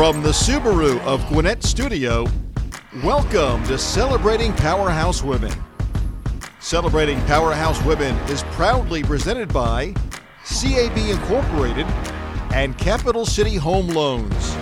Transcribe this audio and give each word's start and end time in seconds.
From 0.00 0.22
the 0.22 0.30
Subaru 0.30 0.98
of 1.00 1.22
Gwinnett 1.28 1.62
Studio, 1.62 2.26
welcome 3.04 3.62
to 3.64 3.76
Celebrating 3.76 4.54
Powerhouse 4.54 5.22
Women. 5.22 5.52
Celebrating 6.58 7.20
Powerhouse 7.26 7.84
Women 7.84 8.16
is 8.30 8.42
proudly 8.44 9.02
presented 9.02 9.52
by 9.52 9.92
CAB 10.46 10.96
Incorporated 10.96 11.84
and 12.54 12.78
Capital 12.78 13.26
City 13.26 13.56
Home 13.56 13.88
Loans. 13.88 14.56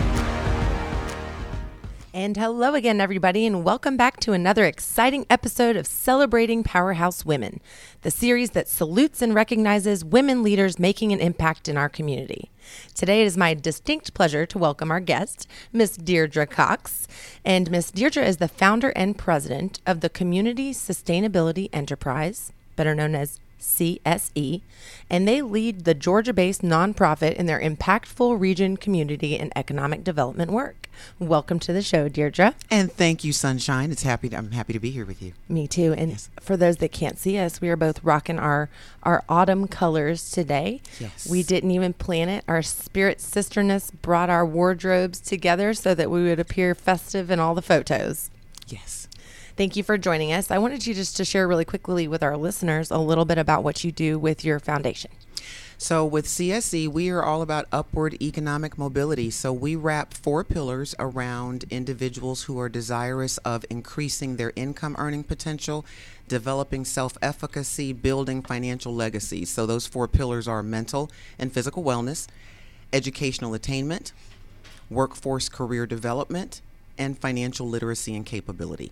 And 2.12 2.36
hello 2.36 2.75
again, 2.75 3.00
everybody, 3.00 3.46
and 3.46 3.62
welcome 3.62 3.96
back 3.96 4.18
to 4.29 4.35
another 4.35 4.67
exciting 4.67 5.25
episode 5.31 5.75
of 5.75 5.87
Celebrating 5.87 6.63
Powerhouse 6.63 7.25
Women, 7.25 7.63
the 8.03 8.11
series 8.11 8.50
that 8.50 8.69
salutes 8.69 9.23
and 9.23 9.35
recognizes 9.35 10.05
women 10.05 10.43
leaders 10.43 10.79
making 10.79 11.13
an 11.13 11.21
impact 11.21 11.67
in 11.67 11.79
our 11.79 11.89
community. 11.89 12.50
Today 12.95 13.22
it 13.22 13.25
is 13.25 13.39
my 13.39 13.55
distinct 13.55 14.13
pleasure 14.13 14.45
to 14.45 14.59
welcome 14.59 14.91
our 14.91 15.00
guest, 15.00 15.49
Miss 15.72 15.96
Deirdre 15.96 16.46
Cox. 16.46 17.09
And 17.43 17.71
Miss 17.71 17.91
Deirdre 17.91 18.22
is 18.22 18.36
the 18.36 18.49
founder 18.49 18.91
and 18.91 19.17
president 19.17 19.81
of 19.86 20.03
the 20.03 20.11
Community 20.11 20.75
Sustainability 20.75 21.71
Enterprise, 21.72 22.53
better 22.77 22.95
known 22.95 23.14
as 23.14 23.41
CSE, 23.61 24.62
and 25.11 25.26
they 25.26 25.43
lead 25.43 25.85
the 25.85 25.94
Georgia 25.94 26.32
based 26.32 26.62
nonprofit 26.62 27.35
in 27.35 27.46
their 27.46 27.61
impactful 27.61 28.39
region, 28.39 28.76
community, 28.76 29.39
and 29.39 29.53
economic 29.57 30.04
development 30.04 30.50
work. 30.50 30.89
Welcome 31.18 31.58
to 31.61 31.72
the 31.72 31.82
show, 31.82 32.08
Deirdre. 32.08 32.55
And 32.70 32.91
thank 32.92 33.25
you, 33.25 33.33
Sunshine. 33.33 33.91
It's 33.91 34.02
happy. 34.02 34.28
To, 34.30 34.36
I'm 34.36 34.52
happy 34.52 34.72
to 34.72 34.80
be 34.80 34.91
here 34.91 35.05
with 35.05 35.22
you. 35.22 35.33
Me 35.48 35.66
too. 35.66 35.94
And 35.97 36.12
yes. 36.12 36.30
for 36.41 36.56
those 36.56 36.78
that 36.78 36.92
can't 36.92 37.19
see 37.19 37.39
us, 37.39 37.61
we 37.61 37.69
are 37.69 37.77
both 37.77 38.02
rocking 38.02 38.39
our 38.39 38.69
our 39.02 39.24
autumn 39.28 39.68
colors 39.68 40.30
today. 40.30 40.80
Yes. 40.98 41.28
We 41.28 41.42
didn't 41.42 41.70
even 41.70 41.92
plan 41.92 42.28
it. 42.28 42.44
Our 42.48 42.62
spirit 42.62 43.18
sisterness 43.18 43.92
brought 44.02 44.30
our 44.30 44.44
wardrobes 44.44 45.20
together 45.20 45.74
so 45.74 45.94
that 45.94 46.11
we 46.11 46.24
would 46.24 46.40
appear 46.40 46.74
festive 46.74 47.30
in 47.30 47.38
all 47.38 47.55
the 47.55 47.62
photos. 47.62 48.30
Yes. 48.66 49.08
Thank 49.56 49.76
you 49.76 49.82
for 49.82 49.98
joining 49.98 50.32
us. 50.32 50.50
I 50.50 50.58
wanted 50.58 50.86
you 50.86 50.94
just 50.94 51.16
to 51.16 51.24
share 51.24 51.48
really 51.48 51.64
quickly 51.64 52.06
with 52.06 52.22
our 52.22 52.36
listeners 52.36 52.90
a 52.90 52.98
little 52.98 53.24
bit 53.24 53.38
about 53.38 53.64
what 53.64 53.82
you 53.82 53.90
do 53.90 54.18
with 54.18 54.44
your 54.44 54.58
foundation. 54.60 55.10
So, 55.80 56.04
with 56.04 56.26
CSE, 56.26 56.88
we 56.88 57.08
are 57.08 57.22
all 57.22 57.40
about 57.40 57.66
upward 57.70 58.20
economic 58.20 58.76
mobility. 58.76 59.30
So, 59.30 59.52
we 59.52 59.76
wrap 59.76 60.12
four 60.12 60.42
pillars 60.42 60.92
around 60.98 61.64
individuals 61.70 62.42
who 62.42 62.58
are 62.58 62.68
desirous 62.68 63.38
of 63.38 63.64
increasing 63.70 64.36
their 64.36 64.52
income 64.56 64.96
earning 64.98 65.22
potential, 65.22 65.86
developing 66.26 66.84
self 66.84 67.16
efficacy, 67.22 67.92
building 67.92 68.42
financial 68.42 68.92
legacy. 68.92 69.44
So, 69.44 69.66
those 69.66 69.86
four 69.86 70.08
pillars 70.08 70.48
are 70.48 70.64
mental 70.64 71.12
and 71.38 71.52
physical 71.52 71.84
wellness, 71.84 72.26
educational 72.92 73.54
attainment, 73.54 74.12
workforce 74.90 75.48
career 75.48 75.86
development, 75.86 76.60
and 76.98 77.16
financial 77.16 77.68
literacy 77.68 78.16
and 78.16 78.26
capability. 78.26 78.90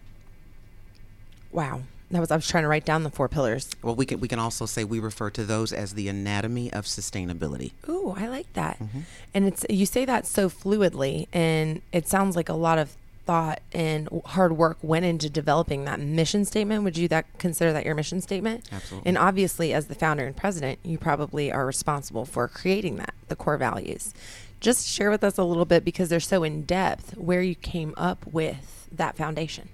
Wow. 1.53 1.83
That 2.11 2.21
was 2.21 2.31
I 2.31 2.37
was 2.37 2.47
trying 2.47 2.63
to 2.63 2.69
write 2.69 2.85
down 2.85 3.03
the 3.03 3.11
four 3.11 3.29
pillars. 3.29 3.71
Well, 3.83 3.97
we 3.97 4.07
can 4.07 4.21
we 4.21 4.29
can 4.29 4.39
also 4.39 4.65
say 4.65 4.85
we 4.85 5.01
refer 5.01 5.29
to 5.31 5.45
those 5.45 5.73
as 5.73 5.95
the 5.95 6.09
anatomy 6.09 6.73
of 6.73 6.85
sustainability. 6.85 7.73
Ooh, 7.89 8.15
I 8.17 8.29
like 8.29 8.53
that. 8.53 8.79
Mm-hmm. 8.79 9.01
And 9.35 9.47
it's 9.47 9.67
you 9.69 9.87
say 9.87 10.05
that 10.05 10.25
so 10.25 10.49
fluidly, 10.49 11.27
and 11.33 11.83
it 11.93 12.07
sounds 12.07 12.37
like 12.37 12.49
a 12.49 12.55
lot 12.55 12.79
of 12.79 12.97
thought 13.27 13.61
and 13.73 14.09
hard 14.25 14.57
work 14.57 14.79
went 14.83 15.05
into 15.05 15.29
developing 15.29 15.85
that 15.85 15.99
mission 15.99 16.45
statement. 16.45 16.85
Would 16.85 16.97
you 16.97 17.09
that 17.09 17.27
consider 17.39 17.73
that 17.73 17.85
your 17.85 17.97
mission 17.97 18.21
statement? 18.21 18.69
Absolutely. 18.71 19.09
And 19.09 19.19
obviously, 19.19 19.75
as 19.75 19.87
the 19.87 19.97
founder 19.97 20.25
and 20.25 20.37
president, 20.37 20.79
you 20.85 20.97
probably 20.97 21.51
are 21.51 21.67
responsible 21.67 22.25
for 22.25 22.47
creating 22.47 22.97
that, 22.97 23.15
the 23.27 23.37
core 23.37 23.57
values. 23.57 24.15
Just 24.61 24.87
share 24.87 25.11
with 25.11 25.25
us 25.25 25.37
a 25.37 25.45
little 25.45 25.65
bit 25.65 25.85
because 25.85 26.09
they're 26.09 26.21
so 26.21 26.45
in 26.45 26.63
depth 26.63 27.17
where 27.17 27.43
you 27.43 27.57
came 27.57 27.93
up 27.97 28.25
with 28.27 28.89
that 28.93 29.17
foundation. 29.17 29.69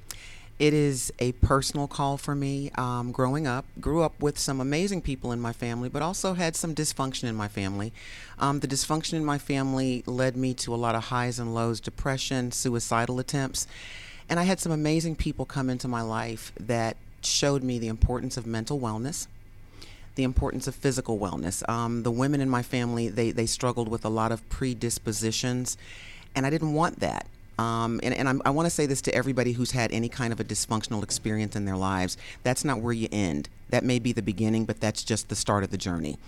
It 0.63 0.75
is 0.75 1.13
a 1.19 1.33
personal 1.33 1.89
call 1.89 2.17
for 2.17 2.37
me. 2.37 2.71
Um, 2.77 3.11
growing 3.11 3.49
up, 3.49 3.65
grew 3.81 4.03
up 4.03 4.23
with 4.23 4.39
some 4.39 4.61
amazing 4.61 5.01
people 5.01 5.33
in 5.33 5.41
my 5.41 5.53
family, 5.53 5.89
but 5.89 6.03
also 6.03 6.35
had 6.35 6.55
some 6.55 6.73
dysfunction 6.73 7.25
in 7.25 7.35
my 7.35 7.49
family. 7.49 7.93
Um, 8.39 8.61
the 8.61 8.69
dysfunction 8.69 9.15
in 9.15 9.25
my 9.25 9.39
family 9.39 10.05
led 10.07 10.37
me 10.37 10.55
to 10.55 10.73
a 10.73 10.77
lot 10.77 10.95
of 10.95 11.07
highs 11.07 11.41
and 11.41 11.53
lows, 11.53 11.81
depression, 11.81 12.53
suicidal 12.53 13.19
attempts. 13.19 13.67
And 14.29 14.39
I 14.39 14.45
had 14.45 14.61
some 14.61 14.71
amazing 14.71 15.17
people 15.17 15.47
come 15.47 15.69
into 15.69 15.89
my 15.89 16.01
life 16.01 16.53
that 16.61 16.97
showed 17.23 17.65
me 17.65 17.81
the 17.81 17.89
importance 17.89 18.37
of 18.37 18.47
mental 18.47 18.79
wellness 18.79 19.27
the 20.15 20.23
importance 20.23 20.69
of 20.69 20.75
physical 20.77 21.19
wellness. 21.19 21.67
Um, 21.69 22.03
the 22.03 22.11
women 22.11 22.43
in 22.43 22.51
my 22.51 22.63
family, 22.63 23.09
they, 23.09 23.31
they 23.31 23.47
struggled 23.47 23.89
with 23.89 24.05
a 24.05 24.11
lot 24.11 24.31
of 24.31 24.47
predispositions, 24.51 25.79
and 26.35 26.45
I 26.45 26.51
didn't 26.51 26.75
want 26.75 27.01
that. 27.01 27.27
Um, 27.63 28.01
and, 28.03 28.13
and 28.15 28.43
i 28.45 28.51
want 28.51 28.67
to 28.67 28.71
say 28.71 28.87
this 28.87 29.01
to 29.03 29.15
everybody 29.15 29.53
who's 29.53 29.71
had 29.71 29.93
any 29.93 30.09
kind 30.09 30.33
of 30.33 30.41
a 30.41 30.45
dysfunctional 30.45 31.03
experience 31.03 31.55
in 31.55 31.65
their 31.65 31.77
lives. 31.77 32.17
That's 32.43 32.65
not 32.65 32.81
where 32.81 32.93
you 32.93 33.09
end. 33.13 33.49
That 33.69 33.85
may 33.85 33.99
be 33.99 34.13
the 34.13 34.23
beginning, 34.23 34.67
but 34.67 34.81
that's 34.81 35.03
just 35.03 35.31
the 35.31 35.37
start 35.37 35.65
of 35.65 35.71
the 35.71 35.79
journey. 35.79 36.19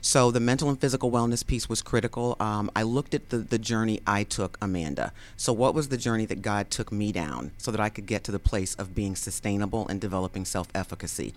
So 0.00 0.30
the 0.30 0.40
mental 0.40 0.70
and 0.70 0.80
physical 0.80 1.10
wellness 1.10 1.46
piece 1.46 1.68
was 1.68 1.82
critical. 1.82 2.34
Um, 2.40 2.70
I 2.74 2.82
looked 2.82 3.12
at 3.12 3.28
the, 3.28 3.38
the 3.38 3.58
journey 3.58 4.00
I 4.06 4.22
took, 4.22 4.56
Amanda. 4.62 5.12
So 5.36 5.52
what 5.52 5.74
was 5.74 5.88
the 5.88 5.98
journey 5.98 6.24
that 6.26 6.40
God 6.40 6.70
took 6.70 6.90
me 6.90 7.12
down 7.12 7.50
so 7.58 7.70
that 7.70 7.80
I 7.80 7.90
could 7.90 8.06
get 8.06 8.24
to 8.24 8.32
the 8.32 8.38
place 8.38 8.74
of 8.76 8.94
being 8.94 9.16
sustainable 9.16 9.86
and 9.88 10.00
developing 10.00 10.46
self-efficacy? 10.46 11.34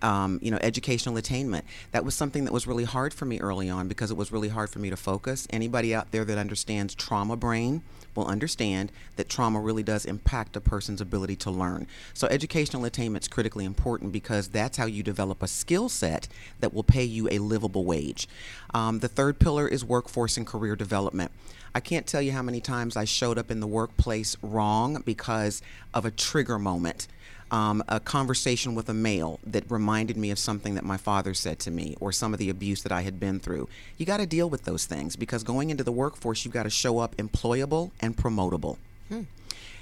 Um, 0.00 0.38
you 0.40 0.50
know, 0.50 0.58
educational 0.62 1.18
attainment. 1.18 1.66
That 1.92 2.04
was 2.04 2.14
something 2.14 2.44
that 2.44 2.52
was 2.52 2.66
really 2.66 2.84
hard 2.84 3.12
for 3.12 3.26
me 3.26 3.40
early 3.40 3.68
on 3.68 3.88
because 3.88 4.10
it 4.10 4.16
was 4.16 4.32
really 4.32 4.48
hard 4.48 4.70
for 4.70 4.78
me 4.78 4.88
to 4.88 4.96
focus. 4.96 5.46
Anybody 5.50 5.94
out 5.94 6.12
there 6.12 6.24
that 6.24 6.38
understands 6.38 6.94
trauma 6.94 7.36
brain, 7.36 7.82
will 8.14 8.26
understand 8.26 8.92
that 9.16 9.28
trauma 9.28 9.60
really 9.60 9.82
does 9.82 10.04
impact 10.04 10.56
a 10.56 10.60
person's 10.60 11.00
ability 11.00 11.36
to 11.36 11.50
learn. 11.50 11.86
So 12.14 12.26
educational 12.28 12.84
attainment 12.84 13.24
is 13.24 13.28
critically 13.28 13.64
important 13.64 14.12
because 14.12 14.48
that's 14.48 14.76
how 14.76 14.86
you 14.86 15.02
develop 15.02 15.42
a 15.42 15.48
skill 15.48 15.88
set 15.88 16.28
that 16.60 16.74
will 16.74 16.82
pay 16.82 17.04
you 17.04 17.28
a 17.30 17.38
livable 17.38 17.84
wage. 17.84 18.28
Um, 18.74 19.00
the 19.00 19.08
third 19.08 19.38
pillar 19.38 19.66
is 19.68 19.84
workforce 19.84 20.36
and 20.36 20.46
career 20.46 20.76
development. 20.76 21.30
I 21.74 21.80
can't 21.80 22.06
tell 22.06 22.20
you 22.20 22.32
how 22.32 22.42
many 22.42 22.60
times 22.60 22.96
I 22.96 23.04
showed 23.04 23.38
up 23.38 23.50
in 23.50 23.60
the 23.60 23.66
workplace 23.66 24.36
wrong 24.42 25.02
because 25.04 25.62
of 25.94 26.04
a 26.04 26.10
trigger 26.10 26.58
moment 26.58 27.06
um, 27.50 27.82
a 27.88 28.00
conversation 28.00 28.74
with 28.74 28.88
a 28.88 28.94
male 28.94 29.40
that 29.44 29.70
reminded 29.70 30.16
me 30.16 30.30
of 30.30 30.38
something 30.38 30.74
that 30.74 30.84
my 30.84 30.96
father 30.96 31.34
said 31.34 31.58
to 31.60 31.70
me 31.70 31.96
or 32.00 32.12
some 32.12 32.32
of 32.32 32.38
the 32.38 32.50
abuse 32.50 32.82
that 32.82 32.92
I 32.92 33.02
had 33.02 33.18
been 33.18 33.40
through. 33.40 33.68
You 33.98 34.06
got 34.06 34.18
to 34.18 34.26
deal 34.26 34.48
with 34.48 34.64
those 34.64 34.86
things 34.86 35.16
because 35.16 35.42
going 35.42 35.70
into 35.70 35.84
the 35.84 35.92
workforce, 35.92 36.44
you've 36.44 36.54
got 36.54 36.64
to 36.64 36.70
show 36.70 36.98
up 36.98 37.16
employable 37.16 37.90
and 38.00 38.16
promotable. 38.16 38.76
Hmm. 39.08 39.22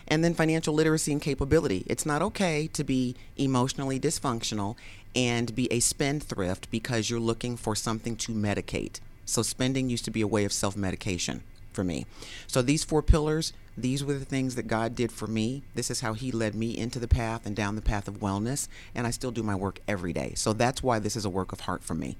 And 0.07 0.25
then 0.25 0.35
financial 0.35 0.73
literacy 0.73 1.13
and 1.13 1.21
capability. 1.21 1.85
It's 1.87 2.07
not 2.07 2.23
okay 2.23 2.67
to 2.73 2.83
be 2.83 3.15
emotionally 3.37 4.01
dysfunctional 4.01 4.77
and 5.15 5.55
be 5.55 5.71
a 5.71 5.81
spendthrift 5.81 6.71
because 6.71 7.11
you're 7.11 7.21
looking 7.21 7.57
for 7.57 7.75
something 7.75 8.17
to 8.17 8.33
medicate. 8.33 9.01
So, 9.27 9.43
spending 9.43 9.91
used 9.91 10.07
to 10.07 10.11
be 10.11 10.23
a 10.23 10.27
way 10.27 10.47
of 10.47 10.53
self 10.55 10.77
medication 10.77 11.43
for 11.79 11.85
me. 11.85 12.07
So, 12.49 12.61
these 12.61 12.83
four 12.83 13.03
pillars 13.03 13.53
these 13.79 14.03
were 14.03 14.15
the 14.15 14.25
things 14.25 14.57
that 14.57 14.67
God 14.67 14.97
did 14.97 15.13
for 15.13 15.29
me. 15.29 15.63
This 15.77 15.89
is 15.89 16.01
how 16.01 16.13
He 16.15 16.33
led 16.33 16.57
me 16.57 16.77
into 16.77 16.99
the 16.99 17.07
path 17.07 17.47
and 17.47 17.55
down 17.55 17.77
the 17.77 17.81
path 17.81 18.09
of 18.09 18.19
wellness. 18.19 18.67
And 18.93 19.07
I 19.07 19.11
still 19.11 19.31
do 19.31 19.45
my 19.45 19.55
work 19.55 19.79
every 19.87 20.13
day. 20.13 20.33
So 20.35 20.53
that's 20.53 20.83
why 20.83 20.99
this 20.99 21.15
is 21.15 21.25
a 21.25 21.31
work 21.31 21.53
of 21.53 21.61
heart 21.61 21.85
for 21.85 21.95
me. 21.95 22.17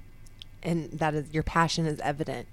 And 0.63 0.89
that 0.91 1.13
is 1.13 1.33
your 1.33 1.43
passion 1.43 1.85
is 1.85 1.99
evident. 1.99 2.47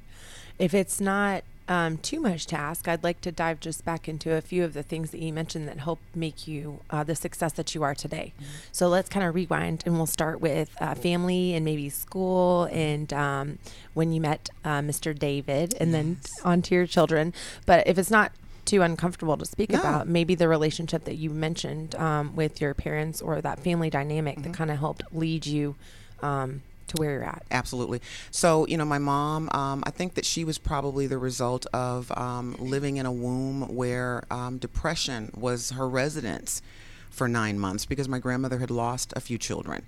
If 0.59 0.75
it's 0.75 1.00
not 1.00 1.45
um, 1.69 1.99
too 1.99 2.21
much 2.21 2.47
to 2.47 2.56
ask, 2.56 2.87
I'd 2.87 3.03
like 3.03 3.21
to 3.22 3.32
dive 3.32 3.60
just 3.60 3.84
back 3.84 4.09
into 4.09 4.34
a 4.34 4.41
few 4.41 4.65
of 4.65 4.72
the 4.72 4.82
things 4.82 5.10
that 5.10 5.21
you 5.21 5.32
mentioned 5.32 5.66
that 5.69 5.78
help 5.78 5.99
make 6.15 6.47
you 6.47 6.81
uh, 6.91 7.03
the 7.04 7.15
success 7.16 7.53
that 7.54 7.75
you 7.75 7.82
are 7.82 7.94
today. 7.94 8.32
Mm-hmm. 8.37 8.50
So 8.72 8.88
let's 8.88 9.09
kind 9.09 9.27
of 9.27 9.34
rewind 9.34 9.83
and 9.84 9.97
we'll 9.97 10.07
start 10.07 10.41
with 10.41 10.71
uh, 10.80 10.95
family 10.95 11.54
and 11.54 11.65
maybe 11.65 11.89
school 11.89 12.68
and 12.71 13.13
um, 13.13 13.59
when 13.95 14.13
you 14.13 14.21
met 14.21 14.48
uh, 14.65 14.80
Mr. 14.80 15.16
David 15.16 15.74
and 15.80 15.91
yes. 15.91 16.03
then 16.03 16.18
on 16.45 16.63
to 16.63 16.74
your 16.74 16.86
children. 16.86 17.34
But 17.65 17.86
if 17.86 17.98
it's 17.98 18.10
not 18.10 18.33
too 18.65 18.83
uncomfortable 18.83 19.36
to 19.36 19.47
speak 19.47 19.71
no. 19.71 19.78
about. 19.78 20.09
Maybe 20.09 20.34
the 20.34 20.48
relationship 20.48 21.04
that 21.04 21.15
you 21.15 21.30
mentioned 21.30 21.95
um, 21.95 22.34
with 22.34 22.60
your 22.60 22.74
parents 22.74 23.22
or 23.22 23.41
that 23.41 23.60
family 23.60 23.91
dynamic 23.91 24.39
mm-hmm. 24.39 24.51
that 24.51 24.57
kind 24.57 24.71
of 24.71 24.78
helped 24.78 25.04
lead 25.12 25.47
you 25.47 25.77
um, 26.21 26.62
to 26.88 26.97
where 26.97 27.12
you're 27.12 27.24
at. 27.24 27.44
Absolutely. 27.50 28.00
So, 28.30 28.66
you 28.66 28.77
know, 28.77 28.84
my 28.84 28.98
mom, 28.98 29.48
um, 29.53 29.83
I 29.86 29.91
think 29.91 30.15
that 30.15 30.24
she 30.24 30.44
was 30.44 30.59
probably 30.59 31.06
the 31.06 31.18
result 31.18 31.66
of 31.72 32.16
um, 32.16 32.56
living 32.59 32.97
in 32.97 33.06
a 33.06 33.12
womb 33.12 33.74
where 33.74 34.24
um, 34.30 34.59
depression 34.59 35.30
was 35.34 35.71
her 35.71 35.88
residence 35.88 36.62
for 37.10 37.28
nine 37.28 37.59
months 37.59 37.86
because 37.86 38.09
my 38.09 38.18
grandmother 38.18 38.59
had 38.59 38.71
lost 38.71 39.12
a 39.16 39.21
few 39.21 39.38
children. 39.38 39.84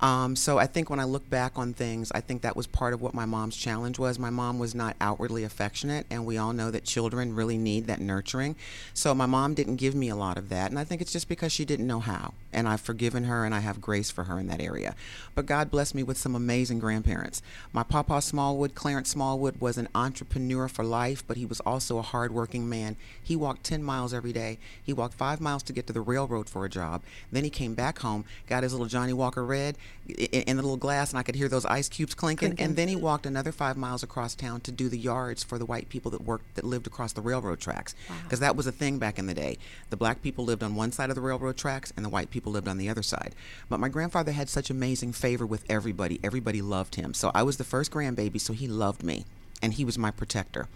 Um, 0.00 0.36
so 0.36 0.58
I 0.58 0.66
think 0.66 0.90
when 0.90 1.00
I 1.00 1.04
look 1.04 1.28
back 1.28 1.58
on 1.58 1.74
things, 1.74 2.12
I 2.14 2.20
think 2.20 2.42
that 2.42 2.54
was 2.54 2.66
part 2.66 2.94
of 2.94 3.02
what 3.02 3.14
my 3.14 3.24
mom's 3.24 3.56
challenge 3.56 3.98
was. 3.98 4.18
My 4.18 4.30
mom 4.30 4.58
was 4.58 4.74
not 4.74 4.96
outwardly 5.00 5.42
affectionate, 5.42 6.06
and 6.08 6.24
we 6.24 6.38
all 6.38 6.52
know 6.52 6.70
that 6.70 6.84
children 6.84 7.34
really 7.34 7.58
need 7.58 7.86
that 7.86 8.00
nurturing. 8.00 8.54
So 8.94 9.12
my 9.14 9.26
mom 9.26 9.54
didn't 9.54 9.76
give 9.76 9.94
me 9.94 10.08
a 10.08 10.14
lot 10.16 10.38
of 10.38 10.50
that, 10.50 10.70
and 10.70 10.78
I 10.78 10.84
think 10.84 11.00
it's 11.00 11.12
just 11.12 11.28
because 11.28 11.50
she 11.50 11.64
didn't 11.64 11.86
know 11.86 12.00
how. 12.00 12.34
And 12.52 12.68
I've 12.68 12.80
forgiven 12.80 13.24
her, 13.24 13.44
and 13.44 13.54
I 13.54 13.58
have 13.60 13.80
grace 13.80 14.10
for 14.10 14.24
her 14.24 14.38
in 14.38 14.46
that 14.46 14.60
area. 14.60 14.94
But 15.34 15.46
God 15.46 15.70
blessed 15.70 15.94
me 15.94 16.02
with 16.02 16.16
some 16.16 16.36
amazing 16.36 16.78
grandparents. 16.78 17.42
My 17.72 17.82
papa 17.82 18.22
Smallwood, 18.22 18.74
Clarence 18.74 19.10
Smallwood, 19.10 19.60
was 19.60 19.78
an 19.78 19.88
entrepreneur 19.94 20.68
for 20.68 20.84
life, 20.84 21.24
but 21.26 21.36
he 21.36 21.44
was 21.44 21.60
also 21.60 21.98
a 21.98 22.02
hardworking 22.02 22.68
man. 22.68 22.96
He 23.22 23.34
walked 23.34 23.64
10 23.64 23.82
miles 23.82 24.14
every 24.14 24.32
day. 24.32 24.58
He 24.82 24.92
walked 24.92 25.14
five 25.14 25.40
miles 25.40 25.62
to 25.64 25.72
get 25.72 25.86
to 25.88 25.92
the 25.92 26.00
railroad 26.00 26.48
for 26.48 26.64
a 26.64 26.70
job. 26.70 27.02
Then 27.32 27.44
he 27.44 27.50
came 27.50 27.74
back 27.74 27.98
home, 27.98 28.24
got 28.46 28.62
his 28.62 28.72
little 28.72 28.86
Johnnie 28.86 29.12
Walker 29.12 29.44
Red 29.44 29.76
in, 30.08 30.42
in 30.42 30.56
the 30.56 30.62
little 30.62 30.76
glass, 30.76 31.10
and 31.10 31.18
I 31.18 31.22
could 31.22 31.34
hear 31.34 31.48
those 31.48 31.64
ice 31.66 31.88
cubes 31.88 32.14
clinking. 32.14 32.50
Clinking. 32.50 32.64
And 32.64 32.76
then 32.76 32.88
he 32.88 32.96
walked 32.96 33.26
another 33.26 33.52
five 33.52 33.76
miles 33.76 34.02
across 34.02 34.34
town 34.34 34.60
to 34.62 34.72
do 34.72 34.88
the 34.88 34.98
yards 34.98 35.42
for 35.44 35.58
the 35.58 35.66
white 35.66 35.88
people 35.88 36.10
that 36.12 36.22
worked 36.22 36.54
that 36.54 36.64
lived 36.64 36.86
across 36.86 37.12
the 37.12 37.20
railroad 37.20 37.60
tracks, 37.60 37.94
because 38.24 38.40
that 38.40 38.56
was 38.56 38.66
a 38.66 38.72
thing 38.72 38.98
back 38.98 39.18
in 39.18 39.26
the 39.26 39.34
day. 39.34 39.58
The 39.90 39.96
black 39.96 40.22
people 40.22 40.44
lived 40.44 40.62
on 40.62 40.74
one 40.74 40.92
side 40.92 41.10
of 41.10 41.16
the 41.16 41.22
railroad 41.22 41.56
tracks, 41.56 41.92
and 41.96 42.04
the 42.04 42.10
white 42.10 42.30
people 42.30 42.52
lived 42.52 42.68
on 42.68 42.78
the 42.78 42.88
other 42.88 43.02
side. 43.02 43.34
But 43.68 43.80
my 43.80 43.88
grandfather 43.88 44.32
had 44.32 44.48
such 44.48 44.70
amazing 44.70 45.12
favor 45.12 45.46
with 45.46 45.64
everybody. 45.68 46.20
Everybody 46.22 46.62
loved 46.62 46.94
him. 46.94 47.14
So 47.14 47.30
I 47.34 47.42
was 47.42 47.56
the 47.56 47.64
first 47.64 47.90
grandbaby, 47.90 48.40
so 48.40 48.52
he 48.52 48.68
loved 48.68 49.02
me 49.02 49.24
and 49.62 49.74
he 49.74 49.84
was 49.84 49.98
my 49.98 50.10
protector. 50.10 50.68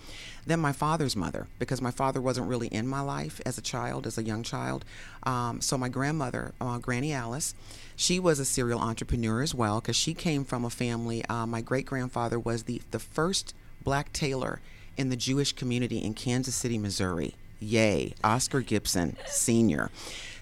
Then 0.45 0.61
my 0.61 0.73
father's 0.73 1.15
mother, 1.15 1.47
because 1.59 1.81
my 1.81 1.93
father 1.93 2.21
wasn't 2.21 2.49
really 2.49 2.67
in 2.69 2.87
my 2.89 3.01
life 3.01 3.41
as 3.47 3.57
a 3.59 3.63
child, 3.63 4.07
as 4.07 4.19
a 4.19 4.25
young 4.25 4.43
child. 4.43 4.85
Um, 5.23 5.61
so 5.61 5.79
my 5.79 5.89
grandmother, 5.89 6.53
uh, 6.61 6.79
Granny 6.79 7.13
Alice, 7.13 7.55
she 7.95 8.19
was 8.19 8.41
a 8.41 8.45
serial 8.45 8.81
entrepreneur 8.81 9.43
as 9.43 9.55
well, 9.55 9.81
because 9.81 9.97
she 9.97 10.15
came 10.15 10.45
from 10.45 10.65
a 10.65 10.71
family. 10.71 11.25
Uh, 11.27 11.47
my 11.47 11.61
great 11.61 11.87
grandfather 11.87 12.39
was 12.39 12.65
the 12.65 12.83
the 12.91 12.99
first 12.99 13.55
black 13.85 14.13
tailor 14.13 14.61
in 14.97 15.09
the 15.09 15.17
Jewish 15.17 15.53
community 15.53 15.99
in 15.99 16.15
Kansas 16.15 16.55
City, 16.55 16.79
Missouri. 16.79 17.35
Yay, 17.61 18.15
Oscar 18.25 18.61
Gibson 18.61 19.17
Sr. 19.27 19.91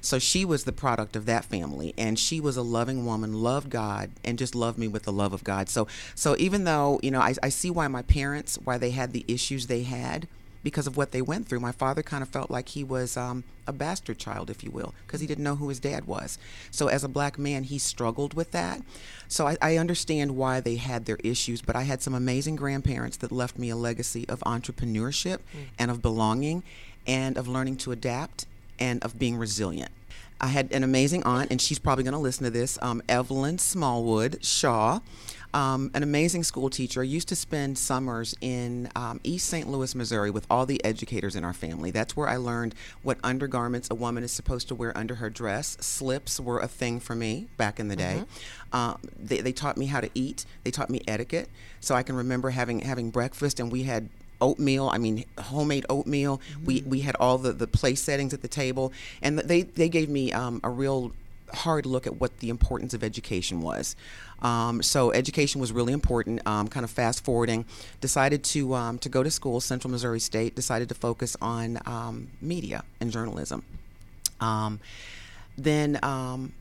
So 0.00 0.18
she 0.18 0.44
was 0.44 0.64
the 0.64 0.72
product 0.72 1.16
of 1.16 1.26
that 1.26 1.44
family, 1.44 1.94
and 1.98 2.18
she 2.18 2.40
was 2.40 2.56
a 2.56 2.62
loving 2.62 3.04
woman, 3.04 3.42
loved 3.42 3.70
God, 3.70 4.10
and 4.24 4.38
just 4.38 4.54
loved 4.54 4.78
me 4.78 4.88
with 4.88 5.04
the 5.04 5.12
love 5.12 5.32
of 5.32 5.44
God. 5.44 5.68
So, 5.68 5.86
so 6.14 6.36
even 6.38 6.64
though 6.64 7.00
you 7.02 7.10
know, 7.10 7.20
I, 7.20 7.34
I 7.42 7.48
see 7.48 7.70
why 7.70 7.88
my 7.88 8.02
parents, 8.02 8.58
why 8.64 8.78
they 8.78 8.90
had 8.90 9.12
the 9.12 9.24
issues 9.28 9.66
they 9.66 9.82
had 9.82 10.26
because 10.62 10.86
of 10.86 10.96
what 10.96 11.12
they 11.12 11.22
went 11.22 11.48
through. 11.48 11.60
My 11.60 11.72
father 11.72 12.02
kind 12.02 12.22
of 12.22 12.28
felt 12.28 12.50
like 12.50 12.70
he 12.70 12.84
was 12.84 13.16
um, 13.16 13.44
a 13.66 13.72
bastard 13.72 14.18
child, 14.18 14.50
if 14.50 14.62
you 14.62 14.70
will, 14.70 14.94
because 15.06 15.20
he 15.20 15.26
didn't 15.26 15.44
know 15.44 15.56
who 15.56 15.68
his 15.68 15.80
dad 15.80 16.06
was. 16.06 16.38
So, 16.70 16.88
as 16.88 17.04
a 17.04 17.08
black 17.08 17.38
man, 17.38 17.64
he 17.64 17.78
struggled 17.78 18.34
with 18.34 18.50
that. 18.52 18.82
So, 19.28 19.46
I, 19.46 19.56
I 19.62 19.76
understand 19.76 20.36
why 20.36 20.60
they 20.60 20.76
had 20.76 21.06
their 21.06 21.18
issues, 21.24 21.62
but 21.62 21.76
I 21.76 21.82
had 21.82 22.02
some 22.02 22.14
amazing 22.14 22.56
grandparents 22.56 23.16
that 23.18 23.32
left 23.32 23.58
me 23.58 23.70
a 23.70 23.76
legacy 23.76 24.28
of 24.28 24.40
entrepreneurship 24.40 25.38
and 25.78 25.90
of 25.90 26.02
belonging 26.02 26.62
and 27.06 27.36
of 27.36 27.48
learning 27.48 27.76
to 27.78 27.92
adapt 27.92 28.46
and 28.80 29.02
of 29.04 29.18
being 29.18 29.36
resilient. 29.36 29.90
I 30.40 30.46
had 30.46 30.72
an 30.72 30.82
amazing 30.82 31.22
aunt, 31.24 31.50
and 31.50 31.60
she's 31.60 31.78
probably 31.78 32.02
going 32.04 32.14
to 32.14 32.18
listen 32.18 32.44
to 32.44 32.50
this, 32.50 32.78
um, 32.80 33.02
Evelyn 33.08 33.58
Smallwood 33.58 34.42
Shaw. 34.44 35.00
Um, 35.52 35.90
an 35.94 36.04
amazing 36.04 36.44
school 36.44 36.70
teacher. 36.70 37.00
I 37.00 37.04
used 37.04 37.26
to 37.28 37.36
spend 37.36 37.76
summers 37.76 38.36
in 38.40 38.88
um, 38.94 39.20
East 39.24 39.48
St. 39.48 39.68
Louis, 39.68 39.96
Missouri, 39.96 40.30
with 40.30 40.46
all 40.48 40.64
the 40.64 40.82
educators 40.84 41.34
in 41.34 41.44
our 41.44 41.52
family. 41.52 41.90
That's 41.90 42.16
where 42.16 42.28
I 42.28 42.36
learned 42.36 42.76
what 43.02 43.18
undergarments 43.24 43.88
a 43.90 43.96
woman 43.96 44.22
is 44.22 44.30
supposed 44.30 44.68
to 44.68 44.76
wear 44.76 44.96
under 44.96 45.16
her 45.16 45.28
dress. 45.28 45.76
Slips 45.80 46.38
were 46.38 46.60
a 46.60 46.68
thing 46.68 47.00
for 47.00 47.16
me 47.16 47.48
back 47.56 47.80
in 47.80 47.88
the 47.88 47.96
day. 47.96 48.22
Uh, 48.72 48.94
they, 49.18 49.40
they 49.40 49.52
taught 49.52 49.76
me 49.76 49.86
how 49.86 50.00
to 50.00 50.08
eat. 50.14 50.46
They 50.62 50.70
taught 50.70 50.88
me 50.88 51.02
etiquette. 51.08 51.48
So 51.80 51.96
I 51.96 52.04
can 52.04 52.14
remember 52.14 52.50
having 52.50 52.78
having 52.78 53.10
breakfast, 53.10 53.58
and 53.58 53.72
we 53.72 53.82
had 53.82 54.08
oatmeal. 54.40 54.88
I 54.88 54.98
mean, 54.98 55.24
homemade 55.38 55.86
oatmeal. 55.88 56.40
We 56.64 56.82
we 56.82 57.00
had 57.00 57.16
all 57.16 57.38
the 57.38 57.52
the 57.52 57.66
place 57.66 58.02
settings 58.02 58.34
at 58.34 58.42
the 58.42 58.48
table, 58.48 58.92
and 59.22 59.38
they 59.38 59.62
they 59.62 59.88
gave 59.88 60.08
me 60.08 60.32
um, 60.32 60.60
a 60.62 60.70
real 60.70 61.12
hard 61.52 61.86
look 61.86 62.06
at 62.06 62.20
what 62.20 62.38
the 62.38 62.48
importance 62.48 62.94
of 62.94 63.02
education 63.02 63.60
was. 63.60 63.96
Um, 64.42 64.82
so 64.82 65.12
education 65.12 65.60
was 65.60 65.72
really 65.72 65.92
important. 65.92 66.46
Um, 66.46 66.68
kind 66.68 66.84
of 66.84 66.90
fast 66.90 67.24
forwarding, 67.24 67.66
decided 68.00 68.42
to 68.44 68.74
um, 68.74 68.98
to 68.98 69.08
go 69.08 69.22
to 69.22 69.30
school, 69.30 69.60
Central 69.60 69.90
Missouri 69.90 70.20
State. 70.20 70.54
Decided 70.54 70.88
to 70.88 70.94
focus 70.94 71.36
on 71.40 71.78
um, 71.86 72.28
media 72.40 72.84
and 73.00 73.10
journalism. 73.10 73.62
Um, 74.40 74.80
then 75.58 75.98
um, 76.02 76.52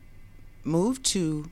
moved 0.64 1.04
to 1.06 1.48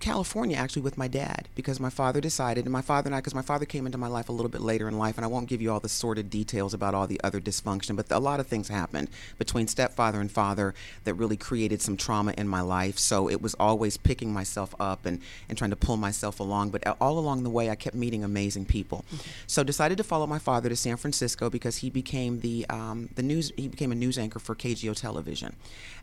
California 0.00 0.56
actually 0.56 0.82
with 0.82 0.98
my 0.98 1.08
dad 1.08 1.48
because 1.54 1.80
my 1.80 1.90
father 1.90 2.20
decided, 2.20 2.64
and 2.64 2.72
my 2.72 2.82
father 2.82 3.08
and 3.08 3.14
I, 3.14 3.18
because 3.18 3.34
my 3.34 3.42
father 3.42 3.64
came 3.64 3.86
into 3.86 3.98
my 3.98 4.06
life 4.06 4.28
a 4.28 4.32
little 4.32 4.48
bit 4.48 4.60
later 4.60 4.88
in 4.88 4.98
life, 4.98 5.16
and 5.16 5.24
I 5.24 5.28
won't 5.28 5.48
give 5.48 5.62
you 5.62 5.72
all 5.72 5.80
the 5.80 5.88
sordid 5.88 6.30
details 6.30 6.74
about 6.74 6.94
all 6.94 7.06
the 7.06 7.20
other 7.24 7.40
dysfunction, 7.40 7.96
but 7.96 8.10
a 8.10 8.18
lot 8.18 8.40
of 8.40 8.46
things 8.46 8.68
happened 8.68 9.08
between 9.38 9.68
stepfather 9.68 10.20
and 10.20 10.30
father 10.30 10.74
that 11.04 11.14
really 11.14 11.36
created 11.36 11.80
some 11.82 11.96
trauma 11.96 12.34
in 12.36 12.48
my 12.48 12.60
life. 12.60 12.98
So 12.98 13.28
it 13.28 13.40
was 13.40 13.54
always 13.54 13.96
picking 13.96 14.32
myself 14.32 14.74
up 14.78 15.06
and, 15.06 15.20
and 15.48 15.56
trying 15.56 15.70
to 15.70 15.76
pull 15.76 15.96
myself 15.96 16.40
along. 16.40 16.70
But 16.70 16.86
all 17.00 17.18
along 17.18 17.42
the 17.42 17.50
way, 17.50 17.70
I 17.70 17.74
kept 17.74 17.96
meeting 17.96 18.22
amazing 18.22 18.66
people. 18.66 19.04
So 19.46 19.64
decided 19.64 19.98
to 19.98 20.04
follow 20.04 20.26
my 20.26 20.38
father 20.38 20.68
to 20.68 20.76
San 20.76 20.96
Francisco 20.96 21.50
because 21.50 21.78
he 21.78 21.90
became 21.90 22.40
the 22.40 22.66
um, 22.70 23.08
the 23.14 23.22
news 23.22 23.52
he 23.56 23.68
became 23.68 23.92
a 23.92 23.94
news 23.94 24.18
anchor 24.18 24.38
for 24.38 24.54
KGO 24.54 24.94
Television. 24.94 25.56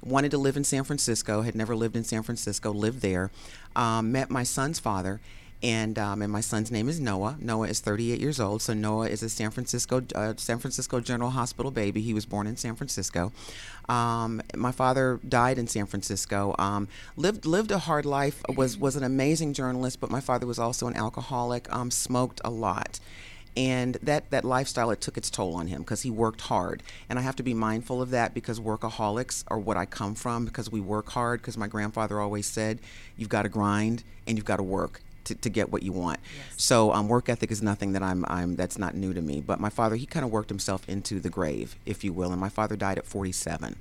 Wanted 0.03 0.31
to 0.31 0.37
live 0.37 0.57
in 0.57 0.63
San 0.63 0.83
Francisco, 0.83 1.41
had 1.41 1.55
never 1.55 1.75
lived 1.75 1.95
in 1.95 2.03
San 2.03 2.23
Francisco, 2.23 2.71
lived 2.71 3.01
there 3.01 3.31
um, 3.75 3.82
met 4.01 4.29
my 4.29 4.43
son's 4.43 4.79
father. 4.79 5.19
And, 5.61 5.97
um, 5.97 6.21
and 6.21 6.29
my 6.29 6.41
son's 6.41 6.71
name 6.71 6.89
is 6.89 6.99
Noah. 6.99 7.37
Noah 7.39 7.69
is 7.69 7.79
38 7.79 8.19
years 8.19 8.37
old. 8.37 8.61
So 8.61 8.73
Noah 8.73 9.07
is 9.07 9.23
a 9.23 9.29
San 9.29 9.49
Francisco 9.49 10.03
uh, 10.13 10.33
San 10.35 10.59
Francisco 10.59 10.99
General 10.99 11.29
Hospital 11.29 11.71
baby. 11.71 12.01
He 12.01 12.13
was 12.13 12.25
born 12.25 12.47
in 12.47 12.57
San 12.57 12.75
Francisco. 12.75 13.31
Um, 13.87 14.41
my 14.57 14.73
father 14.73 15.21
died 15.27 15.57
in 15.57 15.67
San 15.67 15.85
Francisco. 15.85 16.53
Um, 16.59 16.89
lived 17.15 17.45
lived 17.45 17.71
a 17.71 17.77
hard 17.77 18.05
life. 18.05 18.41
was 18.57 18.77
was 18.77 18.97
an 18.97 19.03
amazing 19.03 19.53
journalist, 19.53 20.01
but 20.01 20.11
my 20.11 20.19
father 20.19 20.45
was 20.45 20.59
also 20.59 20.87
an 20.87 20.97
alcoholic. 20.97 21.73
Um, 21.73 21.91
smoked 21.91 22.41
a 22.43 22.49
lot 22.49 22.99
and 23.55 23.95
that 24.01 24.29
that 24.31 24.43
lifestyle 24.43 24.91
it 24.91 25.01
took 25.01 25.17
its 25.17 25.29
toll 25.29 25.55
on 25.55 25.67
him 25.67 25.81
because 25.81 26.01
he 26.01 26.09
worked 26.09 26.41
hard. 26.41 26.83
And 27.09 27.19
i 27.19 27.21
have 27.21 27.35
to 27.37 27.43
be 27.43 27.53
mindful 27.53 28.01
of 28.01 28.09
that 28.11 28.33
because 28.33 28.59
workaholics 28.59 29.43
are 29.47 29.59
what 29.59 29.77
i 29.77 29.85
come 29.85 30.15
from 30.15 30.45
because 30.45 30.71
we 30.71 30.81
work 30.81 31.09
hard 31.09 31.41
because 31.41 31.57
my 31.57 31.67
grandfather 31.67 32.19
always 32.19 32.47
said 32.47 32.79
you've 33.17 33.29
got 33.29 33.43
to 33.43 33.49
grind 33.49 34.03
and 34.27 34.37
you've 34.37 34.45
got 34.45 34.57
to 34.57 34.63
work 34.63 35.01
to, 35.25 35.35
to 35.35 35.49
get 35.49 35.71
what 35.71 35.83
you 35.83 35.93
want. 35.93 36.19
So 36.57 36.91
um, 36.91 37.07
work 37.07 37.29
ethic 37.29 37.49
is 37.49 37.61
nothing 37.61 37.93
that 37.93 38.03
I'm, 38.03 38.25
I'm 38.27 38.55
that's 38.55 38.77
not 38.77 38.93
new 38.95 39.13
to 39.13 39.21
me. 39.21 39.41
But 39.41 39.59
my 39.59 39.69
father 39.69 39.95
he 39.95 40.05
kind 40.05 40.25
of 40.25 40.31
worked 40.31 40.49
himself 40.49 40.87
into 40.89 41.19
the 41.19 41.29
grave 41.29 41.77
if 41.85 42.03
you 42.03 42.13
will 42.13 42.31
and 42.31 42.41
my 42.41 42.49
father 42.49 42.75
died 42.75 42.97
at 42.97 43.05
47 43.05 43.75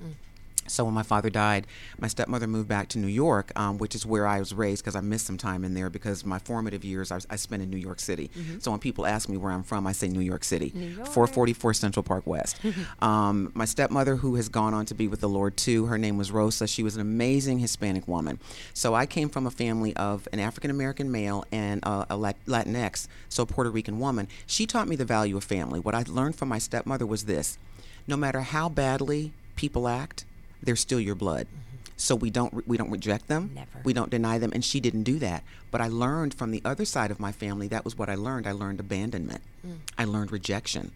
so 0.66 0.84
when 0.84 0.94
my 0.94 1.02
father 1.02 1.28
died, 1.30 1.66
my 1.98 2.08
stepmother 2.08 2.46
moved 2.46 2.68
back 2.68 2.88
to 2.90 2.98
New 2.98 3.06
York, 3.08 3.52
um, 3.56 3.78
which 3.78 3.94
is 3.94 4.06
where 4.06 4.26
I 4.26 4.38
was 4.38 4.54
raised 4.54 4.82
because 4.82 4.96
I 4.96 5.00
missed 5.00 5.26
some 5.26 5.36
time 5.38 5.64
in 5.64 5.74
there 5.74 5.90
because 5.90 6.24
my 6.24 6.38
formative 6.38 6.84
years 6.84 7.10
I, 7.10 7.16
was- 7.16 7.26
I 7.30 7.36
spent 7.36 7.62
in 7.62 7.70
New 7.70 7.76
York 7.76 8.00
City. 8.00 8.30
So 8.60 8.70
when 8.70 8.80
people 8.80 9.06
ask 9.06 9.28
me 9.28 9.36
where 9.36 9.52
I'm 9.52 9.62
from, 9.62 9.86
I 9.86 9.92
say 9.92 10.08
New 10.08 10.20
York 10.20 10.44
City, 10.44 10.70
444 10.70 11.74
Central 11.74 12.02
Park 12.02 12.26
West. 12.26 12.56
um, 13.02 13.50
my 13.54 13.64
stepmother, 13.64 14.16
who 14.16 14.36
has 14.36 14.48
gone 14.48 14.74
on 14.74 14.86
to 14.86 14.94
be 14.94 15.08
with 15.08 15.20
the 15.20 15.28
Lord 15.28 15.56
too, 15.56 15.86
her 15.86 15.98
name 15.98 16.16
was 16.16 16.30
Rosa. 16.30 16.66
She 16.66 16.82
was 16.82 16.94
an 16.94 17.00
amazing 17.00 17.58
Hispanic 17.58 18.06
woman. 18.08 18.38
So 18.74 18.94
I 18.94 19.06
came 19.06 19.28
from 19.28 19.46
a 19.46 19.50
family 19.50 19.94
of 19.96 20.26
an 20.32 20.38
African 20.40 20.70
American 20.70 21.10
male 21.10 21.44
and 21.52 21.80
uh, 21.84 22.04
a 22.10 22.16
Latinx, 22.16 23.06
so 23.28 23.42
a 23.42 23.46
Puerto 23.46 23.70
Rican 23.70 23.98
woman. 23.98 24.28
She 24.46 24.66
taught 24.66 24.88
me 24.88 24.96
the 24.96 25.04
value 25.04 25.36
of 25.36 25.44
family. 25.44 25.80
What 25.80 25.94
I 25.94 26.04
learned 26.06 26.36
from 26.36 26.48
my 26.48 26.58
stepmother 26.58 27.06
was 27.06 27.24
this: 27.24 27.58
no 28.06 28.16
matter 28.16 28.40
how 28.42 28.68
badly 28.68 29.32
people 29.56 29.88
act, 29.88 30.24
they're 30.62 30.76
still 30.76 31.00
your 31.00 31.14
blood. 31.14 31.46
Mm-hmm. 31.46 31.72
So 31.96 32.14
we 32.16 32.30
don't 32.30 32.66
we 32.66 32.76
don't 32.76 32.90
reject 32.90 33.28
them. 33.28 33.52
Never. 33.54 33.80
We 33.84 33.92
don't 33.92 34.10
deny 34.10 34.38
them, 34.38 34.50
and 34.52 34.64
she 34.64 34.80
didn't 34.80 35.04
do 35.04 35.18
that. 35.20 35.44
But 35.70 35.80
I 35.80 35.88
learned 35.88 36.34
from 36.34 36.50
the 36.50 36.62
other 36.64 36.84
side 36.84 37.10
of 37.10 37.20
my 37.20 37.32
family. 37.32 37.68
That 37.68 37.84
was 37.84 37.96
what 37.96 38.08
I 38.08 38.14
learned. 38.14 38.46
I 38.46 38.52
learned 38.52 38.80
abandonment. 38.80 39.42
Mm. 39.66 39.78
I 39.96 40.04
learned 40.04 40.32
rejection. 40.32 40.92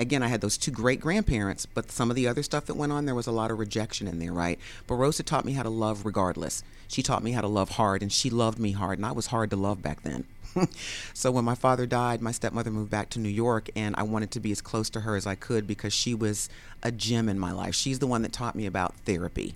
Again, 0.00 0.22
I 0.22 0.28
had 0.28 0.40
those 0.40 0.56
two 0.56 0.70
great 0.70 1.00
grandparents, 1.00 1.66
but 1.66 1.90
some 1.90 2.08
of 2.08 2.14
the 2.14 2.28
other 2.28 2.44
stuff 2.44 2.66
that 2.66 2.76
went 2.76 2.92
on, 2.92 3.04
there 3.04 3.16
was 3.16 3.26
a 3.26 3.32
lot 3.32 3.50
of 3.50 3.58
rejection 3.58 4.06
in 4.06 4.20
there, 4.20 4.32
right? 4.32 4.58
But 4.86 4.94
Rosa 4.94 5.24
taught 5.24 5.44
me 5.44 5.54
how 5.54 5.64
to 5.64 5.70
love 5.70 6.06
regardless. 6.06 6.62
She 6.86 7.02
taught 7.02 7.24
me 7.24 7.32
how 7.32 7.40
to 7.40 7.48
love 7.48 7.70
hard, 7.70 8.00
and 8.00 8.12
she 8.12 8.30
loved 8.30 8.60
me 8.60 8.72
hard, 8.72 8.98
and 8.98 9.06
I 9.06 9.12
was 9.12 9.26
hard 9.26 9.50
to 9.50 9.56
love 9.56 9.82
back 9.82 10.02
then. 10.02 10.24
so 11.14 11.30
when 11.30 11.44
my 11.44 11.54
father 11.54 11.86
died, 11.86 12.20
my 12.20 12.32
stepmother 12.32 12.70
moved 12.70 12.90
back 12.90 13.10
to 13.10 13.18
New 13.18 13.28
York, 13.28 13.68
and 13.76 13.94
I 13.96 14.02
wanted 14.02 14.30
to 14.32 14.40
be 14.40 14.52
as 14.52 14.60
close 14.60 14.90
to 14.90 15.00
her 15.00 15.16
as 15.16 15.26
I 15.26 15.34
could 15.34 15.66
because 15.66 15.92
she 15.92 16.14
was 16.14 16.48
a 16.82 16.90
gem 16.90 17.28
in 17.28 17.38
my 17.38 17.52
life. 17.52 17.74
She's 17.74 17.98
the 17.98 18.06
one 18.06 18.22
that 18.22 18.32
taught 18.32 18.54
me 18.54 18.66
about 18.66 18.94
therapy 19.04 19.54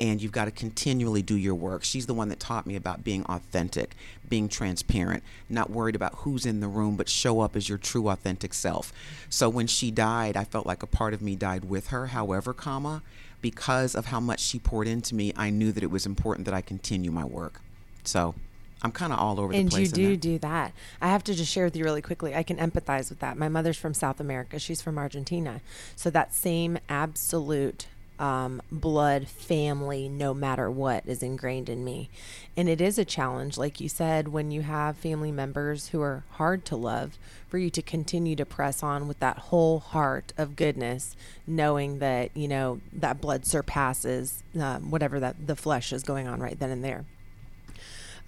and 0.00 0.20
you've 0.20 0.32
got 0.32 0.44
to 0.44 0.50
continually 0.50 1.22
do 1.22 1.36
your 1.36 1.54
work. 1.54 1.82
She's 1.82 2.06
the 2.06 2.14
one 2.14 2.28
that 2.28 2.40
taught 2.40 2.66
me 2.66 2.76
about 2.76 3.04
being 3.04 3.24
authentic, 3.24 3.96
being 4.28 4.48
transparent, 4.48 5.22
not 5.48 5.70
worried 5.70 5.96
about 5.96 6.16
who's 6.16 6.44
in 6.44 6.60
the 6.60 6.68
room, 6.68 6.96
but 6.96 7.08
show 7.08 7.40
up 7.40 7.56
as 7.56 7.68
your 7.68 7.78
true 7.78 8.08
authentic 8.08 8.52
self. 8.52 8.92
So 9.30 9.48
when 9.48 9.66
she 9.66 9.90
died, 9.90 10.36
I 10.36 10.44
felt 10.44 10.66
like 10.66 10.82
a 10.82 10.86
part 10.86 11.14
of 11.14 11.22
me 11.22 11.34
died 11.34 11.64
with 11.64 11.88
her. 11.88 12.08
However, 12.08 12.52
comma, 12.52 13.02
because 13.40 13.94
of 13.94 14.06
how 14.06 14.20
much 14.20 14.40
she 14.40 14.58
poured 14.58 14.88
into 14.88 15.14
me, 15.14 15.32
I 15.36 15.50
knew 15.50 15.72
that 15.72 15.82
it 15.82 15.90
was 15.90 16.06
important 16.06 16.44
that 16.44 16.54
I 16.54 16.60
continue 16.60 17.10
my 17.10 17.24
work. 17.24 17.60
So 18.04 18.34
I'm 18.82 18.92
kind 18.92 19.12
of 19.12 19.18
all 19.18 19.40
over 19.40 19.52
and 19.52 19.68
the 19.68 19.70
place. 19.70 19.90
And 19.90 19.98
you 19.98 20.08
do 20.08 20.12
that. 20.12 20.20
do 20.20 20.38
that. 20.38 20.72
I 21.00 21.08
have 21.08 21.24
to 21.24 21.34
just 21.34 21.50
share 21.50 21.64
with 21.64 21.76
you 21.76 21.84
really 21.84 22.02
quickly. 22.02 22.34
I 22.34 22.42
can 22.42 22.58
empathize 22.58 23.08
with 23.08 23.20
that. 23.20 23.38
My 23.38 23.48
mother's 23.48 23.76
from 23.76 23.94
South 23.94 24.20
America. 24.20 24.58
She's 24.58 24.82
from 24.82 24.98
Argentina. 24.98 25.60
So 25.94 26.10
that 26.10 26.34
same 26.34 26.78
absolute 26.88 27.86
um, 28.18 28.62
blood 28.70 29.28
family, 29.28 30.08
no 30.08 30.32
matter 30.32 30.70
what, 30.70 31.04
is 31.06 31.22
ingrained 31.22 31.68
in 31.68 31.84
me. 31.84 32.08
And 32.56 32.68
it 32.68 32.80
is 32.80 32.98
a 32.98 33.04
challenge, 33.04 33.58
like 33.58 33.80
you 33.80 33.88
said, 33.88 34.28
when 34.28 34.50
you 34.50 34.62
have 34.62 34.96
family 34.96 35.32
members 35.32 35.88
who 35.88 36.00
are 36.00 36.24
hard 36.32 36.64
to 36.66 36.76
love, 36.76 37.18
for 37.48 37.58
you 37.58 37.70
to 37.70 37.82
continue 37.82 38.36
to 38.36 38.44
press 38.44 38.82
on 38.82 39.06
with 39.06 39.20
that 39.20 39.38
whole 39.38 39.78
heart 39.78 40.32
of 40.36 40.56
goodness, 40.56 41.14
knowing 41.46 41.98
that, 42.00 42.30
you 42.36 42.48
know, 42.48 42.80
that 42.92 43.20
blood 43.20 43.46
surpasses 43.46 44.42
um, 44.60 44.90
whatever 44.90 45.20
that 45.20 45.46
the 45.46 45.56
flesh 45.56 45.92
is 45.92 46.02
going 46.02 46.26
on 46.26 46.40
right 46.40 46.58
then 46.58 46.70
and 46.70 46.84
there. 46.84 47.04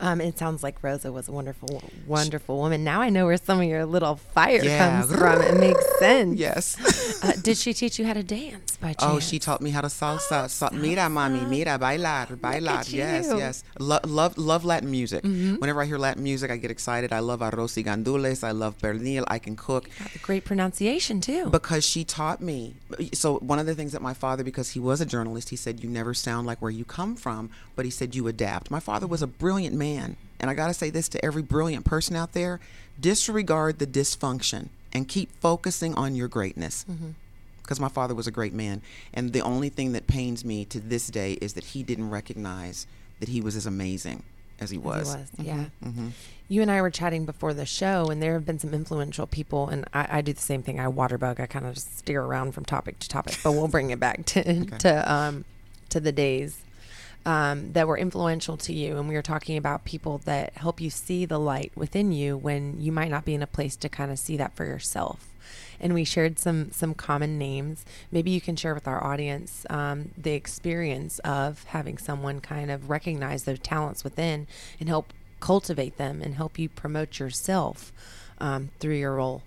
Um, 0.01 0.21
it 0.21 0.39
sounds 0.39 0.63
like 0.63 0.83
Rosa 0.83 1.11
was 1.11 1.29
a 1.29 1.33
wonderful, 1.33 1.83
wonderful 2.07 2.57
woman. 2.59 2.85
Now 2.85 3.01
I 3.01 3.09
know 3.11 3.27
where 3.27 3.37
some 3.37 3.61
of 3.61 3.67
your 3.67 3.85
little 3.85 4.17
fire 4.17 4.61
Yeah. 4.63 4.79
comes 5.03 5.15
from. 5.17 5.43
It 5.43 5.57
makes 5.59 5.85
sense. 5.99 6.39
Yes. 6.39 6.77
Uh, 7.25 7.33
did 7.43 7.57
she 7.57 7.75
teach 7.75 7.99
you 7.99 8.07
how 8.07 8.13
to 8.13 8.23
dance 8.23 8.77
by 8.77 8.93
chance? 8.93 9.03
Oh, 9.03 9.19
she 9.19 9.39
taught 9.41 9.61
me 9.61 9.71
how 9.71 9.81
to 9.81 9.89
salsa. 9.89 10.49
Sa- 10.49 10.71
mira, 10.73 11.03
mami, 11.11 11.49
mira, 11.49 11.79
bailar, 11.79 12.27
bailar. 12.39 12.85
Yes, 12.93 13.27
yes. 13.27 13.65
Lo- 13.81 13.99
love, 14.07 14.39
love 14.39 14.65
Latin 14.65 14.91
music. 14.91 15.25
Whenever 15.25 15.83
I 15.83 15.87
hear 15.87 15.99
Latin 15.99 16.23
music, 16.23 16.51
I 16.51 16.59
get 16.59 16.71
excited. 16.71 17.13
I 17.13 17.19
love 17.19 17.41
arroz 17.41 17.77
y 17.77 17.83
gandules. 17.83 18.45
I 18.45 18.53
love 18.53 18.79
pernil. 18.79 19.25
I 19.27 19.39
can 19.41 19.57
cook 19.57 19.89
Great 20.23 20.45
pronunciation 20.45 21.21
too. 21.21 21.51
because 21.51 21.85
she 21.85 22.05
taught 22.05 22.41
me. 22.41 22.77
So 23.15 23.39
one 23.39 23.59
of 23.59 23.67
the 23.67 23.75
things 23.75 23.93
that 23.93 24.03
my 24.03 24.15
father, 24.15 24.45
because 24.45 24.71
he 24.71 24.79
was 24.81 25.01
a 25.01 25.07
journalist, 25.07 25.49
he 25.51 25.57
said 25.57 25.83
you 25.83 25.91
never 25.91 26.15
sound 26.15 26.47
like 26.47 26.63
where 26.63 26.71
you 26.71 26.85
come 26.85 27.17
from, 27.17 27.51
but 27.75 27.85
he 27.85 27.91
said 27.91 28.15
you 28.15 28.29
adapt. 28.29 28.71
My 28.71 28.81
father 28.81 29.07
was 29.09 29.23
a 29.23 29.27
brilliant 29.27 29.75
man, 29.75 29.88
and 29.97 30.51
I 30.51 30.55
got 30.55 30.69
to 30.69 30.75
say 30.75 30.91
this 30.91 31.09
to 31.11 31.25
every 31.25 31.43
brilliant 31.43 31.85
person 31.85 32.17
out 32.17 32.33
there: 32.33 32.61
disregard 33.01 33.79
the 33.79 33.87
dysfunction 33.87 34.69
and 34.93 35.09
keep 35.09 35.31
focusing 35.41 35.95
on 35.95 36.15
your 36.15 36.29
greatness. 36.29 36.85
Mm-hmm. 36.91 37.11
Because 37.63 37.81
my 37.81 37.89
father 37.89 38.15
was 38.15 38.27
a 38.27 38.31
great 38.31 38.55
man, 38.55 38.81
and 39.13 39.35
the 39.35 39.43
only 39.43 39.69
thing 39.69 39.93
that 39.93 40.07
pains 40.07 40.43
me 40.43 40.65
to 40.67 40.81
this 40.81 41.09
day 41.09 41.35
is 41.35 41.53
that 41.53 41.65
he 41.65 41.83
didn't 41.83 42.09
recognize 42.09 42.87
that 43.21 43.29
he 43.29 43.43
was 43.43 43.57
as 43.57 43.67
amazing 43.67 44.23
as 44.61 44.71
he 44.71 44.79
As 44.79 44.83
was. 44.83 45.15
he 45.15 45.21
was, 45.21 45.31
mm-hmm. 45.31 45.45
yeah. 45.45 45.65
Mm-hmm. 45.85 46.09
You 46.49 46.63
and 46.63 46.71
I 46.71 46.81
were 46.81 46.91
chatting 46.91 47.27
before 47.27 47.55
the 47.55 47.67
show, 47.67 48.07
and 48.07 48.23
there 48.23 48.33
have 48.33 48.47
been 48.47 48.59
some 48.59 48.73
influential 48.73 49.27
people, 49.27 49.69
and 49.69 49.85
I, 49.93 50.19
I 50.19 50.21
do 50.23 50.33
the 50.33 50.41
same 50.41 50.63
thing. 50.63 50.81
I 50.81 50.87
waterbug. 50.87 51.41
I 51.41 51.47
kind 51.47 51.67
of 51.67 51.75
just 51.75 51.99
steer 51.99 52.23
around 52.23 52.53
from 52.53 52.65
topic 52.65 52.99
to 53.01 53.09
topic, 53.09 53.39
but 53.43 53.53
we'll 53.53 53.69
bring 53.69 53.91
it 53.91 54.01
back 54.01 54.25
to 54.27 54.65
to 54.79 55.13
um, 55.13 55.45
to 55.91 56.01
the 56.01 56.13
days 56.13 56.63
um, 57.29 57.73
that 57.75 57.87
were 57.87 57.99
influential 57.99 58.57
to 58.57 58.73
you. 58.73 58.97
And 58.97 59.07
we 59.07 59.15
were 59.15 59.21
talking 59.21 59.59
about 59.59 59.85
people 59.85 60.17
that 60.25 60.55
help 60.55 60.81
you 60.81 60.89
see 60.89 61.27
the 61.27 61.39
light 61.39 61.73
within 61.75 62.11
you 62.11 62.39
when 62.39 62.81
you 62.81 62.91
might 62.91 63.11
not 63.11 63.27
be 63.27 63.35
in 63.35 63.43
a 63.43 63.47
place 63.47 63.77
to 63.77 63.89
kind 63.91 64.11
of 64.11 64.19
see 64.19 64.39
that 64.39 64.55
for 64.55 64.65
yourself. 64.65 65.29
And 65.79 65.93
we 65.93 66.05
shared 66.05 66.39
some 66.39 66.71
some 66.71 66.95
common 66.95 67.37
names. 67.37 67.85
Maybe 68.11 68.31
you 68.31 68.41
can 68.41 68.57
share 68.57 68.75
with 68.75 68.89
our 68.89 69.05
audience 69.05 69.67
um, 69.69 70.13
the 70.17 70.33
experience 70.33 71.19
of 71.19 71.65
having 71.65 71.99
someone 71.99 72.41
kind 72.41 72.71
of 72.71 72.89
recognize 72.89 73.45
their 73.45 73.59
talents 73.59 74.05
within 74.05 74.47
and 74.81 74.89
help 74.89 75.13
cultivate 75.39 75.99
them 75.99 76.23
and 76.23 76.35
help 76.35 76.59
you 76.59 76.71
promote 76.71 77.19
yourself 77.19 77.93
um, 78.39 78.71
through 78.81 78.97
your 78.97 79.17
role. 79.17 79.43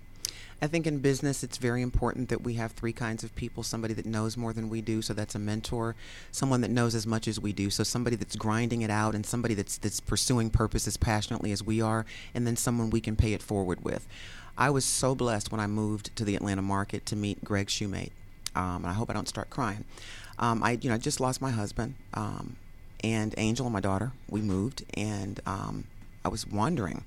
I 0.62 0.68
think 0.68 0.86
in 0.86 0.98
business, 0.98 1.42
it's 1.42 1.58
very 1.58 1.82
important 1.82 2.28
that 2.28 2.42
we 2.42 2.54
have 2.54 2.70
three 2.70 2.92
kinds 2.92 3.24
of 3.24 3.34
people 3.34 3.64
somebody 3.64 3.94
that 3.94 4.06
knows 4.06 4.36
more 4.36 4.52
than 4.52 4.68
we 4.68 4.80
do, 4.80 5.02
so 5.02 5.12
that's 5.12 5.34
a 5.34 5.40
mentor, 5.40 5.96
someone 6.30 6.60
that 6.60 6.70
knows 6.70 6.94
as 6.94 7.04
much 7.04 7.26
as 7.26 7.40
we 7.40 7.52
do, 7.52 7.68
so 7.68 7.82
somebody 7.82 8.14
that's 8.14 8.36
grinding 8.36 8.82
it 8.82 8.90
out, 8.90 9.16
and 9.16 9.26
somebody 9.26 9.54
that's, 9.54 9.76
that's 9.76 9.98
pursuing 9.98 10.50
purpose 10.50 10.86
as 10.86 10.96
passionately 10.96 11.50
as 11.50 11.64
we 11.64 11.82
are, 11.82 12.06
and 12.32 12.46
then 12.46 12.54
someone 12.54 12.90
we 12.90 13.00
can 13.00 13.16
pay 13.16 13.32
it 13.32 13.42
forward 13.42 13.82
with. 13.82 14.06
I 14.56 14.70
was 14.70 14.84
so 14.84 15.16
blessed 15.16 15.50
when 15.50 15.60
I 15.60 15.66
moved 15.66 16.14
to 16.14 16.24
the 16.24 16.36
Atlanta 16.36 16.62
market 16.62 17.06
to 17.06 17.16
meet 17.16 17.42
Greg 17.42 17.66
Shoemate. 17.66 18.12
Um, 18.54 18.84
and 18.84 18.86
I 18.86 18.92
hope 18.92 19.10
I 19.10 19.14
don't 19.14 19.28
start 19.28 19.50
crying. 19.50 19.84
Um, 20.38 20.62
I, 20.62 20.78
you 20.80 20.90
know, 20.90 20.98
just 20.98 21.18
lost 21.18 21.40
my 21.40 21.50
husband, 21.50 21.96
um, 22.14 22.54
and 23.02 23.34
Angel, 23.36 23.66
and 23.66 23.72
my 23.72 23.80
daughter. 23.80 24.12
We 24.28 24.42
moved, 24.42 24.84
and 24.94 25.40
um, 25.44 25.84
I 26.24 26.28
was 26.28 26.46
wondering 26.46 27.02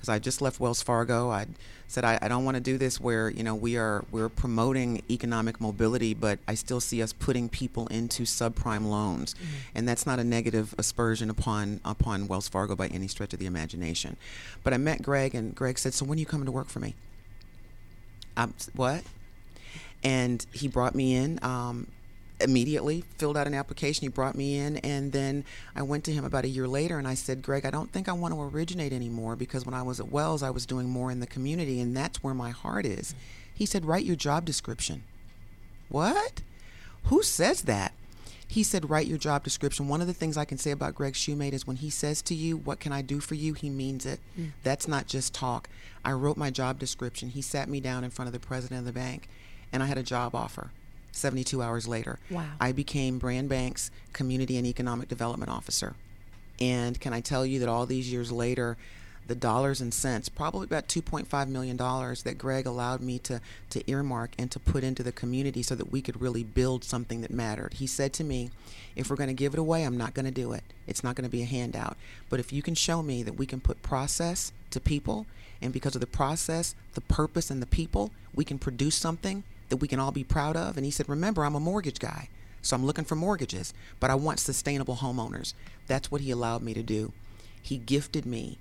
because 0.00 0.08
I 0.08 0.18
just 0.18 0.40
left 0.40 0.58
Wells 0.58 0.80
Fargo. 0.80 1.30
I 1.30 1.46
said 1.86 2.04
I, 2.06 2.18
I 2.22 2.28
don't 2.28 2.46
want 2.46 2.54
to 2.54 2.60
do 2.62 2.78
this 2.78 2.98
where 2.98 3.28
you 3.28 3.42
know 3.42 3.54
we 3.54 3.76
are 3.76 4.02
we're 4.10 4.30
promoting 4.30 5.02
economic 5.10 5.60
mobility, 5.60 6.14
but 6.14 6.38
I 6.48 6.54
still 6.54 6.80
see 6.80 7.02
us 7.02 7.12
putting 7.12 7.50
people 7.50 7.86
into 7.88 8.22
subprime 8.22 8.86
loans, 8.86 9.34
and 9.74 9.86
that's 9.86 10.06
not 10.06 10.18
a 10.18 10.24
negative 10.24 10.74
aspersion 10.78 11.28
upon 11.28 11.80
upon 11.84 12.28
Wells 12.28 12.48
Fargo 12.48 12.74
by 12.74 12.86
any 12.86 13.08
stretch 13.08 13.34
of 13.34 13.38
the 13.38 13.46
imagination. 13.46 14.16
But 14.64 14.72
I 14.72 14.78
met 14.78 15.02
Greg, 15.02 15.34
and 15.34 15.54
Greg 15.54 15.78
said, 15.78 15.92
"So 15.92 16.06
when 16.06 16.16
are 16.16 16.20
you 16.20 16.26
coming 16.26 16.46
to 16.46 16.52
work 16.52 16.68
for 16.68 16.80
me?" 16.80 16.94
I'm 18.38 18.54
what? 18.74 19.04
And 20.02 20.46
he 20.52 20.66
brought 20.66 20.94
me 20.94 21.14
in. 21.14 21.38
Um, 21.42 21.88
immediately 22.40 23.04
filled 23.18 23.36
out 23.36 23.46
an 23.46 23.54
application 23.54 24.02
he 24.02 24.08
brought 24.08 24.34
me 24.34 24.56
in 24.56 24.76
and 24.78 25.12
then 25.12 25.44
i 25.74 25.82
went 25.82 26.04
to 26.04 26.12
him 26.12 26.24
about 26.24 26.44
a 26.44 26.48
year 26.48 26.66
later 26.66 26.98
and 26.98 27.06
i 27.06 27.14
said 27.14 27.42
greg 27.42 27.64
i 27.66 27.70
don't 27.70 27.92
think 27.92 28.08
i 28.08 28.12
want 28.12 28.32
to 28.34 28.40
originate 28.40 28.92
anymore 28.92 29.36
because 29.36 29.66
when 29.66 29.74
i 29.74 29.82
was 29.82 30.00
at 30.00 30.10
wells 30.10 30.42
i 30.42 30.50
was 30.50 30.66
doing 30.66 30.88
more 30.88 31.10
in 31.10 31.20
the 31.20 31.26
community 31.26 31.80
and 31.80 31.96
that's 31.96 32.22
where 32.22 32.34
my 32.34 32.50
heart 32.50 32.86
is. 32.86 33.14
He 33.54 33.66
said 33.66 33.84
write 33.84 34.04
your 34.04 34.16
job 34.16 34.44
description. 34.44 35.02
What? 35.88 36.42
Who 37.04 37.22
says 37.22 37.62
that? 37.62 37.92
He 38.46 38.62
said 38.62 38.90
write 38.90 39.06
your 39.06 39.18
job 39.18 39.44
description. 39.44 39.88
One 39.88 40.00
of 40.00 40.06
the 40.06 40.14
things 40.14 40.36
i 40.36 40.44
can 40.44 40.58
say 40.58 40.70
about 40.70 40.94
greg 40.94 41.14
shoemate 41.14 41.52
is 41.52 41.66
when 41.66 41.76
he 41.76 41.90
says 41.90 42.22
to 42.22 42.34
you 42.34 42.56
what 42.56 42.80
can 42.80 42.92
i 42.92 43.02
do 43.02 43.20
for 43.20 43.34
you? 43.34 43.54
he 43.54 43.70
means 43.70 44.06
it. 44.06 44.20
Mm. 44.38 44.52
That's 44.62 44.88
not 44.88 45.06
just 45.06 45.34
talk. 45.34 45.68
I 46.04 46.12
wrote 46.12 46.36
my 46.36 46.50
job 46.50 46.78
description. 46.78 47.30
He 47.30 47.42
sat 47.42 47.68
me 47.68 47.80
down 47.80 48.04
in 48.04 48.10
front 48.10 48.28
of 48.28 48.32
the 48.32 48.40
president 48.40 48.80
of 48.80 48.86
the 48.86 48.92
bank 48.92 49.28
and 49.72 49.82
i 49.82 49.86
had 49.86 49.98
a 49.98 50.02
job 50.02 50.34
offer 50.34 50.70
72 51.12 51.62
hours 51.62 51.88
later 51.88 52.18
Wow. 52.30 52.46
I 52.60 52.72
became 52.72 53.18
Brand 53.18 53.48
Bank's 53.48 53.90
Community 54.12 54.56
and 54.56 54.66
Economic 54.66 55.08
Development 55.08 55.50
Officer. 55.50 55.94
And 56.60 57.00
can 57.00 57.12
I 57.12 57.20
tell 57.20 57.46
you 57.46 57.58
that 57.60 57.68
all 57.68 57.86
these 57.86 58.12
years 58.12 58.30
later, 58.30 58.76
the 59.26 59.34
dollars 59.34 59.80
and 59.80 59.94
cents, 59.94 60.28
probably 60.28 60.64
about 60.64 60.88
$2.5 60.88 61.48
million 61.48 61.76
that 61.76 62.34
Greg 62.36 62.66
allowed 62.66 63.00
me 63.00 63.18
to, 63.20 63.40
to 63.70 63.90
earmark 63.90 64.32
and 64.36 64.50
to 64.50 64.58
put 64.58 64.82
into 64.82 65.02
the 65.02 65.12
community 65.12 65.62
so 65.62 65.74
that 65.76 65.92
we 65.92 66.02
could 66.02 66.20
really 66.20 66.42
build 66.42 66.82
something 66.82 67.20
that 67.20 67.30
mattered. 67.30 67.74
He 67.74 67.86
said 67.86 68.12
to 68.14 68.24
me, 68.24 68.50
if 68.96 69.08
we're 69.08 69.16
going 69.16 69.28
to 69.28 69.34
give 69.34 69.54
it 69.54 69.60
away, 69.60 69.84
I'm 69.84 69.96
not 69.96 70.14
going 70.14 70.24
to 70.24 70.32
do 70.32 70.52
it. 70.52 70.64
It's 70.86 71.04
not 71.04 71.14
going 71.14 71.28
to 71.28 71.30
be 71.30 71.42
a 71.42 71.46
handout. 71.46 71.96
But 72.28 72.40
if 72.40 72.52
you 72.52 72.60
can 72.60 72.74
show 72.74 73.02
me 73.02 73.22
that 73.22 73.36
we 73.36 73.46
can 73.46 73.60
put 73.60 73.82
process 73.82 74.52
to 74.70 74.80
people, 74.80 75.26
and 75.62 75.72
because 75.72 75.94
of 75.94 76.00
the 76.00 76.06
process, 76.06 76.74
the 76.94 77.00
purpose, 77.00 77.50
and 77.50 77.62
the 77.62 77.66
people, 77.66 78.10
we 78.34 78.44
can 78.44 78.58
produce 78.58 78.96
something 78.96 79.44
that 79.70 79.78
we 79.78 79.88
can 79.88 79.98
all 79.98 80.12
be 80.12 80.24
proud 80.24 80.56
of. 80.56 80.76
And 80.76 80.84
he 80.84 80.90
said, 80.90 81.08
Remember, 81.08 81.44
I'm 81.44 81.54
a 81.54 81.60
mortgage 81.60 81.98
guy, 81.98 82.28
so 82.62 82.76
I'm 82.76 82.84
looking 82.84 83.04
for 83.04 83.16
mortgages, 83.16 83.72
but 83.98 84.10
I 84.10 84.14
want 84.14 84.38
sustainable 84.38 84.96
homeowners. 84.96 85.54
That's 85.86 86.10
what 86.10 86.20
he 86.20 86.30
allowed 86.30 86.62
me 86.62 86.74
to 86.74 86.82
do. 86.82 87.12
He 87.62 87.78
gifted 87.78 88.26
me 88.26 88.58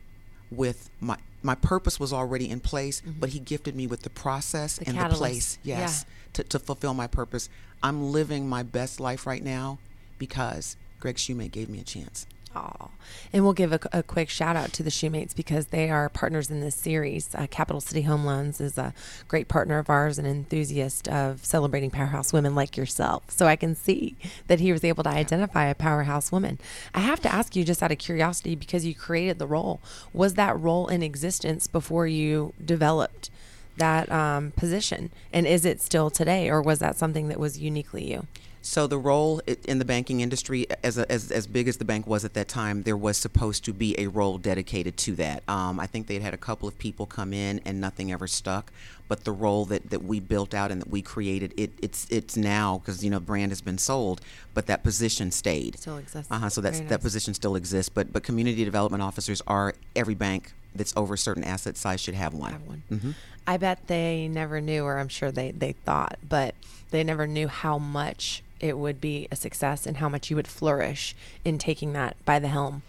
with 0.52 0.90
my 1.00 1.18
my 1.42 1.56
purpose 1.56 2.00
was 2.00 2.12
already 2.12 2.50
in 2.50 2.60
place, 2.60 3.02
mm-hmm. 3.02 3.20
but 3.20 3.30
he 3.30 3.40
gifted 3.40 3.76
me 3.76 3.88
with 3.88 4.02
the 4.02 4.10
process 4.10 4.78
The 4.78 4.88
and 4.88 4.98
catalyst. 4.98 5.20
the 5.20 5.20
place, 5.20 5.60
yes, 5.64 6.06
to, 6.34 6.44
to 6.44 6.60
fulfill 6.60 6.94
my 6.94 7.08
purpose. 7.08 7.50
I'm 7.82 8.12
living 8.12 8.50
my 8.50 8.64
best 8.64 9.00
life 9.00 9.26
right 9.26 9.44
now 9.44 9.80
because 10.18 10.76
Greg 11.00 11.16
Shoemate 11.16 11.52
gave 11.52 11.70
me 11.70 11.80
a 11.80 11.84
chance. 11.84 12.26
Aw. 12.56 12.90
And 13.32 13.44
we'll 13.44 13.54
give 13.54 13.72
a, 13.72 13.80
a 13.94 14.02
quick 14.02 14.30
shout 14.30 14.56
out 14.56 14.74
to 14.74 14.84
the 14.84 14.90
Shoemates 14.90 15.36
because 15.36 15.68
they 15.68 15.90
are 15.90 16.10
partners 16.10 16.50
in 16.50 16.62
this 16.62 16.76
series. 16.76 17.34
Uh, 17.36 17.46
Capital 17.48 17.80
City 17.80 18.02
Home 18.04 18.26
Loans 18.26 18.60
is 18.60 18.78
a 18.78 18.94
great 19.28 19.48
partner 19.48 19.78
of 19.78 19.90
ours 19.90 20.18
and 20.18 20.28
enthusiast 20.28 21.08
of 21.08 21.46
celebrating 21.46 21.92
powerhouse 21.92 22.34
women 22.34 22.56
like 22.56 22.76
yourself. 22.76 23.30
So 23.30 23.46
I 23.46 23.56
can 23.56 23.76
see 23.76 24.16
that 24.48 24.60
he 24.60 24.72
was 24.72 24.84
able 24.84 25.04
to 25.04 25.10
identify 25.10 25.66
a 25.66 25.76
powerhouse 25.76 26.32
woman. 26.32 26.58
I 26.94 27.02
have 27.02 27.22
to 27.22 27.32
ask 27.32 27.56
you, 27.56 27.64
just 27.64 27.84
out 27.84 27.92
of 27.92 28.00
curiosity, 28.00 28.56
because 28.56 28.84
you 28.84 28.96
created 28.96 29.38
the 29.38 29.48
role, 29.48 29.80
was 30.12 30.34
that 30.34 30.60
role 30.60 30.88
in 30.88 31.04
existence 31.04 31.68
before 31.68 32.08
you 32.08 32.54
developed 32.64 33.30
that 33.78 34.12
um, 34.12 34.52
position? 34.52 35.12
And 35.32 35.46
is 35.46 35.66
it 35.66 35.82
still 35.82 36.10
today, 36.10 36.50
or 36.50 36.62
was 36.62 36.80
that 36.80 36.96
something 36.96 37.28
that 37.28 37.40
was 37.40 37.60
uniquely 37.60 38.10
you? 38.10 38.26
So 38.70 38.86
the 38.86 39.00
role 39.00 39.42
in 39.66 39.80
the 39.80 39.84
banking 39.84 40.20
industry, 40.20 40.68
as, 40.84 41.00
a, 41.00 41.12
as 41.12 41.32
as 41.32 41.48
big 41.48 41.68
as 41.68 41.78
the 41.78 41.86
bank 41.86 42.06
was 42.06 42.24
at 42.24 42.36
that 42.36 42.48
time, 42.48 42.84
there 42.84 42.96
was 42.96 43.18
supposed 43.18 43.66
to 43.66 43.74
be 43.74 44.00
a 44.00 44.06
role 44.06 44.38
dedicated 44.38 44.96
to 44.98 45.16
that. 45.16 45.42
Um, 45.50 45.80
I 45.80 45.88
think 45.88 46.06
they'd 46.06 46.22
had 46.22 46.36
a 46.36 46.38
couple 46.38 46.68
of 46.68 46.78
people 46.78 47.08
come 47.08 47.34
in 47.34 47.62
and 47.66 47.82
nothing 47.82 48.12
ever 48.12 48.28
stuck. 48.28 48.72
But 49.08 49.24
the 49.24 49.32
role 49.32 49.66
that, 49.66 49.90
that 49.90 50.04
we 50.04 50.20
built 50.20 50.54
out 50.54 50.70
and 50.70 50.82
that 50.82 50.88
we 50.88 51.02
created, 51.02 51.52
it, 51.58 51.72
it's 51.82 52.06
it's 52.12 52.38
now 52.38 52.78
because 52.78 53.04
you 53.04 53.10
know 53.10 53.20
brand 53.20 53.50
has 53.50 53.60
been 53.60 53.80
sold, 53.80 54.22
but 54.54 54.68
that 54.68 54.84
position 54.84 55.32
stayed. 55.32 55.80
Still 55.80 55.98
exists. 55.98 56.32
Uh 56.32 56.38
huh. 56.38 56.50
So 56.50 56.62
that's 56.62 56.78
Very 56.78 56.90
that 56.90 57.02
position 57.02 57.34
still 57.34 57.56
exists. 57.56 57.90
But 57.90 58.14
but 58.14 58.22
community 58.22 58.64
development 58.66 59.02
officers 59.02 59.42
are 59.48 59.74
every 59.96 60.14
bank 60.14 60.54
that's 60.76 60.94
over 60.96 61.16
a 61.16 61.18
certain 61.18 61.44
asset 61.44 61.76
size 61.76 62.02
should 62.02 62.14
have 62.14 62.36
one. 62.36 62.52
have 62.52 62.68
one. 62.68 62.84
Mm-hmm. 62.92 63.12
I 63.48 63.58
bet 63.58 63.88
they 63.88 64.28
never 64.28 64.62
knew, 64.62 64.84
or 64.84 65.00
I'm 65.00 65.08
sure 65.08 65.32
they, 65.32 65.50
they 65.50 65.72
thought, 65.72 66.20
but 66.22 66.54
they 66.92 67.04
never 67.04 67.26
knew 67.26 67.48
how 67.48 67.80
much 67.80 68.44
it 68.60 68.78
would 68.78 69.00
be 69.00 69.28
a 69.32 69.36
success 69.36 69.86
and 69.86 69.98
how 69.98 70.10
much 70.10 70.30
you 70.30 70.36
would 70.36 70.48
flourish 70.48 71.16
in 71.44 71.58
taking 71.58 71.94
that 71.94 72.16
by 72.26 72.40
the 72.40 72.48
helm. 72.48 72.82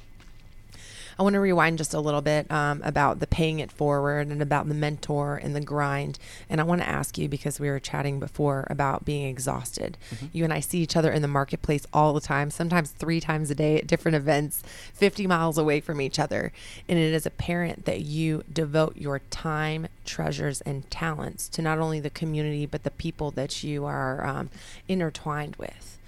I 1.21 1.23
want 1.23 1.35
to 1.35 1.41
rewind 1.41 1.77
just 1.77 1.93
a 1.93 2.01
little 2.01 2.23
bit 2.23 2.51
um, 2.51 2.81
about 2.83 3.21
the 3.21 3.27
paying 3.27 3.59
it 3.59 3.71
forward 3.71 4.29
and 4.29 4.41
about 4.41 4.69
the 4.69 4.75
mentor 4.75 5.37
and 5.37 5.55
the 5.55 5.61
grind. 5.61 6.19
And 6.49 6.63
I 6.63 6.65
want 6.65 6.81
to 6.81 6.89
ask 6.89 7.19
you 7.19 7.29
because 7.29 7.61
we 7.61 7.69
were 7.69 7.79
chatting 7.79 8.19
before 8.19 8.67
about 8.71 9.05
being 9.05 9.27
exhausted. 9.27 9.99
Mm-hmm. 10.15 10.27
You 10.33 10.45
and 10.45 10.53
I 10.55 10.61
see 10.61 10.79
each 10.79 10.97
other 10.97 11.13
in 11.13 11.21
the 11.21 11.29
marketplace 11.29 11.87
all 11.93 12.15
the 12.15 12.23
time, 12.23 12.51
sometimes 12.51 12.93
three 12.93 13.21
times 13.21 13.51
a 13.51 13.55
day 13.55 13.77
at 13.77 13.87
different 13.87 14.17
events, 14.17 14.63
50 14.95 15.27
miles 15.27 15.59
away 15.59 15.81
from 15.81 16.01
each 16.01 16.19
other. 16.19 16.55
And 16.89 16.99
it 16.99 17.13
is 17.13 17.27
apparent 17.27 17.85
that 17.85 18.01
you 18.01 18.43
devote 18.51 18.97
your 18.97 19.19
time, 19.29 19.89
treasures, 20.07 20.63
and 20.63 20.91
talents 20.91 21.51
to 21.51 21.61
not 21.61 21.79
only 21.79 22.01
the 22.01 22.09
community, 22.09 22.65
but 22.65 22.83
the 22.83 22.91
people 22.93 23.31
that 23.33 23.63
you 23.63 23.85
are 23.85 24.25
um, 24.25 24.49
intertwined 24.89 25.57
with. 25.57 25.99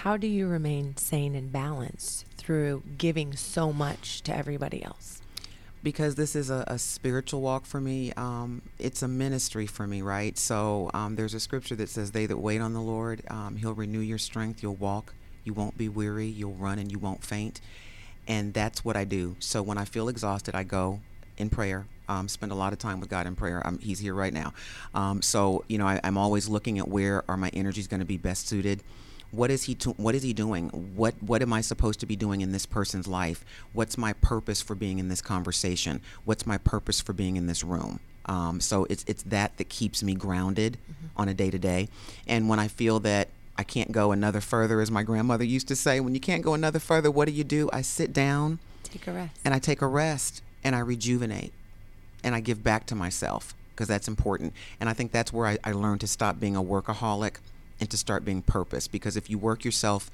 How 0.00 0.18
do 0.18 0.26
you 0.26 0.46
remain 0.48 0.98
sane 0.98 1.34
and 1.34 1.50
balanced 1.50 2.26
through 2.46 2.80
giving 2.96 3.34
so 3.34 3.72
much 3.72 4.22
to 4.22 4.34
everybody 4.34 4.82
else? 4.82 5.20
Because 5.82 6.14
this 6.14 6.36
is 6.36 6.48
a, 6.48 6.64
a 6.68 6.78
spiritual 6.78 7.40
walk 7.40 7.66
for 7.66 7.80
me. 7.80 8.12
Um, 8.16 8.62
it's 8.78 9.02
a 9.02 9.08
ministry 9.08 9.66
for 9.66 9.86
me, 9.86 10.00
right? 10.00 10.38
So 10.38 10.90
um, 10.94 11.16
there's 11.16 11.34
a 11.34 11.40
scripture 11.40 11.74
that 11.76 11.88
says, 11.88 12.12
They 12.12 12.26
that 12.26 12.38
wait 12.38 12.60
on 12.60 12.72
the 12.72 12.80
Lord, 12.80 13.22
um, 13.28 13.56
He'll 13.56 13.74
renew 13.74 14.00
your 14.00 14.18
strength. 14.18 14.62
You'll 14.62 14.76
walk, 14.76 15.12
you 15.44 15.52
won't 15.52 15.76
be 15.76 15.88
weary, 15.88 16.26
you'll 16.26 16.54
run, 16.54 16.78
and 16.78 16.90
you 16.90 16.98
won't 16.98 17.24
faint. 17.24 17.60
And 18.28 18.54
that's 18.54 18.84
what 18.84 18.96
I 18.96 19.04
do. 19.04 19.36
So 19.40 19.60
when 19.62 19.76
I 19.76 19.84
feel 19.84 20.08
exhausted, 20.08 20.54
I 20.54 20.62
go 20.62 21.00
in 21.36 21.50
prayer. 21.50 21.86
Um, 22.08 22.28
spend 22.28 22.52
a 22.52 22.54
lot 22.54 22.72
of 22.72 22.78
time 22.78 23.00
with 23.00 23.08
God 23.08 23.26
in 23.26 23.34
prayer. 23.34 23.60
I'm, 23.66 23.78
he's 23.80 23.98
here 23.98 24.14
right 24.14 24.32
now. 24.32 24.52
Um, 24.94 25.20
so, 25.20 25.64
you 25.66 25.78
know, 25.78 25.86
I, 25.86 26.00
I'm 26.04 26.16
always 26.16 26.48
looking 26.48 26.78
at 26.78 26.86
where 26.86 27.24
are 27.28 27.36
my 27.36 27.50
energies 27.52 27.88
going 27.88 28.00
to 28.00 28.06
be 28.06 28.16
best 28.16 28.46
suited 28.46 28.84
what 29.30 29.50
is 29.50 29.64
he 29.64 29.74
to, 29.76 29.90
what 29.92 30.14
is 30.14 30.22
he 30.22 30.32
doing? 30.32 30.68
What 30.70 31.14
what 31.20 31.42
am 31.42 31.52
i 31.52 31.60
supposed 31.60 32.00
to 32.00 32.06
be 32.06 32.16
doing 32.16 32.40
in 32.40 32.52
this 32.52 32.66
person's 32.66 33.06
life? 33.06 33.44
What's 33.72 33.98
my 33.98 34.12
purpose 34.14 34.62
for 34.62 34.74
being 34.74 34.98
in 34.98 35.08
this 35.08 35.20
conversation? 35.20 36.00
What's 36.24 36.46
my 36.46 36.58
purpose 36.58 37.00
for 37.00 37.12
being 37.12 37.36
in 37.36 37.46
this 37.46 37.62
room? 37.64 38.00
Um, 38.26 38.60
so 38.60 38.86
it's 38.90 39.04
it's 39.06 39.22
that 39.24 39.56
that 39.56 39.68
keeps 39.68 40.02
me 40.02 40.14
grounded 40.14 40.78
mm-hmm. 40.90 41.06
on 41.16 41.28
a 41.28 41.34
day 41.34 41.50
to 41.50 41.58
day 41.58 41.88
and 42.26 42.48
when 42.48 42.58
i 42.58 42.66
feel 42.66 42.98
that 43.00 43.28
i 43.56 43.62
can't 43.62 43.92
go 43.92 44.10
another 44.10 44.40
further 44.40 44.80
as 44.80 44.90
my 44.90 45.04
grandmother 45.04 45.44
used 45.44 45.68
to 45.68 45.76
say 45.76 46.00
when 46.00 46.12
you 46.12 46.18
can't 46.18 46.42
go 46.42 46.52
another 46.52 46.80
further 46.80 47.08
what 47.10 47.28
do 47.28 47.32
you 47.32 47.44
do? 47.44 47.70
I 47.72 47.82
sit 47.82 48.12
down 48.12 48.58
take 48.82 49.06
a 49.06 49.12
rest. 49.12 49.40
and 49.44 49.54
i 49.54 49.60
take 49.60 49.80
a 49.80 49.86
rest 49.86 50.42
and 50.64 50.74
i 50.74 50.80
rejuvenate 50.80 51.52
and 52.24 52.34
i 52.34 52.40
give 52.40 52.64
back 52.64 52.86
to 52.86 52.96
myself 52.96 53.54
because 53.70 53.86
that's 53.86 54.08
important. 54.08 54.54
And 54.80 54.88
i 54.88 54.92
think 54.92 55.12
that's 55.12 55.32
where 55.32 55.46
I, 55.46 55.58
I 55.62 55.72
learned 55.72 56.00
to 56.00 56.08
stop 56.08 56.40
being 56.40 56.56
a 56.56 56.62
workaholic 56.62 57.36
and 57.80 57.90
to 57.90 57.96
start 57.96 58.24
being 58.24 58.42
purpose 58.42 58.88
because 58.88 59.16
if 59.16 59.28
you 59.30 59.38
work 59.38 59.64
yourself 59.64 60.10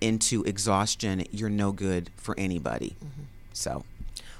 into 0.00 0.44
exhaustion 0.44 1.24
you're 1.30 1.50
no 1.50 1.72
good 1.72 2.10
for 2.16 2.34
anybody. 2.38 2.96
Mm-hmm. 2.98 3.22
so. 3.52 3.84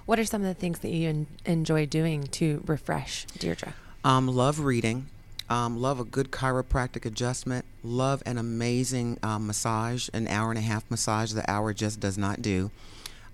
What 0.07 0.19
are 0.19 0.25
some 0.25 0.41
of 0.41 0.49
the 0.49 0.55
things 0.55 0.79
that 0.79 0.89
you 0.89 1.07
en- 1.07 1.27
enjoy 1.45 1.85
doing 1.85 2.29
to 2.29 2.63
refresh 2.67 3.27
deirdre? 3.39 3.75
Um, 4.05 4.27
love 4.27 4.61
reading 4.61 5.09
um, 5.51 5.81
love 5.81 5.99
a 5.99 6.05
good 6.05 6.31
chiropractic 6.31 7.05
adjustment 7.05 7.65
love 7.83 8.23
an 8.27 8.39
amazing 8.39 9.19
um, 9.23 9.47
massage 9.47 10.09
an 10.13 10.29
hour 10.29 10.51
and 10.51 10.59
a 10.59 10.63
half 10.63 10.91
massage 10.91 11.33
the 11.33 11.49
hour 11.51 11.73
just 11.73 12.01
does 12.01 12.19
not 12.19 12.43
do. 12.43 12.71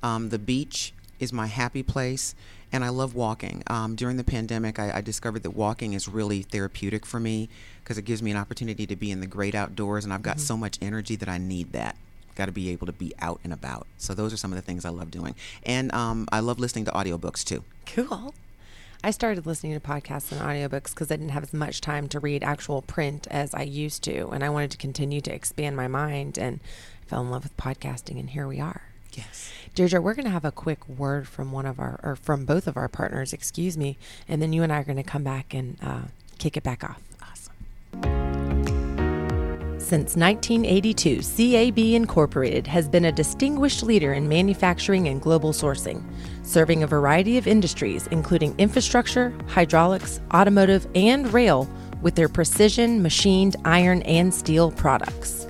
Um, 0.03 0.29
the 0.31 0.38
beach 0.38 0.93
is 1.19 1.33
my 1.33 1.47
happy 1.47 1.83
place 1.83 2.35
and 2.75 2.85
I 2.85 2.88
love 2.88 3.14
walking. 3.14 3.62
Um, 3.69 3.95
during 3.95 4.16
the 4.16 4.25
pandemic, 4.25 4.81
I, 4.81 4.97
I, 4.97 5.00
discovered 5.00 5.45
that 5.45 5.52
walking 5.52 5.93
is 5.93 6.09
really 6.09 6.43
therapeutic 6.43 7.07
for 7.07 7.21
me 7.21 7.49
because 7.78 7.99
it 7.99 8.02
gives 8.02 8.21
me 8.21 8.33
an 8.33 8.37
opportunity 8.37 8.85
to 8.85 8.97
be 8.97 9.12
in 9.12 9.21
the 9.21 9.28
great 9.28 9.54
outdoors, 9.54 10.04
and 10.04 10.12
I've 10.12 10.23
got 10.23 10.38
mm-hmm. 10.38 10.47
so 10.47 10.57
much 10.57 10.78
energy 10.83 11.14
that 11.16 11.28
I 11.28 11.38
need 11.38 11.73
that. 11.73 11.97
Got 12.35 12.47
to 12.47 12.52
be 12.52 12.71
able 12.71 12.87
to 12.87 12.93
be 12.93 13.14
out 13.21 13.38
and 13.45 13.52
about. 13.52 13.87
So 13.97 14.12
those 14.12 14.33
are 14.33 14.37
some 14.37 14.52
of 14.52 14.57
the 14.57 14.62
things 14.62 14.85
I 14.85 14.88
love 14.88 15.12
doing, 15.12 15.37
and 15.62 15.95
um, 15.95 16.28
I 16.33 16.40
love 16.40 16.59
listening 16.59 16.85
to 16.87 16.90
audiobooks 16.90 17.45
too. 17.45 17.62
Cool. 17.87 18.35
I 19.04 19.12
started 19.12 19.47
listening 19.47 19.75
to 19.75 19.81
podcasts 19.81 20.33
and 20.33 20.40
audiobooks 20.40 20.90
because 20.90 21.12
I 21.12 21.16
didn't 21.16 21.28
have 21.28 21.45
as 21.45 21.52
much 21.52 21.81
time 21.81 22.09
to 22.09 22.19
read 22.19 22.43
actual 22.43 22.83
print 22.83 23.28
as 23.31 23.54
I 23.54 23.62
used 23.62 24.02
to, 24.04 24.31
and 24.31 24.43
I 24.43 24.49
wanted 24.49 24.73
to 24.73 24.78
continue 24.78 25.21
to 25.21 25.33
expand 25.33 25.76
my 25.76 25.87
mind 25.87 26.38
and 26.38 26.59
fell 27.07 27.21
in 27.21 27.31
love 27.31 27.45
with 27.45 27.57
podcasting, 27.57 28.19
and 28.19 28.31
here 28.31 28.49
we 28.49 28.59
are. 28.59 28.94
Yes. 29.16 29.52
Deirdre, 29.75 30.00
we're 30.00 30.14
going 30.14 30.25
to 30.25 30.30
have 30.30 30.44
a 30.44 30.52
quick 30.52 30.88
word 30.88 31.26
from 31.26 31.52
one 31.52 31.66
of 31.66 31.80
our, 31.80 31.99
or 32.02 32.16
from 32.16 32.44
both 32.44 32.66
of 32.66 32.76
our 32.76 32.88
partners, 32.88 33.32
excuse 33.32 33.76
me, 33.76 33.99
and 34.28 34.41
then 34.41 34.52
you 34.52 34.62
and 34.62 34.73
I 34.73 34.78
are 34.78 34.84
going 34.84 34.97
to 34.97 35.02
come 35.02 35.25
back 35.25 35.52
and 35.52 35.76
uh, 35.82 36.02
kick 36.39 36.56
it 36.56 36.62
back 36.62 36.84
off. 36.84 37.02
Awesome. 37.23 37.54
Since 39.80 40.17
1982, 40.17 41.21
CAB 41.23 41.78
Incorporated 41.78 42.67
has 42.67 42.89
been 42.89 43.04
a 43.04 43.12
distinguished 43.12 43.82
leader 43.82 44.15
in 44.15 44.28
manufacturing 44.28 45.08
and 45.08 45.21
global 45.21 45.52
sourcing, 45.52 46.02
serving 46.43 46.82
a 46.82 46.86
variety 46.86 47.36
of 47.36 47.47
industries, 47.47 48.06
including 48.06 48.54
infrastructure, 48.58 49.34
hydraulics, 49.47 50.21
automotive, 50.32 50.86
and 50.95 51.32
rail, 51.32 51.69
with 52.00 52.15
their 52.15 52.28
precision 52.28 53.02
machined 53.02 53.56
iron 53.65 54.02
and 54.02 54.32
steel 54.32 54.71
products. 54.71 55.47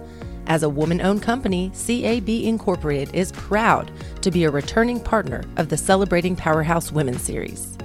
As 0.47 0.63
a 0.63 0.69
woman 0.69 1.01
owned 1.01 1.23
company, 1.23 1.71
CAB 1.71 2.29
Incorporated 2.29 3.15
is 3.15 3.33
proud 3.33 3.91
to 4.21 4.31
be 4.31 4.45
a 4.45 4.51
returning 4.51 5.01
partner 5.01 5.43
of 5.57 5.69
the 5.69 5.77
Celebrating 5.77 6.37
Powerhouse 6.37 6.93
Women 6.93 7.19
series. 7.19 7.77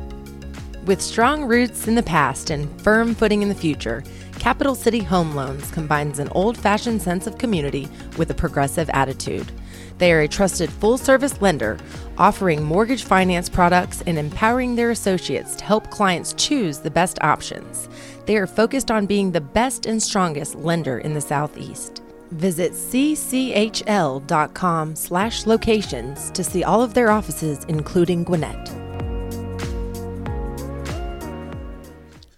With 0.86 1.02
strong 1.02 1.46
roots 1.46 1.88
in 1.88 1.96
the 1.96 2.04
past 2.04 2.50
and 2.50 2.82
firm 2.82 3.16
footing 3.16 3.42
in 3.42 3.50
the 3.50 3.56
future, 3.56 4.04
Capital 4.40 4.76
City 4.76 5.00
Home 5.00 5.36
Loans 5.36 5.72
combines 5.72 6.20
an 6.20 6.30
old 6.30 6.58
fashioned 6.58 7.02
sense 7.02 7.28
of 7.28 7.38
community 7.38 7.88
with 8.18 8.32
a 8.32 8.34
progressive 8.34 8.90
attitude. 8.90 9.52
They 9.98 10.12
are 10.14 10.22
a 10.22 10.28
trusted 10.28 10.70
full 10.70 10.98
service 10.98 11.42
lender, 11.42 11.78
offering 12.18 12.64
mortgage 12.64 13.04
finance 13.04 13.50
products 13.50 14.02
and 14.08 14.18
empowering 14.18 14.76
their 14.76 14.92
associates 14.92 15.56
to 15.58 15.66
help 15.66 15.90
clients 15.90 16.34
choose 16.34 16.80
the 16.80 16.92
best 16.92 17.20
options. 17.22 17.88
They 18.26 18.38
are 18.38 18.48
focused 18.48 18.92
on 18.92 19.06
being 19.06 19.32
the 19.32 19.42
best 19.42 19.86
and 19.86 20.02
strongest 20.02 20.56
lender 20.56 21.00
in 21.00 21.14
the 21.14 21.22
Southeast. 21.22 22.02
Visit 22.32 22.74
cchl.com 22.74 24.26
slash 24.96 25.46
locations 25.46 26.32
to 26.32 26.44
see 26.44 26.64
all 26.64 26.82
of 26.82 26.94
their 26.94 27.12
offices, 27.12 27.64
including 27.66 28.24
Gwinnett. 28.24 28.70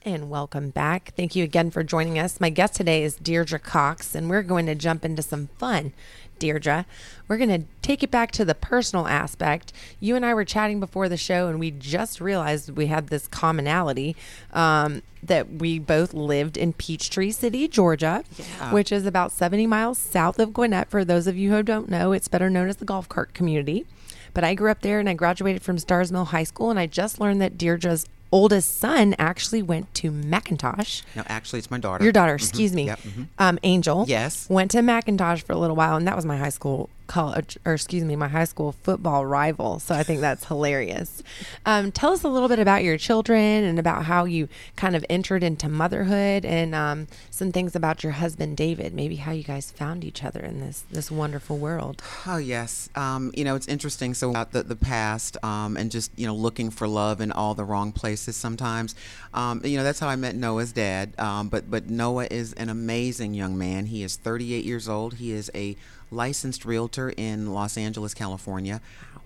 And 0.04 0.30
welcome 0.30 0.72
back. 0.72 1.14
Thank 1.16 1.36
you 1.36 1.44
again 1.44 1.70
for 1.72 1.84
joining 1.84 2.18
us. 2.18 2.42
My 2.42 2.50
guest 2.50 2.74
today 2.74 3.04
is 3.04 3.16
Deirdre 3.16 3.60
Cox, 3.60 4.16
and 4.16 4.30
we're 4.30 4.42
going 4.42 4.66
to 4.66 4.76
jump 4.76 5.06
into 5.06 5.22
some 5.22 5.48
fun 5.60 5.94
Deirdre. 6.42 6.86
We're 7.28 7.38
going 7.38 7.62
to 7.62 7.68
take 7.82 8.04
it 8.04 8.12
back 8.12 8.32
to 8.32 8.44
the 8.44 8.56
personal 8.56 9.08
aspect. 9.08 9.72
You 10.00 10.16
and 10.16 10.26
I 10.26 10.34
were 10.34 10.44
chatting 10.44 10.80
before 10.80 11.08
the 11.08 11.16
show, 11.16 11.48
and 11.48 11.60
we 11.60 11.72
just 11.72 12.20
realized 12.20 12.72
we 12.72 12.88
had 12.88 13.08
this 13.08 13.28
commonality 13.28 14.16
um, 14.52 15.04
that 15.24 15.50
we 15.50 15.80
both 15.80 16.14
lived 16.14 16.58
in 16.58 16.74
Peachtree 16.74 17.32
City, 17.32 17.68
Georgia, 17.68 18.24
yeah. 18.38 18.74
which 18.74 18.92
is 18.92 19.06
about 19.06 19.32
70 19.32 19.68
miles 19.68 19.98
south 19.98 20.40
of 20.40 20.52
Gwinnett. 20.52 20.90
For 20.90 21.06
those 21.06 21.28
of 21.28 21.38
you 21.38 21.52
who 21.52 21.64
don't 21.64 21.90
know, 21.90 22.12
it's 22.12 22.28
better 22.28 22.50
known 22.50 22.68
as 22.68 22.78
the 22.78 22.86
golf 22.86 23.08
cart 23.08 23.34
community. 23.34 23.86
But 24.34 24.44
I 24.44 24.56
grew 24.56 24.72
up 24.72 24.82
there 24.82 25.00
and 25.00 25.08
I 25.08 25.14
graduated 25.14 25.62
from 25.62 25.78
Starrs 25.78 26.12
Mill 26.12 26.26
High 26.26 26.46
School, 26.46 26.72
and 26.72 26.80
I 26.80 26.88
just 26.88 27.20
learned 27.20 27.42
that 27.42 27.58
Deirdre's 27.58 28.08
oldest 28.32 28.78
son 28.78 29.16
actually 29.20 29.62
went 29.62 29.94
to 29.96 30.12
McIntosh. 30.12 31.04
No, 31.16 31.24
actually, 31.28 31.60
it's 31.60 31.72
my 31.72 31.78
daughter. 31.78 32.04
Your 32.04 32.14
daughter, 32.14 32.36
mm-hmm. 32.36 32.44
excuse 32.44 32.74
me. 32.74 32.86
Yep. 32.86 33.00
Mm-hmm. 33.00 33.24
Um, 33.40 33.60
Angel. 33.64 34.06
Yes. 34.08 34.50
Went 34.50 34.72
to 34.72 34.80
McIntosh 34.80 35.44
for 35.44 35.54
a 35.54 35.58
little 35.58 35.76
while, 35.76 35.96
and 35.96 36.08
that 36.08 36.16
was 36.16 36.26
my 36.26 36.38
high 36.38 36.50
school 36.50 36.90
college, 37.12 37.58
or 37.66 37.74
excuse 37.74 38.06
me, 38.06 38.16
my 38.16 38.30
high 38.30 38.46
school 38.46 38.72
football 38.72 39.26
rival. 39.26 39.80
So 39.80 39.94
I 39.94 40.02
think 40.02 40.22
that's 40.22 40.46
hilarious. 40.46 41.22
Um, 41.66 41.92
tell 41.92 42.14
us 42.14 42.24
a 42.24 42.30
little 42.30 42.48
bit 42.48 42.58
about 42.58 42.86
your 42.86 42.98
children 42.98 43.66
and 43.66 43.78
about 43.78 44.06
how 44.06 44.24
you 44.24 44.48
kind 44.78 44.96
of 44.96 45.04
entered 45.10 45.44
into 45.44 45.68
motherhood, 45.68 46.46
and 46.46 46.74
um, 46.74 47.08
some 47.30 47.52
things 47.52 47.76
about 47.76 48.02
your 48.02 48.14
husband 48.14 48.56
David. 48.56 48.94
Maybe 48.94 49.18
how 49.18 49.34
you 49.34 49.44
guys 49.44 49.72
found 49.72 50.06
each 50.06 50.24
other 50.24 50.40
in 50.40 50.62
this 50.62 50.86
this 50.90 51.12
wonderful 51.12 51.58
world. 51.58 52.02
Oh 52.26 52.38
yes, 52.38 52.90
um, 52.96 53.32
you 53.36 53.44
know 53.44 53.56
it's 53.56 53.68
interesting. 53.68 54.14
So 54.14 54.30
about 54.30 54.54
the 54.54 54.64
the 54.64 54.78
past 54.78 55.36
um, 55.44 55.76
and 55.76 55.92
just 55.92 56.18
you 56.18 56.26
know 56.26 56.36
looking 56.36 56.70
for 56.70 56.88
love 56.88 57.20
in 57.20 57.34
all 57.34 57.56
the 57.56 57.66
wrong 57.66 57.92
places 57.92 58.38
sometimes. 58.38 58.96
Um, 59.34 59.62
you 59.66 59.76
know 59.76 59.84
that's 59.84 60.00
how 60.00 60.08
I 60.08 60.16
met 60.16 60.36
Noah's 60.36 60.72
dad. 60.72 61.20
Um, 61.20 61.50
but 61.50 61.70
but 61.70 61.90
Noah 61.90 62.28
is 62.32 62.54
an 62.54 62.70
amazing 62.70 63.34
young 63.34 63.58
man. 63.58 63.88
He 63.88 64.02
is 64.02 64.16
38 64.16 64.64
years 64.64 64.88
old. 64.88 65.16
He 65.16 65.34
is 65.34 65.52
a 65.54 65.76
licensed 66.12 66.66
realtor 66.66 67.14
in 67.16 67.54
Los 67.54 67.78
Angeles, 67.78 68.14
California. 68.14 68.82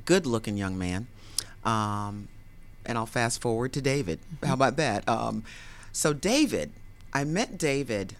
Good 0.05 0.25
looking 0.25 0.55
young 0.55 0.77
man. 0.77 1.07
Um, 1.63 2.27
and 2.85 2.97
I'll 2.97 3.07
fast 3.07 3.41
forward 3.41 3.73
to 3.73 3.81
David. 3.81 4.19
How 4.43 4.53
about 4.53 4.77
that? 4.77 5.07
Um, 5.09 5.43
so, 5.91 6.13
David, 6.13 6.71
I 7.13 7.23
met 7.23 7.57
David 7.57 8.15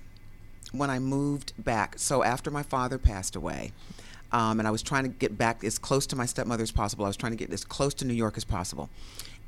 when 0.72 0.90
I 0.90 1.00
moved 1.00 1.54
back. 1.58 2.00
So, 2.00 2.24
after 2.24 2.50
my 2.50 2.64
father 2.64 2.98
passed 2.98 3.36
away, 3.36 3.72
um, 4.32 4.60
and 4.60 4.68
I 4.68 4.72
was 4.72 4.82
trying 4.82 5.04
to 5.04 5.10
get 5.10 5.38
back 5.38 5.64
as 5.64 5.78
close 5.78 6.08
to 6.08 6.16
my 6.16 6.26
stepmother 6.26 6.64
as 6.64 6.72
possible, 6.72 7.06
I 7.06 7.10
was 7.10 7.18
trying 7.18 7.34
to 7.34 7.38
get 7.38 7.52
as 7.54 7.64
close 7.64 7.94
to 7.96 8.06
New 8.06 8.14
York 8.14 8.38
as 8.38 8.44
possible. 8.44 8.90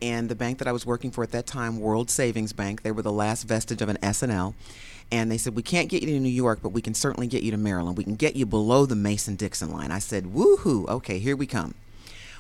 And 0.02 0.30
the 0.30 0.36
bank 0.36 0.60
that 0.60 0.68
I 0.68 0.72
was 0.72 0.86
working 0.86 1.10
for 1.10 1.24
at 1.24 1.32
that 1.32 1.48
time, 1.48 1.80
World 1.80 2.12
Savings 2.12 2.54
Bank, 2.54 2.84
they 2.84 2.92
were 2.92 3.02
the 3.02 3.12
last 3.12 3.44
vestige 3.44 3.82
of 3.82 3.90
an 3.90 3.98
S&L 4.04 4.54
and 5.12 5.32
they 5.32 5.38
said, 5.38 5.56
We 5.56 5.64
can't 5.64 5.90
get 5.90 6.02
you 6.04 6.10
to 6.10 6.20
New 6.20 6.30
York, 6.30 6.60
but 6.62 6.70
we 6.70 6.82
can 6.82 6.94
certainly 6.94 7.28
get 7.28 7.44
you 7.44 7.52
to 7.52 7.58
Maryland. 7.58 7.98
We 7.98 8.04
can 8.04 8.16
get 8.16 8.36
you 8.36 8.46
below 8.46 8.86
the 8.86 8.96
Mason 8.96 9.36
Dixon 9.36 9.72
line. 9.72 9.92
I 9.92 10.00
said, 10.00 10.26
Woohoo, 10.26 10.88
okay, 10.88 11.20
here 11.20 11.36
we 11.36 11.48
come. 11.48 11.76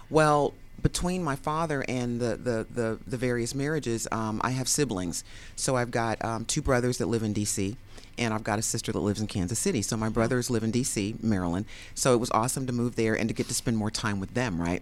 Well, 0.09 0.53
between 0.81 1.23
my 1.23 1.35
father 1.35 1.83
and 1.87 2.19
the 2.19 2.35
the 2.35 2.67
the, 2.69 2.99
the 3.07 3.17
various 3.17 3.55
marriages, 3.55 4.07
um, 4.11 4.41
I 4.43 4.51
have 4.51 4.67
siblings. 4.67 5.23
So 5.55 5.75
I've 5.75 5.91
got 5.91 6.23
um, 6.23 6.45
two 6.45 6.61
brothers 6.61 6.97
that 6.99 7.07
live 7.07 7.23
in 7.23 7.33
D.C. 7.33 7.77
And 8.19 8.33
I've 8.33 8.43
got 8.43 8.57
a 8.57 8.63
sister 8.63 8.91
that 8.91 8.99
lives 8.99 9.21
in 9.21 9.27
Kansas 9.27 9.59
City. 9.59 9.83
So 9.83 9.95
my 9.95 10.09
brothers 10.09 10.49
live 10.49 10.63
in 10.63 10.71
D.C., 10.71 11.17
Maryland. 11.21 11.67
So 11.93 12.15
it 12.15 12.17
was 12.17 12.31
awesome 12.31 12.65
to 12.65 12.73
move 12.73 12.95
there 12.95 13.13
and 13.13 13.29
to 13.29 13.35
get 13.35 13.47
to 13.47 13.53
spend 13.53 13.77
more 13.77 13.91
time 13.91 14.19
with 14.19 14.33
them, 14.33 14.59
right? 14.59 14.81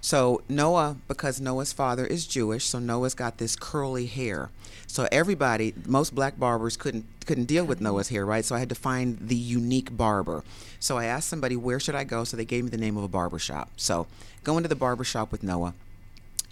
So 0.00 0.42
Noah, 0.48 0.96
because 1.08 1.40
Noah's 1.40 1.72
father 1.72 2.06
is 2.06 2.26
Jewish, 2.26 2.66
so 2.66 2.78
Noah's 2.78 3.14
got 3.14 3.38
this 3.38 3.56
curly 3.56 4.06
hair. 4.06 4.50
So 4.86 5.06
everybody, 5.12 5.74
most 5.86 6.14
black 6.14 6.38
barbers 6.38 6.76
couldn't 6.76 7.04
couldn't 7.26 7.44
deal 7.44 7.64
with 7.64 7.80
Noah's 7.80 8.08
hair, 8.08 8.24
right? 8.24 8.44
So 8.44 8.54
I 8.54 8.58
had 8.58 8.70
to 8.70 8.74
find 8.74 9.18
the 9.18 9.36
unique 9.36 9.94
barber. 9.96 10.44
So 10.80 10.96
I 10.96 11.04
asked 11.04 11.28
somebody 11.28 11.56
where 11.56 11.78
should 11.78 11.94
I 11.94 12.04
go, 12.04 12.24
so 12.24 12.36
they 12.36 12.44
gave 12.44 12.64
me 12.64 12.70
the 12.70 12.78
name 12.78 12.96
of 12.96 13.04
a 13.04 13.08
barber 13.08 13.38
shop. 13.38 13.70
So 13.76 14.06
go 14.44 14.56
into 14.56 14.68
the 14.68 14.76
barber 14.76 15.04
shop 15.04 15.30
with 15.30 15.42
Noah, 15.42 15.74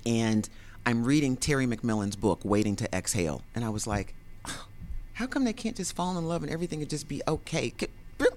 and 0.04 0.48
I'm 0.84 1.04
reading 1.04 1.36
Terry 1.36 1.66
McMillan's 1.66 2.16
book, 2.16 2.40
Waiting 2.44 2.76
to 2.76 2.94
Exhale, 2.94 3.42
and 3.54 3.64
I 3.64 3.70
was 3.70 3.86
like, 3.86 4.14
how 5.14 5.26
come 5.26 5.44
they 5.44 5.54
can't 5.54 5.76
just 5.76 5.96
fall 5.96 6.16
in 6.18 6.28
love 6.28 6.42
and 6.42 6.52
everything 6.52 6.78
would 6.80 6.90
just 6.90 7.08
be 7.08 7.22
okay? 7.26 7.70
Can, 7.70 7.88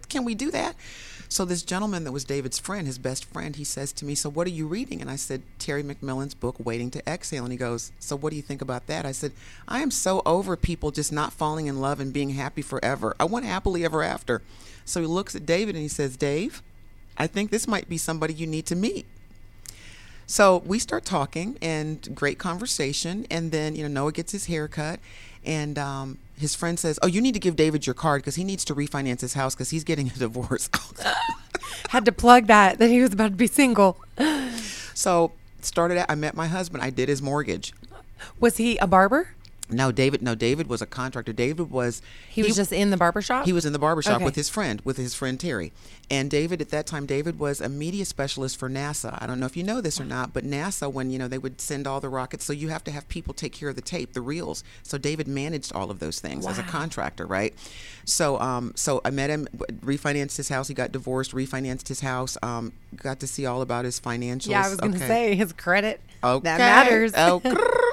can 0.07 0.23
we 0.23 0.33
do 0.33 0.49
that? 0.51 0.75
So 1.31 1.45
this 1.45 1.61
gentleman 1.61 2.05
that 2.05 2.11
was 2.11 2.23
David's 2.23 2.57
friend, 2.57 2.87
his 2.87 2.97
best 2.97 3.23
friend, 3.23 3.55
he 3.55 3.63
says 3.63 3.91
to 3.93 4.05
me, 4.05 4.15
"So 4.15 4.29
what 4.29 4.47
are 4.47 4.51
you 4.51 4.65
reading?" 4.65 4.99
And 4.99 5.11
I 5.11 5.15
said, 5.15 5.43
"Terry 5.59 5.83
McMillan's 5.83 6.33
book, 6.33 6.55
Waiting 6.59 6.89
to 6.91 7.07
Exhale." 7.07 7.43
And 7.43 7.51
he 7.51 7.57
goes, 7.57 7.91
"So 7.99 8.15
what 8.15 8.31
do 8.31 8.35
you 8.35 8.41
think 8.41 8.63
about 8.63 8.87
that?" 8.87 9.05
I 9.05 9.11
said, 9.11 9.33
"I 9.67 9.81
am 9.81 9.91
so 9.91 10.23
over 10.25 10.57
people 10.57 10.89
just 10.89 11.11
not 11.11 11.31
falling 11.31 11.67
in 11.67 11.79
love 11.79 11.99
and 11.99 12.11
being 12.11 12.31
happy 12.31 12.63
forever. 12.63 13.15
I 13.19 13.25
want 13.25 13.45
happily 13.45 13.85
ever 13.85 14.01
after." 14.01 14.41
So 14.85 15.01
he 15.01 15.07
looks 15.07 15.35
at 15.35 15.45
David 15.45 15.75
and 15.75 15.83
he 15.83 15.87
says, 15.87 16.17
"Dave, 16.17 16.63
I 17.15 17.27
think 17.27 17.51
this 17.51 17.67
might 17.67 17.87
be 17.87 17.99
somebody 17.99 18.33
you 18.33 18.47
need 18.47 18.65
to 18.65 18.75
meet." 18.75 19.05
So 20.25 20.63
we 20.65 20.79
start 20.79 21.05
talking 21.05 21.57
and 21.61 22.15
great 22.15 22.39
conversation, 22.39 23.27
and 23.29 23.51
then 23.51 23.75
you 23.75 23.83
know 23.83 24.01
Noah 24.01 24.13
gets 24.13 24.31
his 24.31 24.45
hair 24.45 24.67
cut, 24.67 24.99
and 25.49 25.79
um, 25.79 26.19
his 26.37 26.55
friend 26.55 26.79
says, 26.79 26.99
"Oh, 27.01 27.07
you 27.07 27.21
need 27.21 27.33
to 27.33 27.39
give 27.39 27.55
David 27.55 27.87
your 27.87 27.95
card 27.95 28.21
because 28.21 28.35
he 28.35 28.43
needs 28.43 28.63
to 28.65 28.75
refinance 28.75 29.21
his 29.21 29.33
house 29.33 29.55
because 29.55 29.71
he's 29.71 29.83
getting 29.83 30.07
a 30.07 30.11
divorce." 30.11 30.69
Had 31.89 32.05
to 32.05 32.11
plug 32.11 32.45
that 32.47 32.77
that 32.77 32.89
he 32.89 33.01
was 33.01 33.13
about 33.13 33.31
to 33.31 33.35
be 33.35 33.47
single. 33.47 33.97
so 34.93 35.31
started. 35.61 35.97
At, 35.97 36.05
I 36.09 36.15
met 36.15 36.35
my 36.35 36.45
husband. 36.45 36.83
I 36.83 36.91
did 36.91 37.09
his 37.09 37.21
mortgage. 37.21 37.73
Was 38.39 38.57
he 38.57 38.77
a 38.77 38.85
barber? 38.85 39.29
No, 39.71 39.91
David. 39.91 40.21
No, 40.21 40.33
David 40.35 40.67
was 40.67 40.81
a 40.81 40.85
contractor. 40.85 41.31
David 41.33 41.69
was. 41.69 42.01
He 42.29 42.41
was 42.43 42.55
just 42.55 42.71
in 42.73 42.89
the 42.89 42.97
barbershop. 42.97 43.45
He 43.45 43.53
was 43.53 43.65
in 43.65 43.73
the 43.73 43.79
barbershop 43.79 44.15
Okay. 44.17 44.25
with 44.25 44.35
his 44.35 44.49
friend, 44.49 44.81
with 44.83 44.97
his 44.97 45.13
friend 45.13 45.39
Terry. 45.39 45.71
And 46.11 46.31
David, 46.31 46.59
at 46.61 46.69
that 46.69 46.87
time, 46.87 47.05
David 47.05 47.37
was 47.37 47.61
a 47.61 47.69
media 47.69 48.03
specialist 48.05 48.57
for 48.57 48.67
NASA. 48.69 49.15
I 49.21 49.27
don't 49.27 49.39
know 49.39 49.45
if 49.45 49.55
you 49.55 49.63
know 49.63 49.79
this 49.79 49.99
or 50.01 50.05
not, 50.05 50.33
but 50.33 50.43
NASA, 50.43 50.91
when 50.91 51.11
you 51.11 51.19
know 51.19 51.27
they 51.27 51.37
would 51.37 51.61
send 51.61 51.85
all 51.85 51.99
the 52.01 52.09
rockets, 52.09 52.45
so 52.45 52.51
you 52.53 52.69
have 52.69 52.83
to 52.85 52.91
have 52.91 53.07
people 53.09 53.33
take 53.33 53.53
care 53.53 53.69
of 53.69 53.75
the 53.75 53.81
tape, 53.81 54.13
the 54.13 54.21
reels. 54.21 54.63
So 54.81 54.97
David 54.97 55.27
managed 55.27 55.71
all 55.73 55.91
of 55.91 55.99
those 55.99 56.19
things 56.19 56.47
as 56.47 56.57
a 56.57 56.63
contractor, 56.63 57.25
right? 57.27 57.53
So, 58.05 58.39
um, 58.39 58.73
so 58.75 59.01
I 59.05 59.11
met 59.11 59.29
him, 59.29 59.47
refinanced 59.85 60.37
his 60.37 60.49
house. 60.49 60.67
He 60.67 60.73
got 60.73 60.91
divorced, 60.91 61.31
refinanced 61.33 61.87
his 61.89 61.99
house. 61.99 62.37
Um, 62.41 62.71
got 62.95 63.19
to 63.19 63.27
see 63.27 63.45
all 63.45 63.61
about 63.61 63.85
his 63.85 63.99
financials. 63.99 64.47
yeah, 64.49 64.65
I 64.65 64.69
was 64.69 64.77
going 64.79 64.93
to 64.93 64.97
Okay. 64.97 65.07
say 65.07 65.35
his 65.35 65.53
credit. 65.53 66.01
Okay. 66.23 66.43
That 66.43 66.57
matters. 66.57 67.13
Oh, 67.15 67.39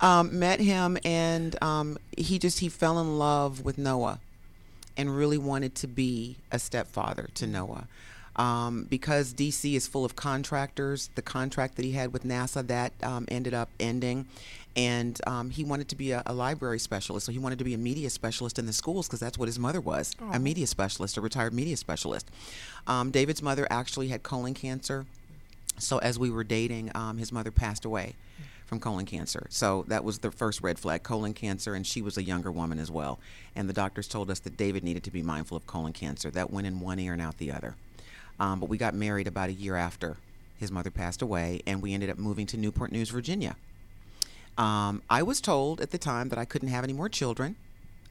um, 0.00 0.38
met 0.38 0.60
him 0.60 0.98
and 1.04 1.60
um, 1.62 1.98
he 2.16 2.38
just 2.38 2.60
he 2.60 2.68
fell 2.68 2.98
in 2.98 3.18
love 3.18 3.64
with 3.64 3.78
Noah 3.78 4.20
and 4.96 5.16
really 5.16 5.38
wanted 5.38 5.74
to 5.76 5.86
be 5.86 6.36
a 6.52 6.58
stepfather 6.58 7.28
to 7.34 7.46
Noah. 7.46 7.86
Um, 8.36 8.86
because 8.90 9.32
DC 9.32 9.74
is 9.74 9.86
full 9.86 10.04
of 10.04 10.16
contractors, 10.16 11.08
the 11.14 11.22
contract 11.22 11.76
that 11.76 11.84
he 11.84 11.92
had 11.92 12.12
with 12.12 12.24
NASA 12.24 12.66
that 12.66 12.92
um, 13.00 13.26
ended 13.28 13.54
up 13.54 13.68
ending, 13.78 14.26
and 14.74 15.20
um, 15.24 15.50
he 15.50 15.62
wanted 15.62 15.88
to 15.90 15.94
be 15.94 16.10
a, 16.10 16.20
a 16.26 16.34
library 16.34 16.80
specialist. 16.80 17.26
So 17.26 17.32
he 17.32 17.38
wanted 17.38 17.58
to 17.60 17.64
be 17.64 17.74
a 17.74 17.78
media 17.78 18.10
specialist 18.10 18.58
in 18.58 18.66
the 18.66 18.72
schools 18.72 19.06
because 19.06 19.20
that's 19.20 19.38
what 19.38 19.46
his 19.46 19.56
mother 19.56 19.80
was, 19.80 20.16
a 20.32 20.40
media 20.40 20.66
specialist, 20.66 21.16
a 21.16 21.20
retired 21.20 21.54
media 21.54 21.76
specialist. 21.76 22.28
Um, 22.88 23.12
David's 23.12 23.40
mother 23.40 23.68
actually 23.70 24.08
had 24.08 24.24
colon 24.24 24.54
cancer, 24.54 25.06
so 25.78 25.98
as 25.98 26.18
we 26.18 26.28
were 26.28 26.44
dating, 26.44 26.90
um, 26.96 27.18
his 27.18 27.30
mother 27.30 27.52
passed 27.52 27.84
away 27.84 28.14
from 28.66 28.80
colon 28.80 29.06
cancer. 29.06 29.46
So 29.50 29.84
that 29.88 30.04
was 30.04 30.18
the 30.18 30.30
first 30.30 30.62
red 30.62 30.78
flag, 30.78 31.02
colon 31.02 31.34
cancer, 31.34 31.74
and 31.74 31.86
she 31.86 32.02
was 32.02 32.16
a 32.16 32.22
younger 32.22 32.50
woman 32.50 32.78
as 32.78 32.90
well. 32.90 33.18
And 33.54 33.68
the 33.68 33.74
doctors 33.74 34.08
told 34.08 34.30
us 34.30 34.40
that 34.40 34.56
David 34.56 34.84
needed 34.84 35.04
to 35.04 35.10
be 35.10 35.22
mindful 35.22 35.56
of 35.56 35.66
colon 35.66 35.92
cancer. 35.92 36.30
That 36.30 36.50
went 36.50 36.66
in 36.66 36.80
one 36.80 36.98
ear 36.98 37.12
and 37.12 37.22
out 37.22 37.38
the 37.38 37.52
other. 37.52 37.76
Um, 38.40 38.60
but 38.60 38.68
we 38.68 38.78
got 38.78 38.94
married 38.94 39.26
about 39.26 39.48
a 39.48 39.52
year 39.52 39.76
after 39.76 40.16
his 40.58 40.72
mother 40.72 40.90
passed 40.90 41.22
away, 41.22 41.60
and 41.66 41.82
we 41.82 41.92
ended 41.92 42.10
up 42.10 42.18
moving 42.18 42.46
to 42.46 42.56
Newport 42.56 42.90
News, 42.90 43.10
Virginia. 43.10 43.56
Um, 44.56 45.02
I 45.10 45.22
was 45.22 45.40
told 45.40 45.80
at 45.80 45.90
the 45.90 45.98
time 45.98 46.28
that 46.30 46.38
I 46.38 46.44
couldn't 46.44 46.68
have 46.68 46.84
any 46.84 46.92
more 46.92 47.08
children. 47.08 47.56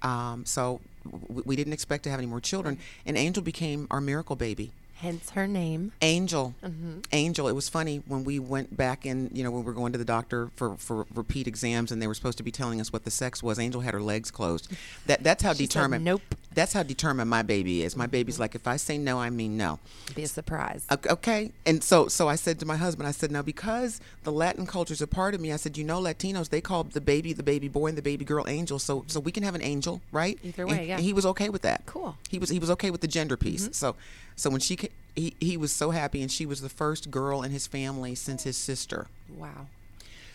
Um, 0.01 0.45
so 0.45 0.81
we 1.29 1.55
didn't 1.55 1.73
expect 1.73 2.03
to 2.03 2.09
have 2.09 2.19
any 2.19 2.27
more 2.27 2.41
children. 2.41 2.77
And 3.05 3.17
Angel 3.17 3.41
became 3.41 3.87
our 3.89 4.01
miracle 4.01 4.35
baby. 4.35 4.71
Hence 5.03 5.31
her 5.31 5.47
name. 5.47 5.91
Angel, 6.01 6.55
mm-hmm. 6.63 6.99
Angel. 7.11 7.49
It 7.49 7.51
was 7.51 7.67
funny 7.67 8.01
when 8.07 8.23
we 8.23 8.39
went 8.39 8.77
back 8.77 9.05
in. 9.05 9.29
You 9.33 9.43
know, 9.43 9.51
when 9.51 9.63
we 9.63 9.65
were 9.65 9.73
going 9.73 9.91
to 9.91 9.97
the 9.97 10.05
doctor 10.05 10.49
for, 10.55 10.77
for 10.77 11.05
repeat 11.13 11.45
exams, 11.45 11.91
and 11.91 12.01
they 12.01 12.07
were 12.07 12.13
supposed 12.13 12.37
to 12.37 12.43
be 12.43 12.51
telling 12.51 12.79
us 12.79 12.93
what 12.93 13.03
the 13.03 13.11
sex 13.11 13.43
was. 13.43 13.59
Angel 13.59 13.81
had 13.81 13.93
her 13.93 14.01
legs 14.01 14.31
closed. 14.31 14.71
That 15.07 15.21
that's 15.21 15.43
how 15.43 15.51
determined. 15.51 16.05
"Nope." 16.05 16.21
That's 16.55 16.73
how 16.73 16.83
determined 16.83 17.29
my 17.29 17.41
baby 17.41 17.83
is. 17.83 17.95
My 17.95 18.07
baby's 18.07 18.35
mm-hmm. 18.35 18.41
like, 18.41 18.55
if 18.55 18.67
I 18.67 18.77
say 18.77 18.97
no, 18.97 19.19
I 19.19 19.29
mean 19.29 19.57
no. 19.57 19.79
Be 20.15 20.23
a 20.23 20.27
surprise. 20.27 20.85
Ok- 20.89 21.09
Okay, 21.09 21.51
and 21.65 21.83
so 21.83 22.07
so 22.07 22.27
I 22.27 22.35
said 22.35 22.59
to 22.59 22.65
my 22.65 22.75
husband, 22.75 23.07
I 23.07 23.11
said, 23.11 23.31
now 23.31 23.41
because 23.41 24.01
the 24.23 24.31
Latin 24.31 24.65
culture 24.65 24.93
is 24.93 25.01
a 25.01 25.07
part 25.07 25.33
of 25.35 25.41
me, 25.41 25.51
I 25.51 25.57
said, 25.57 25.77
you 25.77 25.83
know, 25.83 26.01
Latinos 26.01 26.49
they 26.49 26.61
call 26.61 26.83
the 26.83 27.01
baby 27.01 27.33
the 27.33 27.43
baby 27.43 27.67
boy 27.67 27.87
and 27.87 27.97
the 27.97 28.01
baby 28.01 28.25
girl 28.25 28.45
angel, 28.47 28.79
so 28.79 29.03
so 29.07 29.19
we 29.19 29.31
can 29.31 29.43
have 29.43 29.55
an 29.55 29.61
angel, 29.61 30.01
right? 30.11 30.37
Either 30.43 30.63
And- 30.63 30.71
way, 30.71 30.87
yeah. 30.87 30.95
And 30.95 31.03
he 31.03 31.13
was 31.13 31.25
okay 31.25 31.49
with 31.49 31.61
that. 31.63 31.85
Cool. 31.85 32.17
He 32.29 32.39
was 32.39 32.49
he 32.49 32.59
was 32.59 32.69
okay 32.71 32.91
with 32.91 33.01
the 33.01 33.07
gender 33.07 33.37
piece. 33.37 33.63
Mm-hmm. 33.63 33.73
So 33.73 33.95
so 34.35 34.49
when 34.49 34.59
she 34.59 34.77
he 35.15 35.35
he 35.39 35.57
was 35.57 35.71
so 35.71 35.91
happy, 35.91 36.21
and 36.21 36.31
she 36.31 36.45
was 36.45 36.61
the 36.61 36.69
first 36.69 37.11
girl 37.11 37.43
in 37.43 37.51
his 37.51 37.67
family 37.67 38.15
since 38.15 38.43
his 38.43 38.57
sister. 38.57 39.07
wow. 39.37 39.67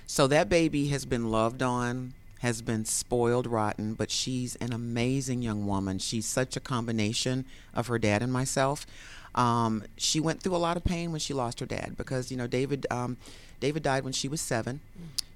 So 0.07 0.27
that 0.29 0.49
baby 0.49 0.89
has 0.89 1.05
been 1.05 1.31
loved 1.31 1.63
on, 1.63 2.15
has 2.41 2.63
been 2.63 2.85
spoiled 2.85 3.47
rotten, 3.47 3.95
but 3.95 4.11
she's 4.11 4.57
an 4.57 4.73
amazing 4.73 5.43
young 5.43 5.67
woman. 5.67 5.99
She's 5.99 6.27
such 6.27 6.57
a 6.57 6.61
combination 6.61 7.45
of 7.75 7.89
her 7.89 7.99
dad 7.99 8.23
and 8.23 8.33
myself. 8.33 8.87
Um, 9.35 9.85
she 9.97 10.21
went 10.21 10.43
through 10.43 10.57
a 10.57 10.59
lot 10.59 10.77
of 10.77 10.85
pain 10.85 11.11
when 11.11 11.21
she 11.21 11.35
lost 11.35 11.61
her 11.61 11.67
dad 11.67 11.95
because 11.97 12.31
you 12.31 12.37
know 12.37 12.47
David. 12.47 12.87
Um, 12.91 13.17
David 13.61 13.83
died 13.83 14.05
when 14.05 14.13
she 14.13 14.29
was 14.29 14.41
seven. 14.41 14.81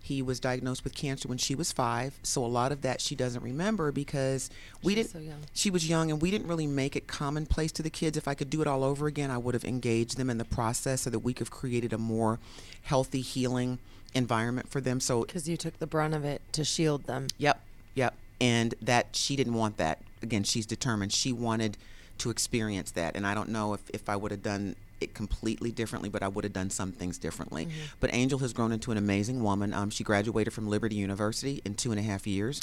He 0.04 0.20
was 0.20 0.40
diagnosed 0.40 0.82
with 0.82 0.94
cancer 0.94 1.28
when 1.28 1.38
she 1.38 1.54
was 1.54 1.70
five. 1.70 2.18
So 2.22 2.44
a 2.44 2.46
lot 2.46 2.72
of 2.72 2.82
that 2.82 3.00
she 3.00 3.14
doesn't 3.14 3.42
remember 3.42 3.92
because 3.92 4.50
we 4.82 4.94
didn't. 4.96 5.10
so. 5.12 5.20
She 5.54 5.70
was 5.70 5.88
young, 5.88 6.10
and 6.10 6.20
we 6.20 6.30
didn't 6.30 6.48
really 6.48 6.66
make 6.66 6.96
it 6.96 7.06
commonplace 7.06 7.70
to 7.72 7.82
the 7.82 7.90
kids. 7.90 8.16
If 8.16 8.26
I 8.26 8.34
could 8.34 8.50
do 8.50 8.60
it 8.60 8.66
all 8.66 8.82
over 8.82 9.06
again, 9.06 9.30
I 9.30 9.38
would 9.38 9.54
have 9.54 9.64
engaged 9.64 10.16
them 10.16 10.28
in 10.28 10.38
the 10.38 10.44
process 10.44 11.02
so 11.02 11.10
that 11.10 11.20
we 11.20 11.32
could 11.32 11.46
have 11.46 11.50
created 11.52 11.92
a 11.92 11.98
more 11.98 12.40
healthy, 12.82 13.20
healing 13.20 13.78
environment 14.12 14.68
for 14.68 14.80
them. 14.80 14.98
So, 15.00 15.22
Because 15.24 15.48
you 15.48 15.56
took 15.56 15.78
the 15.78 15.86
brunt 15.86 16.14
of 16.14 16.24
it 16.24 16.42
to 16.52 16.64
shield 16.64 17.04
them. 17.04 17.28
yep, 17.38 17.60
yep. 17.94 18.14
And 18.40 18.74
that 18.82 19.08
she 19.12 19.36
didn't 19.36 19.54
want 19.54 19.76
that. 19.76 20.00
Again, 20.20 20.42
she's 20.42 20.66
determined. 20.66 21.12
She 21.12 21.32
wanted 21.32 21.76
to 22.18 22.30
experience 22.30 22.90
that. 22.92 23.14
And 23.16 23.24
I 23.26 23.34
don't 23.34 23.48
know 23.50 23.72
if, 23.74 23.88
if 23.90 24.08
I 24.08 24.16
would 24.16 24.30
have 24.32 24.42
done 24.42 24.74
it 25.02 25.14
completely 25.14 25.70
differently, 25.70 26.08
but 26.08 26.22
I 26.22 26.28
would 26.28 26.44
have 26.44 26.52
done 26.52 26.70
some 26.70 26.92
things 26.92 27.18
differently. 27.18 27.68
But 28.00 28.14
Angel 28.14 28.38
has 28.40 28.52
grown 28.52 28.72
into 28.72 28.90
an 28.92 28.98
amazing 28.98 29.42
woman. 29.42 29.74
Um, 29.74 29.90
she 29.90 30.04
graduated 30.04 30.52
from 30.52 30.68
Liberty 30.68 30.96
University 30.96 31.60
in 31.64 31.74
two 31.74 31.90
and 31.90 32.00
a 32.00 32.02
half 32.02 32.26
years. 32.26 32.60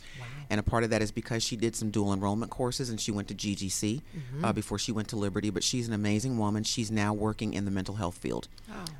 And 0.50 0.60
a 0.60 0.64
part 0.64 0.84
of 0.84 0.90
that 0.90 1.02
is 1.02 1.12
because 1.12 1.44
she 1.44 1.56
did 1.56 1.76
some 1.76 1.92
dual 1.92 2.14
enrollment 2.14 2.52
courses 2.52 2.90
and 2.90 3.00
she 3.00 3.12
went 3.12 3.28
to 3.28 3.36
GGC 3.36 4.02
uh, 4.44 4.54
before 4.54 4.80
she 4.80 4.92
went 4.92 5.08
to 5.10 5.16
Liberty. 5.16 5.50
But 5.50 5.64
she's 5.64 5.88
an 5.88 5.94
amazing 5.94 6.38
woman. 6.38 6.64
She's 6.64 6.90
now 6.90 7.14
working 7.14 7.54
in 7.54 7.66
the 7.66 7.72
mental 7.72 7.96
health 7.96 8.18
field. 8.18 8.48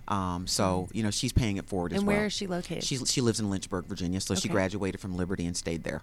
Um, 0.08 0.48
so, 0.48 0.88
you 0.92 1.04
know, 1.04 1.12
she's 1.12 1.34
paying 1.34 1.58
it 1.58 1.66
forward 1.66 1.94
as 1.94 2.00
And 2.00 2.08
where 2.08 2.26
is 2.26 2.34
she 2.34 2.48
located? 2.48 2.84
She's, 2.84 3.10
she 3.10 3.22
lives 3.22 3.40
in 3.40 3.50
Lynchburg, 3.50 3.86
Virginia. 3.86 4.20
So 4.22 4.36
she 4.36 4.48
graduated 4.50 5.00
from 5.00 5.16
Liberty 5.16 5.46
and 5.46 5.56
stayed 5.56 5.84
there. 5.84 6.02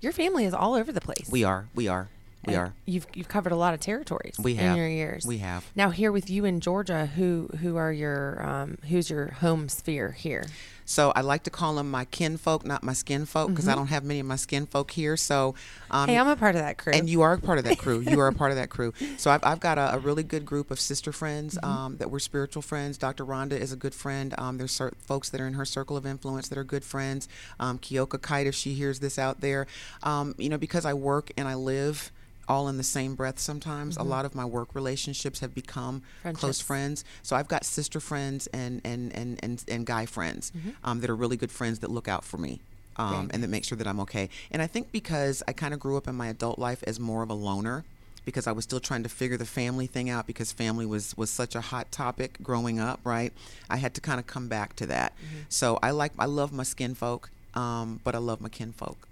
Your 0.00 0.12
family 0.12 0.44
is 0.44 0.54
all 0.54 0.74
over 0.74 0.92
the 0.92 1.00
place. 1.00 1.28
We 1.30 1.44
are. 1.44 1.68
We 1.74 1.88
are. 1.88 2.08
We 2.46 2.54
And 2.54 2.62
are. 2.62 2.74
You've 2.86 3.06
you've 3.14 3.28
covered 3.28 3.52
a 3.52 3.56
lot 3.56 3.74
of 3.74 3.80
territories. 3.80 4.36
We 4.38 4.52
in 4.52 4.58
have. 4.58 4.76
your 4.76 4.88
years. 4.88 5.26
We 5.26 5.38
have. 5.38 5.64
Now 5.74 5.90
here 5.90 6.12
with 6.12 6.30
you 6.30 6.44
in 6.44 6.60
Georgia, 6.60 7.06
who 7.06 7.48
who 7.60 7.76
are 7.76 7.92
your 7.92 8.40
um, 8.48 8.78
who's 8.88 9.10
your 9.10 9.32
home 9.40 9.68
sphere 9.68 10.12
here? 10.12 10.46
So 10.84 11.12
I 11.14 11.20
like 11.20 11.42
to 11.42 11.50
call 11.50 11.74
them 11.74 11.90
my 11.90 12.06
kinfolk, 12.06 12.64
not 12.64 12.82
my 12.82 12.94
skin 12.94 13.26
folk, 13.26 13.50
because 13.50 13.68
I 13.68 13.74
don't 13.74 13.88
have 13.88 14.04
many 14.04 14.20
of 14.20 14.26
my 14.26 14.36
skin 14.36 14.64
folk 14.64 14.90
here. 14.90 15.18
So, 15.18 15.54
um, 15.90 16.04
Mm-hmm. 16.04 16.12
Hey, 16.12 16.18
I'm 16.18 16.28
a 16.28 16.36
part 16.36 16.54
of 16.54 16.62
that 16.62 16.78
crew. 16.78 16.94
and 16.94 17.10
you 17.10 17.20
are 17.20 17.34
a 17.34 17.38
part 17.38 17.58
of 17.58 17.64
that 17.64 17.76
crew. 17.76 18.00
You 18.00 18.18
are 18.20 18.28
a 18.28 18.32
part 18.32 18.52
of 18.52 18.56
that 18.56 18.70
crew. 18.70 18.94
So 19.18 19.30
I've, 19.30 19.44
I've 19.44 19.60
got 19.60 19.76
a, 19.76 19.96
a 19.96 19.98
really 19.98 20.22
good 20.22 20.46
group 20.46 20.70
of 20.70 20.80
sister 20.80 21.12
friends 21.12 21.56
Mm-hmm. 21.58 21.70
um, 21.70 21.96
that 21.98 22.10
we're 22.10 22.20
spiritual 22.20 22.62
friends. 22.62 22.96
Dr. 22.96 23.26
Rhonda 23.26 23.52
is 23.52 23.70
a 23.70 23.76
good 23.76 23.94
friend. 23.94 24.34
Um, 24.38 24.56
there's 24.56 24.72
cer- 24.72 24.94
folks 24.98 25.28
that 25.28 25.42
are 25.42 25.46
in 25.46 25.54
her 25.54 25.66
circle 25.66 25.94
of 25.98 26.06
influence 26.06 26.48
that 26.48 26.56
are 26.56 26.64
good 26.64 26.84
friends. 26.84 27.28
Um, 27.60 27.78
Kioka 27.78 28.22
Kite, 28.22 28.46
if 28.46 28.54
she 28.54 28.72
hears 28.72 29.00
this 29.00 29.18
out 29.18 29.42
there, 29.42 29.66
um, 30.04 30.34
you 30.38 30.48
know, 30.48 30.56
because 30.56 30.86
I 30.86 30.94
work 30.94 31.30
and 31.36 31.46
I 31.48 31.54
live 31.54 32.10
all 32.48 32.68
in 32.68 32.76
the 32.76 32.82
same 32.82 33.14
breath 33.14 33.38
sometimes. 33.38 33.96
A 33.96 34.02
lot 34.02 34.24
of 34.24 34.34
my 34.34 34.44
work 34.44 34.74
relationships 34.74 35.40
have 35.40 35.54
become 35.54 36.02
close 36.34 36.60
friends. 36.60 37.04
So 37.22 37.36
I've 37.36 37.48
got 37.48 37.64
sister 37.64 38.00
friends 38.00 38.46
and 38.48 38.80
and 38.84 39.14
and 39.14 39.38
and, 39.42 39.64
and 39.68 39.86
guy 39.86 40.06
friends 40.06 40.50
um, 40.84 41.00
that 41.00 41.10
are 41.10 41.16
really 41.16 41.36
good 41.36 41.52
friends 41.52 41.78
that 41.80 41.90
look 41.90 42.08
out 42.08 42.24
for 42.24 42.38
me. 42.38 42.60
Um, 42.96 43.30
and 43.32 43.44
that 43.44 43.48
make 43.48 43.64
sure 43.64 43.78
that 43.78 43.86
I'm 43.86 44.00
okay. 44.00 44.28
And 44.50 44.60
I 44.60 44.66
think 44.66 44.90
because 44.90 45.40
I 45.46 45.52
kind 45.52 45.72
of 45.72 45.78
grew 45.78 45.96
up 45.96 46.08
in 46.08 46.16
my 46.16 46.26
adult 46.26 46.58
life 46.58 46.82
as 46.84 46.98
more 46.98 47.22
of 47.22 47.30
a 47.30 47.34
loner, 47.34 47.84
because 48.24 48.48
I 48.48 48.52
was 48.52 48.64
still 48.64 48.80
trying 48.80 49.04
to 49.04 49.08
figure 49.08 49.36
the 49.36 49.46
family 49.46 49.86
thing 49.86 50.10
out 50.10 50.26
because 50.26 50.50
family 50.50 50.84
was 50.84 51.16
was 51.16 51.30
such 51.30 51.54
a 51.54 51.60
hot 51.60 51.92
topic 51.92 52.38
growing 52.42 52.80
up, 52.80 52.98
right? 53.04 53.32
I 53.70 53.76
had 53.76 53.94
to 53.94 54.00
kind 54.00 54.18
of 54.18 54.26
come 54.26 54.48
back 54.48 54.74
to 54.76 54.86
that. 54.86 55.12
So 55.48 55.78
I 55.80 55.92
like 55.92 56.12
I 56.18 56.24
love 56.26 56.52
my 56.52 56.64
skin 56.64 56.94
folk, 56.96 57.30
um, 57.54 58.00
but 58.02 58.14
I 58.16 58.18
love 58.18 58.40
my 58.40 58.48
kinfolk. 58.48 59.07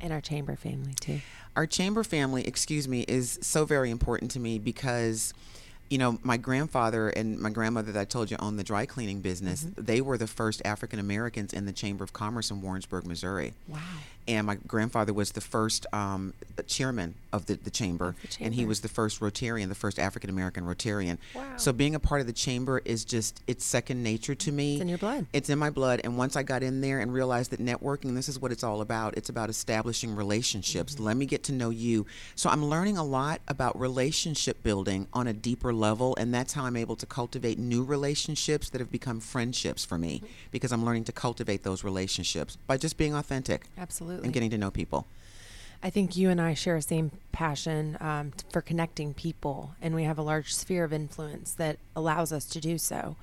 And 0.00 0.12
our 0.12 0.20
chamber 0.20 0.56
family 0.56 0.94
too. 1.00 1.20
Our 1.56 1.66
chamber 1.66 2.04
family, 2.04 2.46
excuse 2.46 2.86
me, 2.86 3.04
is 3.08 3.38
so 3.42 3.64
very 3.64 3.90
important 3.90 4.30
to 4.32 4.40
me 4.40 4.58
because 4.58 5.34
you 5.90 5.98
know, 5.98 6.18
my 6.22 6.36
grandfather 6.36 7.08
and 7.08 7.38
my 7.38 7.50
grandmother 7.50 7.92
that 7.92 8.00
I 8.00 8.04
told 8.04 8.30
you 8.30 8.36
owned 8.40 8.58
the 8.58 8.64
dry 8.64 8.86
cleaning 8.86 9.20
business. 9.20 9.64
Mm-hmm. 9.64 9.84
They 9.84 10.00
were 10.00 10.18
the 10.18 10.26
first 10.26 10.60
African 10.64 10.98
Americans 10.98 11.52
in 11.52 11.64
the 11.64 11.72
Chamber 11.72 12.04
of 12.04 12.12
Commerce 12.12 12.50
in 12.50 12.60
Warrensburg, 12.60 13.06
Missouri. 13.06 13.54
Wow. 13.66 13.78
And 14.28 14.46
my 14.46 14.56
grandfather 14.66 15.12
was 15.12 15.32
the 15.32 15.40
first 15.40 15.86
um, 15.92 16.34
chairman 16.66 17.14
of 17.32 17.46
the, 17.46 17.54
the 17.54 17.70
chamber, 17.70 18.14
the 18.22 18.44
and 18.44 18.54
he 18.54 18.64
was 18.64 18.80
the 18.80 18.88
first 18.88 19.20
Rotarian, 19.20 19.68
the 19.68 19.74
first 19.74 19.98
African 19.98 20.30
American 20.30 20.64
Rotarian. 20.64 21.18
Wow. 21.34 21.56
So 21.56 21.72
being 21.72 21.94
a 21.94 22.00
part 22.00 22.20
of 22.20 22.26
the 22.26 22.32
chamber 22.32 22.80
is 22.84 23.04
just 23.04 23.42
it's 23.46 23.64
second 23.64 24.02
nature 24.02 24.34
to 24.34 24.52
me. 24.52 24.74
It's 24.74 24.82
in 24.82 24.88
your 24.88 24.98
blood. 24.98 25.26
It's 25.32 25.50
in 25.50 25.58
my 25.58 25.70
blood. 25.70 26.00
And 26.04 26.16
once 26.18 26.36
I 26.36 26.42
got 26.42 26.62
in 26.62 26.80
there 26.82 27.00
and 27.00 27.12
realized 27.12 27.50
that 27.52 27.60
networking, 27.60 28.14
this 28.14 28.28
is 28.28 28.38
what 28.38 28.52
it's 28.52 28.62
all 28.62 28.80
about. 28.82 29.16
It's 29.16 29.30
about 29.30 29.48
establishing 29.50 30.14
relationships. 30.14 30.94
Mm-hmm. 30.94 31.04
Let 31.04 31.16
me 31.16 31.26
get 31.26 31.42
to 31.44 31.52
know 31.52 31.70
you. 31.70 32.06
So 32.34 32.50
I'm 32.50 32.64
learning 32.64 32.98
a 32.98 33.04
lot 33.04 33.40
about 33.48 33.78
relationship 33.80 34.62
building 34.62 35.06
on 35.12 35.26
a 35.26 35.32
deeper 35.32 35.72
level. 35.72 36.14
And 36.16 36.34
that's 36.34 36.52
how 36.52 36.64
I'm 36.64 36.76
able 36.76 36.96
to 36.96 37.06
cultivate 37.06 37.58
new 37.58 37.82
relationships 37.84 38.68
that 38.70 38.80
have 38.80 38.92
become 38.92 39.20
friendships 39.20 39.84
for 39.84 39.96
me 39.96 40.08
Mm-hmm. 40.08 40.26
because 40.50 40.72
I'm 40.72 40.84
learning 40.84 41.04
to 41.04 41.12
cultivate 41.12 41.62
those 41.64 41.84
relationships 41.84 42.56
by 42.66 42.76
just 42.78 42.96
being 42.96 43.14
authentic 43.14 43.66
Absolutely. 43.76 44.17
And 44.22 44.32
getting 44.32 44.50
to 44.50 44.58
know 44.58 44.70
people. 44.70 45.06
I 45.82 45.90
think 45.90 46.16
you 46.16 46.28
and 46.28 46.40
I 46.40 46.54
share 46.54 46.76
a 46.76 46.82
same 46.82 47.12
passion 47.30 47.96
um, 48.00 48.32
for 48.52 48.60
connecting 48.60 49.14
people, 49.14 49.76
and 49.80 49.94
we 49.94 50.04
have 50.04 50.18
a 50.18 50.22
large 50.22 50.52
sphere 50.52 50.82
of 50.82 50.92
influence 50.92 51.52
that 51.52 51.78
allows 51.98 52.32
us 52.32 52.46
to 52.46 52.60
do 52.60 52.78
so. 52.78 53.16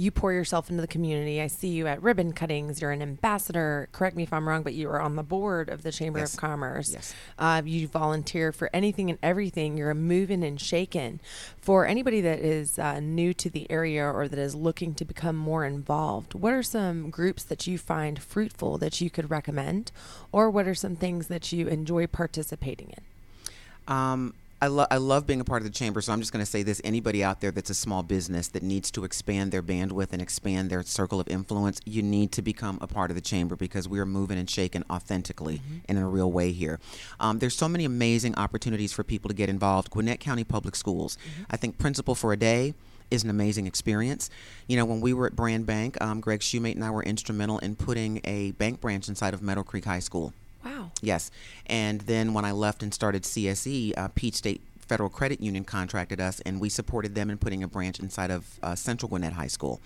You 0.00 0.12
pour 0.12 0.32
yourself 0.32 0.70
into 0.70 0.80
the 0.80 0.86
community. 0.86 1.40
I 1.42 1.48
see 1.48 1.68
you 1.68 1.88
at 1.88 2.00
ribbon 2.00 2.32
cuttings. 2.32 2.80
You're 2.80 2.92
an 2.92 3.02
ambassador. 3.02 3.88
Correct 3.90 4.14
me 4.14 4.22
if 4.22 4.32
I'm 4.32 4.48
wrong, 4.48 4.62
but 4.62 4.74
you 4.74 4.88
are 4.90 5.00
on 5.00 5.16
the 5.16 5.24
board 5.24 5.68
of 5.68 5.82
the 5.82 5.90
Chamber 5.90 6.20
Yes. 6.20 6.34
of 6.34 6.40
Commerce. 6.40 6.92
Yes. 6.92 7.14
Uh, 7.36 7.62
you 7.64 7.88
volunteer 7.88 8.52
for 8.52 8.70
anything 8.72 9.10
and 9.10 9.18
everything. 9.24 9.76
You're 9.76 9.90
a 9.90 9.96
moving 9.96 10.44
and 10.44 10.60
shaken. 10.60 11.18
For 11.60 11.84
anybody 11.84 12.20
that 12.20 12.38
is 12.38 12.78
uh, 12.78 13.00
new 13.00 13.34
to 13.34 13.50
the 13.50 13.68
area 13.68 14.04
or 14.06 14.28
that 14.28 14.38
is 14.38 14.54
looking 14.54 14.94
to 14.94 15.04
become 15.04 15.34
more 15.34 15.64
involved, 15.64 16.32
what 16.34 16.52
are 16.52 16.62
some 16.62 17.10
groups 17.10 17.42
that 17.42 17.66
you 17.66 17.76
find 17.76 18.22
fruitful 18.22 18.78
that 18.78 19.00
you 19.00 19.10
could 19.10 19.30
recommend, 19.30 19.90
or 20.30 20.48
what 20.48 20.68
are 20.68 20.76
some 20.76 20.94
things 20.94 21.26
that 21.26 21.50
you 21.50 21.66
enjoy 21.66 22.06
participating 22.06 22.90
in? 22.96 23.92
Um, 23.92 24.34
I, 24.60 24.66
lo- 24.66 24.86
I 24.90 24.96
love 24.96 25.24
being 25.24 25.40
a 25.40 25.44
part 25.44 25.62
of 25.62 25.68
the 25.68 25.72
chamber, 25.72 26.00
so 26.00 26.12
I'm 26.12 26.18
just 26.18 26.32
going 26.32 26.44
to 26.44 26.50
say 26.50 26.64
this. 26.64 26.80
Anybody 26.82 27.22
out 27.22 27.40
there 27.40 27.52
that's 27.52 27.70
a 27.70 27.74
small 27.74 28.02
business 28.02 28.48
that 28.48 28.62
needs 28.64 28.90
to 28.90 29.04
expand 29.04 29.52
their 29.52 29.62
bandwidth 29.62 30.12
and 30.12 30.20
expand 30.20 30.68
their 30.68 30.82
circle 30.82 31.20
of 31.20 31.28
influence, 31.28 31.80
you 31.84 32.02
need 32.02 32.32
to 32.32 32.42
become 32.42 32.76
a 32.80 32.88
part 32.88 33.12
of 33.12 33.14
the 33.14 33.20
chamber 33.20 33.54
because 33.54 33.88
we 33.88 34.00
are 34.00 34.06
moving 34.06 34.36
and 34.36 34.50
shaking 34.50 34.82
authentically 34.90 35.62
and 35.88 35.96
in 35.96 36.04
a 36.04 36.08
real 36.08 36.32
way 36.32 36.50
here. 36.50 36.80
Um, 37.20 37.38
there's 37.38 37.54
so 37.54 37.68
many 37.68 37.84
amazing 37.84 38.34
opportunities 38.34 38.92
for 38.92 39.04
people 39.04 39.28
to 39.28 39.34
get 39.34 39.48
involved. 39.48 39.90
Gwinnett 39.90 40.18
County 40.18 40.42
Public 40.42 40.74
Schools, 40.74 41.16
I 41.48 41.56
think 41.56 41.78
Principal 41.78 42.16
for 42.16 42.32
a 42.32 42.36
Day 42.36 42.74
is 43.12 43.22
an 43.22 43.30
amazing 43.30 43.68
experience. 43.68 44.28
You 44.66 44.76
know, 44.76 44.84
when 44.84 45.00
we 45.00 45.12
were 45.12 45.26
at 45.26 45.36
Brand 45.36 45.66
Bank, 45.66 45.96
um, 46.02 46.20
Greg 46.20 46.40
Shoemate 46.40 46.74
and 46.74 46.84
I 46.84 46.90
were 46.90 47.04
instrumental 47.04 47.58
in 47.60 47.76
putting 47.76 48.20
a 48.24 48.50
bank 48.52 48.80
branch 48.80 49.08
inside 49.08 49.34
of 49.34 49.40
Meadow 49.40 49.62
Creek 49.62 49.84
High 49.84 50.00
School. 50.00 50.34
Wow. 50.68 50.92
Yes. 51.00 51.30
And 51.66 52.02
then 52.02 52.34
when 52.34 52.44
I 52.44 52.52
left 52.52 52.82
and 52.82 52.92
started 52.92 53.22
CSE, 53.22 53.96
uh, 53.96 54.08
Peach 54.08 54.34
State 54.34 54.60
Federal 54.80 55.08
Credit 55.08 55.40
Union 55.40 55.64
contracted 55.64 56.20
us, 56.20 56.40
and 56.40 56.60
we 56.60 56.68
supported 56.68 57.14
them 57.14 57.30
in 57.30 57.38
putting 57.38 57.62
a 57.62 57.68
branch 57.68 58.00
inside 58.00 58.30
of 58.30 58.58
uh, 58.62 58.74
Central 58.74 59.08
Gwinnett 59.08 59.34
High 59.34 59.46
School. 59.48 59.80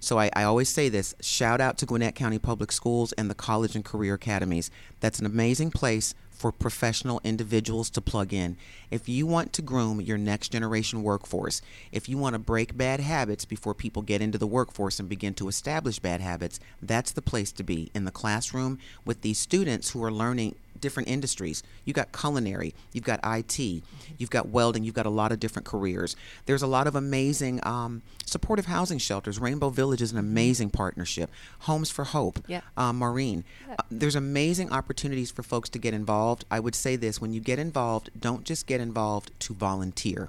So 0.00 0.18
I, 0.18 0.30
I 0.34 0.44
always 0.44 0.68
say 0.68 0.88
this 0.88 1.14
shout 1.20 1.60
out 1.60 1.76
to 1.78 1.86
Gwinnett 1.86 2.14
County 2.14 2.38
Public 2.38 2.70
Schools 2.72 3.12
and 3.12 3.28
the 3.28 3.34
college 3.34 3.74
and 3.74 3.84
career 3.84 4.14
academies. 4.14 4.70
That's 5.00 5.18
an 5.18 5.26
amazing 5.26 5.70
place 5.72 6.14
for 6.38 6.52
professional 6.52 7.20
individuals 7.24 7.90
to 7.90 8.00
plug 8.00 8.32
in. 8.32 8.56
If 8.90 9.08
you 9.08 9.26
want 9.26 9.52
to 9.54 9.62
groom 9.62 10.00
your 10.00 10.16
next 10.16 10.52
generation 10.52 11.02
workforce, 11.02 11.60
if 11.90 12.08
you 12.08 12.16
want 12.16 12.34
to 12.34 12.38
break 12.38 12.76
bad 12.76 13.00
habits 13.00 13.44
before 13.44 13.74
people 13.74 14.02
get 14.02 14.22
into 14.22 14.38
the 14.38 14.46
workforce 14.46 15.00
and 15.00 15.08
begin 15.08 15.34
to 15.34 15.48
establish 15.48 15.98
bad 15.98 16.20
habits, 16.20 16.60
that's 16.80 17.10
the 17.10 17.22
place 17.22 17.50
to 17.52 17.64
be 17.64 17.90
in 17.94 18.04
the 18.04 18.10
classroom 18.12 18.78
with 19.04 19.22
these 19.22 19.38
students 19.38 19.90
who 19.90 20.02
are 20.02 20.12
learning 20.12 20.54
different 20.80 21.08
industries. 21.08 21.62
You've 21.84 21.96
got 21.96 22.12
culinary, 22.12 22.74
you've 22.92 23.04
got 23.04 23.20
IT, 23.24 23.58
you've 23.58 24.30
got 24.30 24.48
welding, 24.48 24.84
you've 24.84 24.94
got 24.94 25.06
a 25.06 25.10
lot 25.10 25.32
of 25.32 25.40
different 25.40 25.66
careers. 25.66 26.14
There's 26.46 26.62
a 26.62 26.66
lot 26.66 26.86
of 26.86 26.94
amazing 26.94 27.60
um, 27.66 28.02
supportive 28.26 28.66
housing 28.66 28.98
shelters. 28.98 29.38
Rainbow 29.38 29.70
Village 29.70 30.02
is 30.02 30.12
an 30.12 30.18
amazing 30.18 30.70
partnership. 30.70 31.30
Homes 31.60 31.90
for 31.90 32.04
Hope, 32.04 32.38
Yeah. 32.46 32.60
uh, 32.76 32.92
Maureen. 32.92 33.44
Uh, 33.68 33.74
there's 33.90 34.14
amazing 34.14 34.70
opportunities 34.72 35.30
for 35.30 35.42
folks 35.42 35.68
to 35.70 35.78
get 35.78 35.94
involved. 35.94 36.44
I 36.50 36.60
would 36.60 36.74
say 36.74 36.96
this 36.96 37.20
when 37.20 37.32
you 37.32 37.40
get 37.40 37.58
involved, 37.58 38.10
don't 38.18 38.44
just 38.44 38.66
get 38.66 38.80
involved 38.80 39.32
to 39.40 39.54
volunteer. 39.54 40.28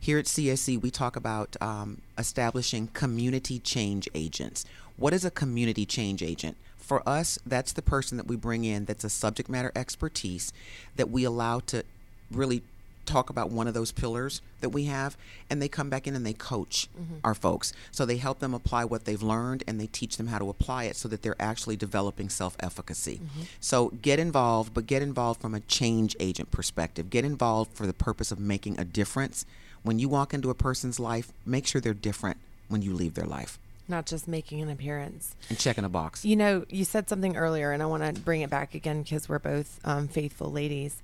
Here 0.00 0.18
at 0.18 0.26
CSC, 0.26 0.76
we 0.82 0.90
talk 0.90 1.16
about 1.16 1.56
um, 1.62 2.02
establishing 2.18 2.88
community 2.88 3.58
change 3.58 4.06
agents. 4.14 4.64
What 4.96 5.14
is 5.14 5.24
a 5.24 5.30
community 5.30 5.86
change 5.86 6.22
agent? 6.22 6.56
For 6.84 7.06
us, 7.08 7.38
that's 7.46 7.72
the 7.72 7.80
person 7.80 8.18
that 8.18 8.26
we 8.26 8.36
bring 8.36 8.64
in 8.64 8.84
that's 8.84 9.04
a 9.04 9.08
subject 9.08 9.48
matter 9.48 9.72
expertise 9.74 10.52
that 10.96 11.08
we 11.08 11.24
allow 11.24 11.60
to 11.60 11.82
really 12.30 12.62
talk 13.06 13.30
about 13.30 13.50
one 13.50 13.66
of 13.66 13.72
those 13.72 13.90
pillars 13.90 14.42
that 14.60 14.68
we 14.68 14.84
have 14.84 15.16
and 15.48 15.62
they 15.62 15.68
come 15.68 15.88
back 15.88 16.06
in 16.06 16.14
and 16.14 16.26
they 16.26 16.34
coach 16.34 16.88
mm-hmm. 16.92 17.16
our 17.24 17.34
folks. 17.34 17.72
So 17.90 18.04
they 18.04 18.18
help 18.18 18.40
them 18.40 18.52
apply 18.52 18.84
what 18.84 19.06
they've 19.06 19.22
learned 19.22 19.64
and 19.66 19.80
they 19.80 19.86
teach 19.86 20.18
them 20.18 20.26
how 20.26 20.38
to 20.38 20.50
apply 20.50 20.84
it 20.84 20.96
so 20.96 21.08
that 21.08 21.22
they're 21.22 21.40
actually 21.40 21.76
developing 21.76 22.28
self-efficacy. 22.28 23.16
Mm-hmm. 23.22 23.42
So 23.60 23.88
get 24.02 24.18
involved 24.18 24.74
but 24.74 24.86
get 24.86 25.00
involved 25.00 25.40
from 25.40 25.54
a 25.54 25.60
change 25.60 26.14
agent 26.20 26.50
perspective. 26.50 27.08
Get 27.08 27.24
involved 27.24 27.74
for 27.74 27.86
the 27.86 27.94
purpose 27.94 28.30
of 28.30 28.38
making 28.38 28.78
a 28.78 28.84
difference. 28.84 29.46
When 29.82 29.98
you 29.98 30.10
walk 30.10 30.34
into 30.34 30.50
a 30.50 30.54
person's 30.54 31.00
life 31.00 31.32
make 31.46 31.66
sure 31.66 31.80
they're 31.80 31.94
different 31.94 32.36
when 32.68 32.82
you 32.82 32.92
leave 32.92 33.14
their 33.14 33.26
life 33.26 33.58
Not 33.86 34.06
just 34.06 34.26
making 34.26 34.62
an 34.62 34.70
appearance. 34.70 35.36
and 35.50 35.58
checking 35.58 35.84
a 35.84 35.88
box 35.88 36.24
You 36.24 36.36
know, 36.36 36.64
you 36.70 36.84
said 36.84 37.08
something 37.08 37.36
earlier, 37.36 37.70
and 37.72 37.82
I 37.82 37.86
want 37.86 38.02
to 38.02 38.20
bring 38.20 38.40
it 38.40 38.50
back 38.50 38.74
again 38.74 39.02
because 39.02 39.28
we're 39.28 39.38
both 39.38 39.78
um, 39.84 40.08
faithful 40.08 40.50
ladies. 40.50 41.02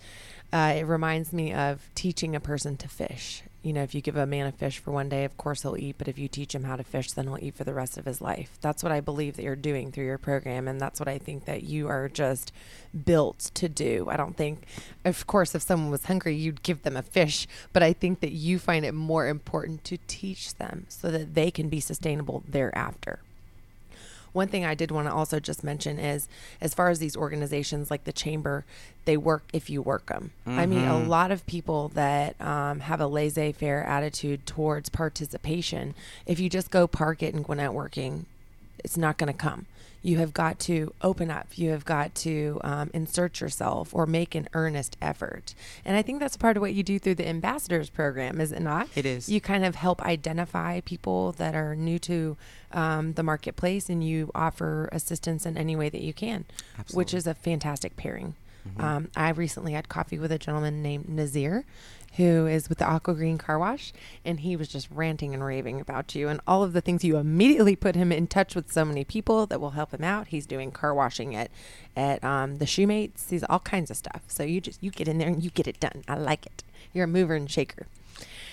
Uh, 0.52 0.74
it 0.78 0.86
reminds 0.86 1.32
me 1.32 1.52
of 1.52 1.88
teaching 1.94 2.34
a 2.34 2.40
person 2.40 2.76
to 2.78 2.88
fish. 2.88 3.42
You 3.62 3.74
know, 3.74 3.82
if 3.82 3.94
you 3.94 4.00
give 4.00 4.16
a 4.16 4.26
man 4.26 4.46
a 4.46 4.52
fish 4.52 4.78
for 4.78 4.90
one 4.90 5.10
day, 5.10 5.24
of 5.24 5.36
course 5.36 5.62
he'll 5.62 5.76
eat. 5.76 5.96
But 5.98 6.08
if 6.08 6.18
you 6.18 6.28
teach 6.28 6.54
him 6.54 6.64
how 6.64 6.76
to 6.76 6.82
fish, 6.82 7.12
then 7.12 7.26
he'll 7.26 7.38
eat 7.40 7.54
for 7.54 7.64
the 7.64 7.74
rest 7.74 7.98
of 7.98 8.06
his 8.06 8.22
life. 8.22 8.58
That's 8.62 8.82
what 8.82 8.92
I 8.92 9.00
believe 9.00 9.36
that 9.36 9.42
you're 9.42 9.54
doing 9.54 9.92
through 9.92 10.06
your 10.06 10.18
program, 10.18 10.66
and 10.66 10.80
that's 10.80 10.98
what 10.98 11.08
I 11.08 11.18
think 11.18 11.44
that 11.44 11.64
you 11.64 11.86
are 11.88 12.08
just 12.08 12.52
built 13.04 13.50
to 13.54 13.68
do. 13.68 14.06
I 14.08 14.16
don't 14.16 14.36
think, 14.36 14.64
of 15.04 15.26
course, 15.26 15.54
if 15.54 15.62
someone 15.62 15.90
was 15.90 16.04
hungry, 16.04 16.34
you'd 16.34 16.62
give 16.62 16.82
them 16.82 16.96
a 16.96 17.02
fish, 17.02 17.46
but 17.72 17.82
I 17.82 17.92
think 17.92 18.20
that 18.20 18.32
you 18.32 18.58
find 18.58 18.84
it 18.84 18.94
more 18.94 19.26
important 19.26 19.84
to 19.84 19.98
teach 20.06 20.54
them 20.54 20.86
so 20.88 21.10
that 21.10 21.34
they 21.34 21.50
can 21.50 21.68
be 21.68 21.80
sustainable 21.80 22.42
thereafter. 22.48 23.20
One 24.32 24.48
thing 24.48 24.64
I 24.64 24.74
did 24.74 24.90
want 24.90 25.08
to 25.08 25.12
also 25.12 25.40
just 25.40 25.64
mention 25.64 25.98
is 25.98 26.28
as 26.60 26.74
far 26.74 26.88
as 26.88 26.98
these 26.98 27.16
organizations 27.16 27.90
like 27.90 28.04
the 28.04 28.12
Chamber, 28.12 28.64
they 29.04 29.16
work 29.16 29.42
if 29.52 29.68
you 29.68 29.82
work 29.82 30.06
them. 30.06 30.30
I 30.46 30.66
mean, 30.66 30.84
a 30.86 30.98
lot 30.98 31.30
of 31.30 31.44
people 31.46 31.88
that 31.94 32.40
um, 32.40 32.80
have 32.80 33.00
a 33.00 33.06
laissez 33.06 33.52
faire 33.52 33.82
attitude 33.84 34.46
towards 34.46 34.88
participation, 34.88 35.94
if 36.26 36.38
you 36.38 36.48
just 36.48 36.70
go 36.70 36.86
park 36.86 37.22
it 37.22 37.34
and 37.34 37.44
go 37.44 37.54
networking, 37.54 38.24
it's 38.84 38.96
not 38.96 39.18
going 39.18 39.32
to 39.32 39.38
come. 39.38 39.66
You 40.02 40.18
have 40.18 40.32
got 40.32 40.58
to 40.60 40.92
open 41.02 41.30
up. 41.30 41.58
You 41.58 41.70
have 41.70 41.84
got 41.84 42.14
to 42.16 42.60
um, 42.64 42.90
insert 42.94 43.40
yourself 43.40 43.94
or 43.94 44.06
make 44.06 44.34
an 44.34 44.48
earnest 44.54 44.96
effort. 45.02 45.54
And 45.84 45.96
I 45.96 46.02
think 46.02 46.20
that's 46.20 46.36
part 46.36 46.56
of 46.56 46.60
what 46.60 46.72
you 46.72 46.82
do 46.82 46.98
through 46.98 47.16
the 47.16 47.28
ambassadors 47.28 47.90
program, 47.90 48.40
is 48.40 48.52
it 48.52 48.60
not? 48.60 48.88
It 48.94 49.04
is. 49.04 49.28
You 49.28 49.40
kind 49.40 49.64
of 49.64 49.74
help 49.74 50.02
identify 50.02 50.80
people 50.80 51.32
that 51.32 51.54
are 51.54 51.76
new 51.76 51.98
to 52.00 52.36
um, 52.72 53.12
the 53.14 53.22
marketplace 53.22 53.88
and 53.88 54.02
you 54.02 54.30
offer 54.34 54.88
assistance 54.92 55.44
in 55.44 55.58
any 55.58 55.76
way 55.76 55.88
that 55.88 56.02
you 56.02 56.12
can, 56.14 56.44
which 56.92 57.12
is 57.12 57.26
a 57.26 57.34
fantastic 57.34 57.96
pairing. 57.96 58.34
Um, 58.78 59.10
I 59.16 59.30
recently 59.30 59.72
had 59.72 59.88
coffee 59.88 60.18
with 60.18 60.30
a 60.30 60.38
gentleman 60.38 60.82
named 60.82 61.08
Nazir, 61.08 61.64
who 62.16 62.46
is 62.46 62.68
with 62.68 62.78
the 62.78 62.88
Aqua 62.88 63.14
Green 63.14 63.38
Car 63.38 63.58
Wash, 63.58 63.92
and 64.24 64.40
he 64.40 64.56
was 64.56 64.68
just 64.68 64.90
ranting 64.90 65.32
and 65.32 65.44
raving 65.44 65.80
about 65.80 66.14
you 66.14 66.28
and 66.28 66.40
all 66.46 66.62
of 66.62 66.72
the 66.72 66.80
things 66.80 67.04
you 67.04 67.16
immediately 67.16 67.76
put 67.76 67.94
him 67.94 68.10
in 68.10 68.26
touch 68.26 68.54
with 68.54 68.72
so 68.72 68.84
many 68.84 69.04
people 69.04 69.46
that 69.46 69.60
will 69.60 69.70
help 69.70 69.92
him 69.92 70.02
out. 70.02 70.28
He's 70.28 70.46
doing 70.46 70.70
car 70.70 70.94
washing 70.94 71.34
at 71.34 71.50
at 71.96 72.22
um, 72.24 72.58
the 72.58 72.64
Shoemates. 72.64 73.30
He's 73.30 73.44
all 73.44 73.60
kinds 73.60 73.90
of 73.90 73.96
stuff. 73.96 74.22
So 74.28 74.42
you 74.42 74.60
just 74.60 74.82
you 74.82 74.90
get 74.90 75.08
in 75.08 75.18
there 75.18 75.28
and 75.28 75.42
you 75.42 75.50
get 75.50 75.68
it 75.68 75.80
done. 75.80 76.02
I 76.08 76.16
like 76.16 76.46
it. 76.46 76.64
You're 76.92 77.04
a 77.04 77.08
mover 77.08 77.34
and 77.34 77.50
shaker. 77.50 77.86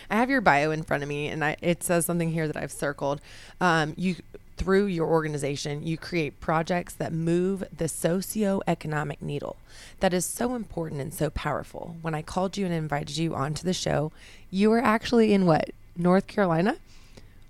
I 0.09 0.15
have 0.15 0.29
your 0.29 0.41
bio 0.41 0.71
in 0.71 0.83
front 0.83 1.03
of 1.03 1.09
me, 1.09 1.27
and 1.27 1.43
I, 1.43 1.57
it 1.61 1.83
says 1.83 2.05
something 2.05 2.31
here 2.31 2.47
that 2.47 2.55
I've 2.55 2.71
circled. 2.71 3.19
Um, 3.59 3.93
you 3.97 4.15
through 4.57 4.87
your 4.87 5.07
organization, 5.07 5.85
you 5.85 5.97
create 5.97 6.41
projects 6.41 6.93
that 6.95 7.13
move 7.13 7.63
the 7.75 7.87
socio-economic 7.87 9.21
needle. 9.21 9.55
That 9.99 10.13
is 10.13 10.25
so 10.25 10.55
important 10.55 10.99
and 10.99 11.13
so 11.13 11.29
powerful. 11.29 11.95
When 12.01 12.15
I 12.15 12.21
called 12.23 12.57
you 12.57 12.65
and 12.65 12.73
invited 12.73 13.17
you 13.17 13.35
onto 13.35 13.63
the 13.63 13.73
show, 13.73 14.11
you 14.49 14.69
were 14.69 14.83
actually 14.83 15.33
in 15.33 15.45
what 15.45 15.69
North 15.95 16.27
Carolina. 16.27 16.77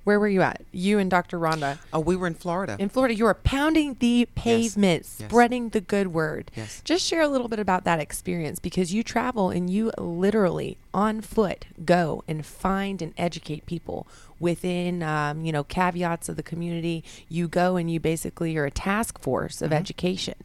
Where 0.08 0.22
were 0.22 0.30
you 0.30 0.42
at? 0.42 0.62
You 0.72 1.00
and 1.00 1.12
Dr. 1.12 1.38
Rhonda. 1.38 1.80
Oh, 1.92 2.00
we 2.00 2.16
were 2.16 2.28
in 2.28 2.34
Florida. 2.34 2.78
In 2.80 2.88
Florida, 2.88 3.14
you 3.14 3.26
were 3.26 3.34
pounding 3.34 3.98
the 4.00 4.26
pavement, 4.36 5.04
Yes. 5.04 5.28
spreading 5.30 5.68
the 5.68 5.82
good 5.82 6.14
word. 6.14 6.50
Yes. 6.56 6.82
Just 6.86 7.06
share 7.06 7.20
a 7.20 7.28
little 7.28 7.50
bit 7.50 7.60
about 7.60 7.84
that 7.84 8.00
experience 8.00 8.58
because 8.60 8.94
you 8.94 9.04
travel 9.04 9.50
and 9.50 9.70
you 9.70 9.92
literally 9.98 10.78
on 10.94 11.20
foot 11.20 11.66
go 11.84 12.24
and 12.26 12.46
find 12.46 13.02
and 13.02 13.14
educate 13.18 13.66
people 13.66 14.08
within, 14.40 15.04
um, 15.04 15.44
you 15.44 15.52
know, 15.52 15.66
caveats 15.66 16.30
of 16.30 16.38
the 16.38 16.44
community. 16.44 17.04
You 17.28 17.50
go 17.50 17.76
and 17.76 17.92
you 17.92 18.00
basically 18.00 18.56
are 18.56 18.64
a 18.64 18.72
task 18.72 19.20
force 19.20 19.58
Mm-hmm. 19.58 19.66
of 19.66 19.74
education. 19.74 20.36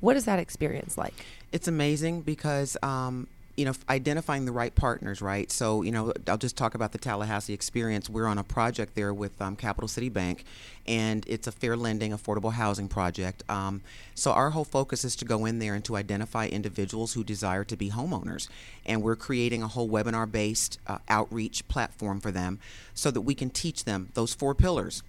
What 0.00 0.16
is 0.16 0.24
that 0.24 0.38
experience 0.38 0.96
like? 0.96 1.12
It's 1.52 1.68
amazing 1.68 2.22
because 2.22 2.78
um, 2.82 3.26
you 3.60 3.66
know 3.66 3.74
identifying 3.90 4.46
the 4.46 4.52
right 4.52 4.74
partners, 4.74 5.20
right? 5.20 5.52
So 5.52 5.82
you 5.82 5.92
know 5.92 6.14
I'll 6.26 6.38
just 6.38 6.56
talk 6.56 6.74
about 6.74 6.92
the 6.92 6.98
Tallahassee 6.98 7.52
experience. 7.52 8.08
We're 8.08 8.26
on 8.26 8.38
a 8.38 8.42
project 8.42 8.94
there 8.94 9.12
with 9.12 9.40
um, 9.42 9.54
Capital 9.54 9.86
City 9.86 10.08
Bank, 10.08 10.44
and 10.86 11.26
it's 11.28 11.46
a 11.46 11.52
fair 11.52 11.76
lending, 11.76 12.12
affordable 12.12 12.54
housing 12.54 12.88
project. 12.88 13.44
Um, 13.50 13.82
so 14.14 14.32
our 14.32 14.48
whole 14.50 14.64
focus 14.64 15.04
is 15.04 15.14
to 15.16 15.26
go 15.26 15.44
in 15.44 15.58
there 15.58 15.74
and 15.74 15.84
to 15.84 15.96
identify 15.96 16.46
individuals 16.46 17.12
who 17.12 17.22
desire 17.22 17.64
to 17.64 17.76
be 17.76 17.90
homeowners, 17.90 18.48
and 18.86 19.02
we're 19.02 19.14
creating 19.14 19.62
a 19.62 19.68
whole 19.68 19.90
webinar-based 19.90 20.78
uh, 20.86 20.96
outreach 21.10 21.68
platform 21.68 22.18
for 22.18 22.30
them, 22.30 22.58
so 22.94 23.10
that 23.10 23.20
we 23.20 23.34
can 23.34 23.50
teach 23.50 23.84
them 23.84 24.08
those 24.14 24.32
four 24.32 24.54
pillars. 24.54 25.02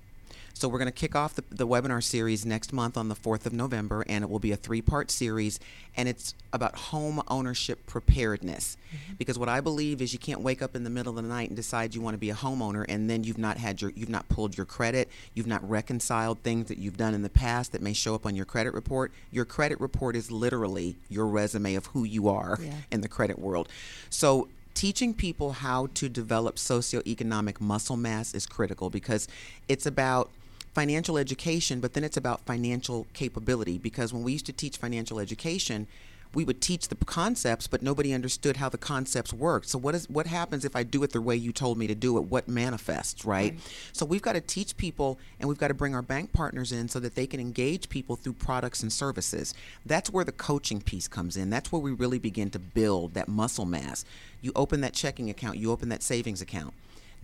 So 0.54 0.68
we're 0.68 0.78
going 0.78 0.88
to 0.88 0.92
kick 0.92 1.16
off 1.16 1.34
the, 1.36 1.44
the 1.50 1.68
webinar 1.68 2.04
series 2.04 2.46
next 2.46 2.72
month 2.72 2.96
on 2.98 3.08
the 3.10 3.16
4th 3.16 3.46
of 3.46 3.54
November, 3.54 4.04
and 4.08 4.24
it 4.24 4.30
will 4.30 4.40
be 4.40 4.52
a 4.52 4.56
three-part 4.56 5.10
series, 5.10 5.60
and 5.98 6.08
it's 6.08 6.36
about 6.54 6.76
home 6.76 7.22
ownership 7.28 7.86
preparedness. 7.88 8.78
Mm-hmm. 8.94 9.14
Because 9.18 9.40
what 9.40 9.50
I 9.50 9.60
believe 9.62 10.02
is 10.02 10.14
you 10.14 10.20
can't 10.20 10.42
wake 10.42 10.62
up 10.62 10.76
in 10.76 10.84
the 10.84 10.90
middle 10.90 11.18
of 11.18 11.24
the 11.24 11.30
night 11.30 11.50
and 11.50 11.56
decide 11.56 11.96
you 11.96 12.02
want 12.02 12.14
to 12.14 12.20
be 12.20 12.30
a 12.30 12.36
homeowner, 12.36 12.86
and 12.88 13.10
then 13.10 13.24
you've 13.24 13.38
not 13.40 13.58
had 13.58 13.82
your, 13.82 13.92
you've 13.96 14.10
not 14.10 14.28
pulled 14.30 14.56
your 14.56 14.66
credit, 14.66 15.10
you've 15.34 15.48
not 15.48 15.68
reconciled 15.68 16.40
things 16.44 16.68
that 16.68 16.78
you've 16.78 16.98
done 16.98 17.14
in 17.14 17.22
the 17.24 17.30
past 17.30 17.72
that 17.72 17.82
may 17.82 17.94
show 17.94 18.14
up 18.14 18.26
on 18.26 18.36
your 18.36 18.46
credit 18.46 18.74
report. 18.74 19.12
Your 19.32 19.46
credit 19.46 19.80
report 19.80 20.16
is 20.16 20.30
literally 20.32 20.96
your 21.10 21.26
resume 21.26 21.76
of 21.76 21.88
who 21.88 22.04
you 22.04 22.30
are 22.30 22.60
Yeah. 22.62 22.74
in 22.92 23.02
the 23.02 23.08
credit 23.08 23.40
world. 23.40 23.68
So 24.10 24.48
teaching 24.74 25.14
people 25.14 25.54
how 25.54 25.88
to 25.96 26.08
develop 26.08 26.56
socioeconomic 26.56 27.60
muscle 27.60 27.98
mass 27.98 28.34
is 28.34 28.46
critical 28.46 28.90
because 28.90 29.28
it's 29.68 29.86
about 29.86 30.30
financial 30.74 31.18
education, 31.18 31.80
but 31.80 31.94
then 31.94 32.04
it's 32.04 32.18
about 32.18 32.46
financial 32.46 33.08
capability. 33.14 33.78
Because 33.78 34.14
when 34.14 34.24
we 34.24 34.34
used 34.34 34.46
to 34.46 34.54
teach 34.54 34.78
financial 34.78 35.20
education, 35.20 35.88
we 36.34 36.46
would 36.46 36.62
teach 36.62 36.88
the 36.88 36.96
concepts, 36.96 37.68
but 37.68 37.82
nobody 37.82 38.14
understood 38.14 38.56
how 38.58 38.70
the 38.70 38.78
concepts 38.78 39.34
worked. 39.34 39.68
So 39.68 39.78
what 39.78 39.96
is 39.96 40.10
what 40.10 40.28
happens 40.28 40.64
if 40.64 40.76
I 40.78 40.84
do 40.84 41.04
it 41.04 41.12
the 41.12 41.20
way 41.20 41.36
you 41.36 41.52
told 41.52 41.78
me 41.78 41.88
to 41.88 41.96
do 41.96 42.18
it? 42.18 42.22
What 42.22 42.48
manifests, 42.48 43.26
right? 43.26 43.60
So 43.92 44.06
we've 44.06 44.22
got 44.22 44.34
to 44.34 44.42
teach 44.42 44.78
people, 44.78 45.20
and 45.40 45.50
we've 45.50 45.58
got 45.58 45.68
to 45.68 45.74
bring 45.74 45.94
our 45.94 46.02
bank 46.02 46.32
partners 46.32 46.72
in 46.72 46.88
so 46.88 47.02
that 47.02 47.16
they 47.16 47.28
can 47.28 47.42
engage 47.42 47.90
people 47.90 48.16
through 48.16 48.34
products 48.34 48.82
and 48.82 48.94
services. 48.94 49.54
That's 49.86 50.10
where 50.10 50.24
the 50.24 50.32
coaching 50.32 50.80
piece 50.82 51.10
comes 51.10 51.36
in. 51.36 51.50
That's 51.50 51.70
where 51.70 51.82
we 51.82 51.92
really 51.92 52.20
begin 52.20 52.50
to 52.52 52.60
build 52.60 53.14
that 53.16 53.28
muscle 53.28 53.66
mass. 53.66 54.06
You 54.42 54.54
open 54.56 54.80
that 54.82 54.94
checking 54.94 55.30
account, 55.30 55.58
you 55.58 55.70
open 55.70 55.90
that 55.90 56.02
savings 56.02 56.42
account. 56.42 56.74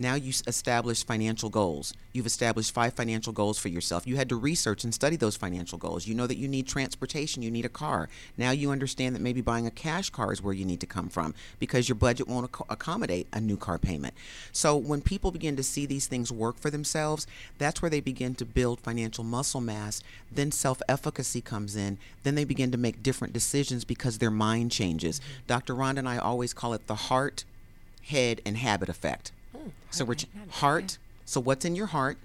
Now 0.00 0.14
you 0.14 0.28
s- 0.30 0.42
establish 0.46 1.04
financial 1.04 1.50
goals. 1.50 1.92
You've 2.12 2.26
established 2.26 2.72
five 2.72 2.94
financial 2.94 3.32
goals 3.32 3.58
for 3.58 3.68
yourself. 3.68 4.06
You 4.06 4.16
had 4.16 4.28
to 4.28 4.36
research 4.36 4.84
and 4.84 4.94
study 4.94 5.16
those 5.16 5.36
financial 5.36 5.76
goals. 5.76 6.06
You 6.06 6.14
know 6.14 6.26
that 6.28 6.36
you 6.36 6.46
need 6.46 6.68
transportation, 6.68 7.42
you 7.42 7.50
need 7.50 7.64
a 7.64 7.68
car. 7.70 8.08
Now 8.36 8.52
you 8.52 8.70
understand 8.70 9.16
that 9.16 9.22
maybe 9.22 9.40
buying 9.40 9.66
a 9.66 9.72
cash 9.72 10.10
car 10.10 10.32
is 10.32 10.40
where 10.42 10.54
you 10.54 10.64
need 10.64 10.80
to 10.80 10.86
come 10.86 11.08
from 11.08 11.34
because 11.58 11.88
your 11.88 11.96
budget 11.96 12.28
won't 12.28 12.48
ac- 12.54 12.64
accommodate 12.68 13.26
a 13.32 13.40
new 13.40 13.56
car 13.56 13.78
payment. 13.78 14.14
So 14.52 14.76
when 14.76 15.00
people 15.02 15.32
begin 15.32 15.56
to 15.56 15.62
see 15.64 15.84
these 15.84 16.06
things 16.06 16.30
work 16.30 16.58
for 16.58 16.70
themselves, 16.70 17.26
that's 17.58 17.82
where 17.82 17.90
they 17.90 18.00
begin 18.00 18.36
to 18.36 18.44
build 18.44 18.80
financial 18.80 19.24
muscle 19.24 19.60
mass. 19.60 20.00
Then 20.30 20.52
self 20.52 20.80
efficacy 20.88 21.40
comes 21.40 21.74
in. 21.74 21.98
Then 22.22 22.36
they 22.36 22.44
begin 22.44 22.70
to 22.70 22.78
make 22.78 23.02
different 23.02 23.32
decisions 23.32 23.84
because 23.84 24.18
their 24.18 24.30
mind 24.30 24.70
changes. 24.70 25.20
Dr. 25.48 25.74
Rhonda 25.74 25.98
and 25.98 26.08
I 26.08 26.18
always 26.18 26.54
call 26.54 26.72
it 26.72 26.86
the 26.86 26.94
heart, 26.94 27.44
head, 28.04 28.40
and 28.46 28.56
habit 28.56 28.88
effect. 28.88 29.32
So 29.90 30.04
we're 30.04 30.14
ch- 30.14 30.26
heart. 30.50 30.98
So 31.24 31.40
what's 31.40 31.64
in 31.64 31.74
your 31.74 31.86
heart? 31.86 32.16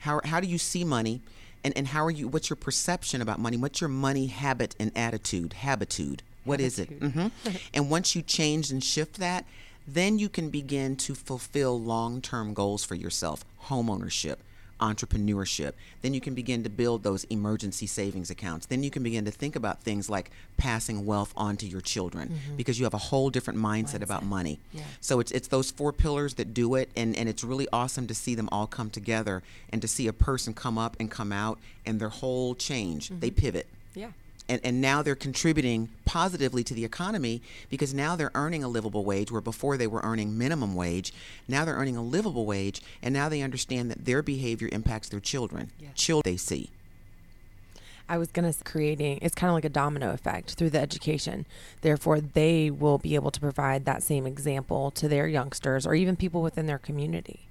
How 0.00 0.20
how 0.24 0.40
do 0.40 0.46
you 0.46 0.58
see 0.58 0.84
money? 0.84 1.20
And 1.64 1.76
and 1.76 1.88
how 1.88 2.04
are 2.04 2.10
you? 2.10 2.28
What's 2.28 2.48
your 2.50 2.56
perception 2.56 3.20
about 3.20 3.38
money? 3.38 3.56
What's 3.56 3.80
your 3.80 3.88
money 3.88 4.26
habit 4.26 4.74
and 4.78 4.90
attitude? 4.96 5.54
Habitude. 5.54 6.22
What 6.44 6.60
is 6.60 6.78
it? 6.78 6.88
hmm 6.88 7.28
and 7.74 7.90
once 7.90 8.14
you 8.16 8.22
change 8.22 8.70
and 8.70 8.82
shift 8.82 9.16
that, 9.18 9.44
then 9.86 10.18
you 10.18 10.28
can 10.28 10.50
begin 10.50 10.96
to 10.96 11.14
fulfill 11.14 11.78
long 11.80 12.20
term 12.22 12.54
goals 12.54 12.84
for 12.84 12.94
yourself. 12.94 13.44
Home 13.68 13.90
ownership, 13.90 14.40
entrepreneurship. 14.80 15.72
Then 16.02 16.14
you 16.14 16.20
can 16.20 16.34
begin 16.34 16.62
to 16.64 16.70
build 16.70 17.02
those 17.02 17.24
emergency 17.24 17.86
savings 17.86 18.30
accounts. 18.30 18.66
Then 18.66 18.82
you 18.82 18.90
can 18.90 19.02
begin 19.02 19.24
to 19.24 19.30
think 19.30 19.56
about 19.56 19.82
things 19.82 20.08
like 20.08 20.30
passing 20.56 21.06
wealth 21.06 21.32
on 21.36 21.56
to 21.58 21.66
your 21.66 21.80
children 21.80 22.28
mm-hmm. 22.28 22.56
because 22.56 22.78
you 22.78 22.84
have 22.84 22.94
a 22.94 22.98
whole 22.98 23.30
different 23.30 23.58
mindset, 23.58 24.02
about 24.02 24.24
money. 24.24 24.60
Yeah. 24.72 24.82
So 25.00 25.20
it's 25.20 25.32
it's 25.32 25.48
those 25.48 25.70
four 25.70 25.92
pillars 25.92 26.34
that 26.34 26.54
do 26.54 26.74
it 26.76 26.88
and, 26.96 27.16
and 27.16 27.28
it's 27.28 27.42
really 27.42 27.66
awesome 27.72 28.06
to 28.06 28.14
see 28.14 28.34
them 28.34 28.48
all 28.52 28.66
come 28.66 28.90
together 28.90 29.42
and 29.70 29.82
to 29.82 29.88
see 29.88 30.06
a 30.06 30.12
person 30.12 30.54
come 30.54 30.78
up 30.78 30.96
and 31.00 31.10
come 31.10 31.32
out 31.32 31.58
and 31.84 32.00
their 32.00 32.08
whole 32.08 32.54
change. 32.54 33.08
They 33.08 33.30
mm-hmm. 33.30 33.40
pivot 33.40 33.66
Yeah. 33.94 34.10
And, 34.48 34.60
and 34.64 34.80
now 34.80 35.02
they're 35.02 35.14
contributing 35.14 35.88
positively 36.04 36.64
to 36.64 36.74
the 36.74 36.84
economy 36.84 37.42
because 37.70 37.92
now 37.92 38.16
they're 38.16 38.30
earning 38.34 38.64
a 38.64 38.68
livable 38.68 39.04
wage 39.04 39.30
where 39.30 39.40
before 39.40 39.76
they 39.76 39.86
were 39.86 40.00
earning 40.02 40.36
minimum 40.38 40.74
wage 40.74 41.12
now 41.46 41.64
they're 41.64 41.76
earning 41.76 41.96
a 41.96 42.02
livable 42.02 42.46
wage 42.46 42.80
and 43.02 43.12
now 43.12 43.28
they 43.28 43.42
understand 43.42 43.90
that 43.90 44.04
their 44.04 44.22
behavior 44.22 44.68
impacts 44.72 45.08
their 45.08 45.20
children 45.20 45.70
Yes. 45.80 45.92
children 45.94 46.32
they 46.32 46.36
see 46.36 46.70
I 48.08 48.16
was 48.16 48.32
going 48.32 48.50
to 48.50 48.64
creating 48.64 49.18
it's 49.20 49.34
kind 49.34 49.50
of 49.50 49.54
like 49.54 49.66
a 49.66 49.68
domino 49.68 50.12
effect 50.12 50.52
through 50.52 50.70
the 50.70 50.80
education. 50.80 51.44
Therefore, 51.82 52.20
they 52.20 52.70
will 52.70 52.96
be 52.96 53.14
able 53.14 53.30
to 53.30 53.40
provide 53.40 53.84
that 53.84 54.02
same 54.02 54.26
example 54.26 54.90
to 54.92 55.08
their 55.08 55.28
youngsters 55.28 55.86
or 55.86 55.94
even 55.94 56.16
people 56.16 56.40
within 56.40 56.66
their 56.66 56.78
community. 56.78 57.47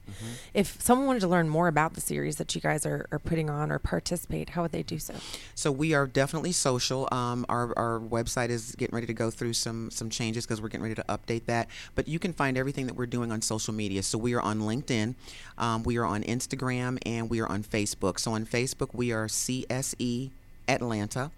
If 0.54 0.82
someone 0.82 1.08
wanted 1.08 1.20
to 1.22 1.28
learn 1.28 1.50
more 1.50 1.68
about 1.68 1.94
the 1.94 2.02
series 2.02 2.38
that 2.38 2.54
you 2.56 2.62
guys 2.62 2.86
are, 2.86 3.08
are 3.12 3.20
putting 3.20 3.50
on 3.50 3.72
or 3.72 3.80
participate, 3.80 4.50
how 4.50 4.64
would 4.64 4.72
they 4.72 4.84
do 4.84 5.00
so? 5.00 5.14
So 5.56 5.72
we 5.72 5.94
are 5.94 6.08
definitely 6.08 6.52
social. 6.52 7.08
Um, 7.12 7.46
our, 7.50 7.74
our 7.78 8.00
website 8.00 8.50
is 8.50 8.76
getting 8.76 8.96
ready 8.96 9.08
to 9.08 9.14
go 9.14 9.30
through 9.30 9.54
some 9.54 9.92
some 9.92 10.10
changes 10.10 10.46
because 10.46 10.62
we're 10.62 10.70
getting 10.70 10.84
ready 10.84 10.96
to 10.96 11.06
update 11.10 11.46
that. 11.46 11.68
But 11.96 12.08
you 12.08 12.20
can 12.20 12.34
find 12.34 12.58
everything 12.58 12.88
that 12.88 12.96
we're 12.96 13.06
doing 13.06 13.32
on 13.32 13.42
social 13.42 13.74
media. 13.74 14.04
So 14.04 14.18
we 14.18 14.34
are 14.34 14.42
on 14.42 14.60
LinkedIn, 14.60 15.16
um, 15.58 15.84
we 15.84 15.98
are 15.98 16.06
on 16.06 16.24
Instagram, 16.24 16.98
and 17.06 17.30
we 17.30 17.40
are 17.40 17.48
on 17.48 17.64
Facebook. 17.64 18.20
So 18.20 18.34
on 18.34 18.46
Facebook 18.46 18.90
we 18.94 19.12
are 19.12 19.28
CSE 19.28 20.32
Atlanta. 20.68 21.32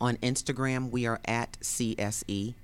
On 0.00 0.16
Instagram 0.18 0.90
we 0.90 1.06
are 1.06 1.20
at 1.24 1.58
CSE. 1.60 2.54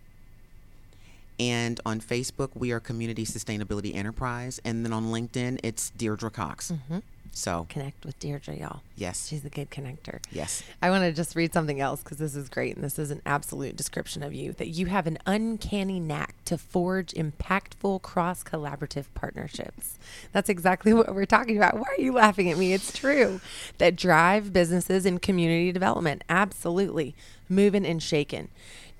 And 1.40 1.80
on 1.86 2.00
Facebook, 2.02 2.50
we 2.54 2.70
are 2.70 2.80
Community 2.80 3.24
Sustainability 3.24 3.94
Enterprise. 3.94 4.60
And 4.62 4.84
then 4.84 4.92
on 4.92 5.06
LinkedIn, 5.06 5.60
it's 5.62 5.88
Deirdre 5.90 6.30
Cox. 6.30 6.70
Mm-hmm. 6.70 6.98
So, 7.32 7.66
Connect 7.70 8.04
with 8.04 8.18
Deirdre, 8.18 8.56
y'all. 8.56 8.80
yes. 8.96 9.28
She's 9.28 9.44
a 9.44 9.48
good 9.48 9.70
connector. 9.70 10.18
Yes. 10.32 10.62
I 10.82 10.90
want 10.90 11.04
to 11.04 11.12
just 11.12 11.34
read 11.36 11.54
something 11.54 11.80
else 11.80 12.02
because 12.02 12.18
this 12.18 12.34
is 12.36 12.48
great 12.50 12.74
and 12.74 12.84
this 12.84 12.98
is 12.98 13.10
an 13.10 13.22
absolute 13.24 13.76
description 13.76 14.22
of 14.22 14.34
you 14.34 14.52
that 14.54 14.66
you 14.68 14.86
have 14.86 15.06
an 15.06 15.16
uncanny 15.24 15.98
knack 16.00 16.34
to 16.46 16.58
forge 16.58 17.12
impactful 17.12 18.02
cross 18.02 18.42
collaborative 18.42 19.06
partnerships. 19.14 19.96
That's 20.32 20.50
exactly 20.50 20.92
what 20.92 21.14
we're 21.14 21.24
talking 21.24 21.56
about. 21.56 21.74
Why 21.76 21.86
are 21.96 22.00
you 22.02 22.12
laughing 22.12 22.50
at 22.50 22.58
me? 22.58 22.74
It's 22.74 22.92
true. 22.92 23.40
That 23.78 23.96
drive 23.96 24.52
businesses 24.52 25.06
and 25.06 25.22
community 25.22 25.72
development. 25.72 26.24
Absolutely. 26.28 27.14
Moving 27.48 27.86
and 27.86 28.02
shaking. 28.02 28.48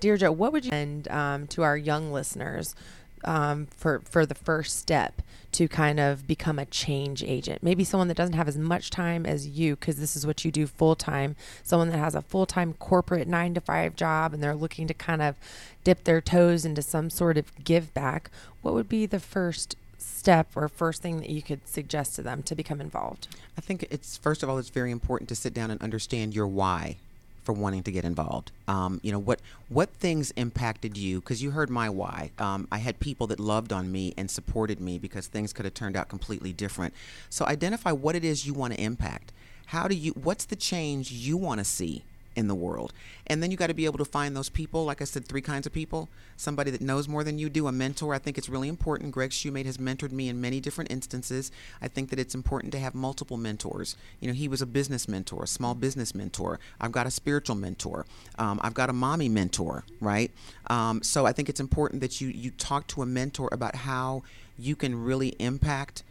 Deirdre, 0.01 0.31
what 0.31 0.51
would 0.51 0.65
you 0.65 0.71
and 0.71 1.07
um, 1.09 1.47
to 1.47 1.63
our 1.63 1.77
young 1.77 2.11
listeners 2.11 2.75
um, 3.23 3.67
for 3.67 4.01
for 4.03 4.25
the 4.25 4.35
first 4.35 4.77
step 4.77 5.21
to 5.51 5.67
kind 5.67 5.99
of 5.99 6.27
become 6.27 6.57
a 6.57 6.65
change 6.65 7.23
agent. 7.23 7.61
Maybe 7.61 7.83
someone 7.83 8.07
that 8.07 8.17
doesn't 8.17 8.35
have 8.35 8.47
as 8.47 8.57
much 8.57 8.89
time 8.89 9.25
as 9.25 9.47
you, 9.47 9.75
because 9.75 9.97
this 9.97 10.15
is 10.15 10.25
what 10.25 10.45
you 10.45 10.51
do 10.51 10.65
full 10.65 10.95
time. 10.95 11.35
Someone 11.63 11.89
that 11.89 11.97
has 11.97 12.15
a 12.15 12.21
full 12.21 12.45
time 12.45 12.73
corporate 12.73 13.27
nine 13.27 13.53
to 13.53 13.61
five 13.61 13.95
job 13.95 14.33
and 14.33 14.41
they're 14.41 14.55
looking 14.55 14.87
to 14.87 14.93
kind 14.93 15.21
of 15.21 15.35
dip 15.83 16.03
their 16.03 16.21
toes 16.21 16.65
into 16.65 16.81
some 16.81 17.09
sort 17.09 17.37
of 17.37 17.51
give 17.63 17.93
back. 17.93 18.31
What 18.61 18.73
would 18.73 18.89
be 18.89 19.05
the 19.05 19.19
first 19.19 19.75
step 19.97 20.47
or 20.55 20.67
first 20.67 21.01
thing 21.01 21.19
that 21.19 21.29
you 21.29 21.41
could 21.41 21.67
suggest 21.67 22.15
to 22.15 22.21
them 22.21 22.43
to 22.43 22.55
become 22.55 22.79
involved? 22.79 23.27
I 23.57 23.61
think 23.61 23.85
it's 23.89 24.17
first 24.17 24.43
of 24.43 24.49
all, 24.49 24.57
it's 24.57 24.69
very 24.69 24.91
important 24.91 25.27
to 25.29 25.35
sit 25.35 25.53
down 25.53 25.69
and 25.69 25.81
understand 25.81 26.33
your 26.33 26.47
why 26.47 26.97
for 27.43 27.53
wanting 27.53 27.83
to 27.83 27.91
get 27.91 28.05
involved. 28.05 28.51
Um, 28.67 28.99
you 29.03 29.11
know 29.11 29.19
what 29.19 29.41
what 29.69 29.89
things 29.89 30.31
impacted 30.31 30.97
you? 30.97 31.19
Because 31.19 31.41
you 31.41 31.51
heard 31.51 31.69
my 31.69 31.89
why. 31.89 32.31
Um, 32.37 32.67
I 32.71 32.77
had 32.79 32.99
people 32.99 33.27
that 33.27 33.39
loved 33.39 33.73
on 33.73 33.91
me 33.91 34.13
and 34.17 34.29
supported 34.29 34.79
me 34.79 34.97
because 34.97 35.27
things 35.27 35.53
could 35.53 35.65
have 35.65 35.73
turned 35.73 35.95
out 35.95 36.09
completely 36.09 36.53
different. 36.53 36.93
So 37.29 37.45
identify 37.45 37.91
what 37.91 38.15
it 38.15 38.23
is 38.23 38.45
you 38.45 38.53
want 38.53 38.73
to 38.73 38.81
impact. 38.81 39.31
How 39.67 39.87
do 39.87 39.95
you? 39.95 40.11
What's 40.11 40.45
the 40.45 40.55
change 40.55 41.11
you 41.11 41.37
want 41.37 41.59
to 41.59 41.65
see? 41.65 42.03
In 42.35 42.47
the 42.47 42.55
world. 42.55 42.93
And 43.27 43.41
then 43.41 43.51
you 43.51 43.57
got 43.57 43.67
to 43.67 43.73
be 43.73 43.85
able 43.85 43.97
to 43.97 44.05
find 44.05 44.35
those 44.35 44.49
people. 44.49 44.85
Like 44.85 45.01
I 45.01 45.05
said, 45.05 45.25
three 45.25 45.41
kinds 45.41 45.65
of 45.65 45.73
people 45.73 46.09
somebody 46.37 46.71
that 46.71 46.81
knows 46.81 47.07
more 47.07 47.23
than 47.23 47.37
you 47.37 47.49
do, 47.49 47.67
a 47.67 47.71
mentor. 47.71 48.13
I 48.13 48.17
think 48.17 48.37
it's 48.37 48.49
really 48.49 48.67
important. 48.67 49.11
Greg 49.11 49.29
Shumate 49.29 49.65
has 49.65 49.77
mentored 49.77 50.11
me 50.11 50.27
in 50.27 50.41
many 50.41 50.59
different 50.59 50.91
instances. 50.91 51.51
I 51.81 51.87
think 51.87 52.09
that 52.09 52.19
it's 52.19 52.33
important 52.33 52.71
to 52.73 52.79
have 52.79 52.95
multiple 52.95 53.37
mentors. 53.37 53.95
You 54.19 54.27
know, 54.27 54.33
he 54.33 54.47
was 54.47 54.61
a 54.61 54.65
business 54.65 55.07
mentor, 55.07 55.43
a 55.43 55.47
small 55.47 55.75
business 55.75 56.15
mentor. 56.15 56.59
I've 56.79 56.91
got 56.91 57.05
a 57.05 57.11
spiritual 57.11 57.55
mentor. 57.55 58.05
Um, 58.39 58.59
I've 58.63 58.73
got 58.73 58.89
a 58.89 58.93
mommy 58.93 59.29
mentor, 59.29 59.83
right? 59.99 60.31
Um, 60.67 61.03
so 61.03 61.25
I 61.25 61.31
think 61.31 61.47
it's 61.47 61.59
important 61.59 62.01
that 62.01 62.21
you, 62.21 62.29
you 62.29 62.51
talk 62.51 62.87
to 62.87 63.01
a 63.01 63.05
mentor 63.05 63.49
about 63.51 63.75
how 63.75 64.23
you 64.57 64.75
can 64.75 65.03
really 65.03 65.29
impact 65.39 66.03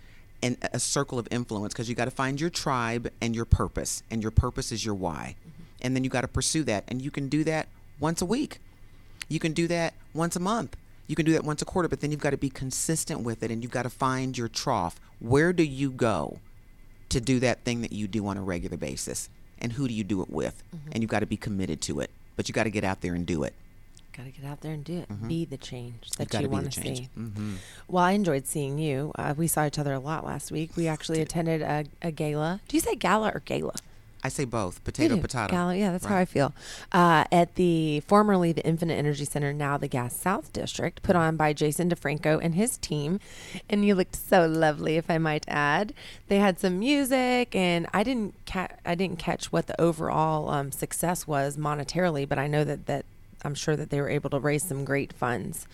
and 0.43 0.57
a 0.73 0.81
circle 0.81 1.19
of 1.19 1.29
influence 1.31 1.73
because 1.73 1.89
you 1.89 1.95
got 1.95 2.07
to 2.07 2.11
find 2.11 2.41
your 2.41 2.51
tribe 2.51 3.11
and 3.21 3.35
your 3.35 3.45
purpose 3.45 4.03
and 4.11 4.23
your 4.23 4.31
purpose 4.31 4.73
is 4.73 4.85
your 4.85 4.95
why 4.95 5.37
and 5.83 5.95
then 5.95 6.05
you 6.05 6.11
got 6.11 6.23
to 6.23 6.29
pursue 6.29 6.63
that. 6.65 6.85
And 6.89 7.03
you 7.03 7.11
can 7.11 7.29
do 7.29 7.45
that 7.45 7.69
once 7.99 8.23
a 8.23 8.27
week. 8.27 8.59
You 9.29 9.39
can 9.39 9.53
do 9.53 9.69
that 9.69 9.95
once 10.15 10.37
a 10.37 10.41
month. 10.41 10.77
You 11.07 11.17
can 11.17 11.27
do 11.27 11.33
that 11.33 11.45
once 11.45 11.61
a 11.61 11.65
quarter, 11.65 11.89
but 11.89 12.01
then 12.01 12.11
you've 12.11 12.21
got 12.21 12.31
to 12.31 12.37
be 12.37 12.51
consistent 12.51 13.23
with 13.23 13.43
it 13.43 13.51
and 13.51 13.63
you've 13.63 13.73
got 13.73 13.83
to 13.83 13.91
find 13.91 14.39
your 14.39 14.49
trough. 14.49 15.01
Where 15.19 15.53
do 15.53 15.65
you 15.65 15.91
go 15.91 16.39
to 17.09 17.21
do 17.21 17.41
that 17.41 17.65
thing 17.65 17.81
that 17.83 17.93
you 17.93 18.07
do 18.07 18.27
on 18.27 18.37
a 18.37 18.43
regular 18.43 18.77
basis? 18.77 19.29
And 19.59 19.73
who 19.73 19.89
do 19.89 19.95
you 19.95 20.05
do 20.05 20.23
it 20.23 20.31
with? 20.31 20.63
Mm-hmm. 20.75 20.91
And 20.93 21.03
you've 21.03 21.11
got 21.11 21.21
to 21.21 21.27
be 21.27 21.37
committed 21.37 21.81
to 21.83 22.01
it, 22.01 22.11
but 22.37 22.49
you 22.49 22.53
got 22.53 22.65
to 22.65 22.71
get 22.71 22.85
out 22.85 23.01
there 23.01 23.15
and 23.15 23.27
do 23.27 23.43
it. 23.43 23.55
Got 24.17 24.27
to 24.27 24.31
get 24.31 24.45
out 24.45 24.61
there 24.61 24.73
and 24.73 24.85
do 24.85 24.99
it. 24.99 25.09
Mm-hmm. 25.09 25.29
Be 25.29 25.45
the 25.45 25.57
change 25.57 26.11
that 26.19 26.33
you, 26.41 26.49
want 26.49 26.73
to 26.73 26.81
see. 26.81 27.09
Mm-hmm. 27.19 27.55
Well, 27.89 28.03
I 28.03 28.13
enjoyed 28.13 28.47
seeing 28.47 28.79
you. 28.79 29.13
Uh, 29.17 29.35
we 29.37 29.47
saw 29.47 29.67
each 29.67 29.79
other 29.79 29.93
a 29.93 30.01
lot 30.01 30.25
last 30.25 30.51
week. 30.51 30.77
We 30.77 30.89
actually 30.89 31.21
attended 31.21 31.63
a, 31.63 31.85
a 32.03 32.11
gala. 32.11 32.61
Do 32.69 32.77
you 32.77 32.81
say 32.81 32.97
gala 32.97 33.33
or 33.35 33.41
gala? 33.41 33.75
I 34.23 34.29
say 34.29 34.45
both, 34.45 34.85
potato, 34.85 35.17
potato. 35.17 35.51
Gala, 35.51 35.77
yeah, 35.77 35.93
that's 35.93 36.05
right. 36.05 36.11
how 36.11 36.19
I 36.19 36.25
feel. 36.27 36.53
Uh, 36.93 37.25
at 37.33 37.55
the 37.55 38.01
formerly 38.01 38.53
the 38.53 38.65
Infinite 38.67 38.95
Energy 38.95 39.25
Center, 39.25 39.53
now 39.53 39.79
the 39.79 39.89
Gas 39.89 40.15
South 40.15 40.53
District, 40.53 41.03
put 41.03 41.17
on 41.17 41.37
by 41.37 41.53
Jason 41.53 41.89
DeFranco 41.89 42.39
and 42.43 42.55
his 42.55 42.77
team, 42.77 43.19
and 43.71 43.85
you 43.85 43.95
looked 43.95 44.17
so 44.17 44.47
lovely, 44.47 44.97
if 44.97 45.11
I 45.11 45.19
might 45.19 45.45
add. 45.49 45.95
They 46.29 46.37
had 46.37 46.59
some 46.59 46.79
music, 46.79 47.55
and 47.55 47.87
I 47.95 48.03
didn't 48.03 48.35
ca- 48.47 48.77
I 48.85 48.95
didn't 48.95 49.19
catch 49.19 49.53
what 49.53 49.67
the 49.67 49.81
overall 49.81 50.51
um, 50.51 50.71
success 50.71 51.27
was 51.27 51.57
monetarily, 51.57 52.29
but 52.29 52.39
I 52.39 52.47
know 52.47 52.65
that 52.65 52.87
that 52.87 53.07
I'm 53.43 53.55
sure 53.55 53.77
that 53.77 53.89
they 53.89 54.01
were 54.01 54.11
able 54.11 54.29
to 54.31 54.39
raise 54.39 54.65
some 54.65 54.85
great 54.85 55.15
funds 55.15 55.67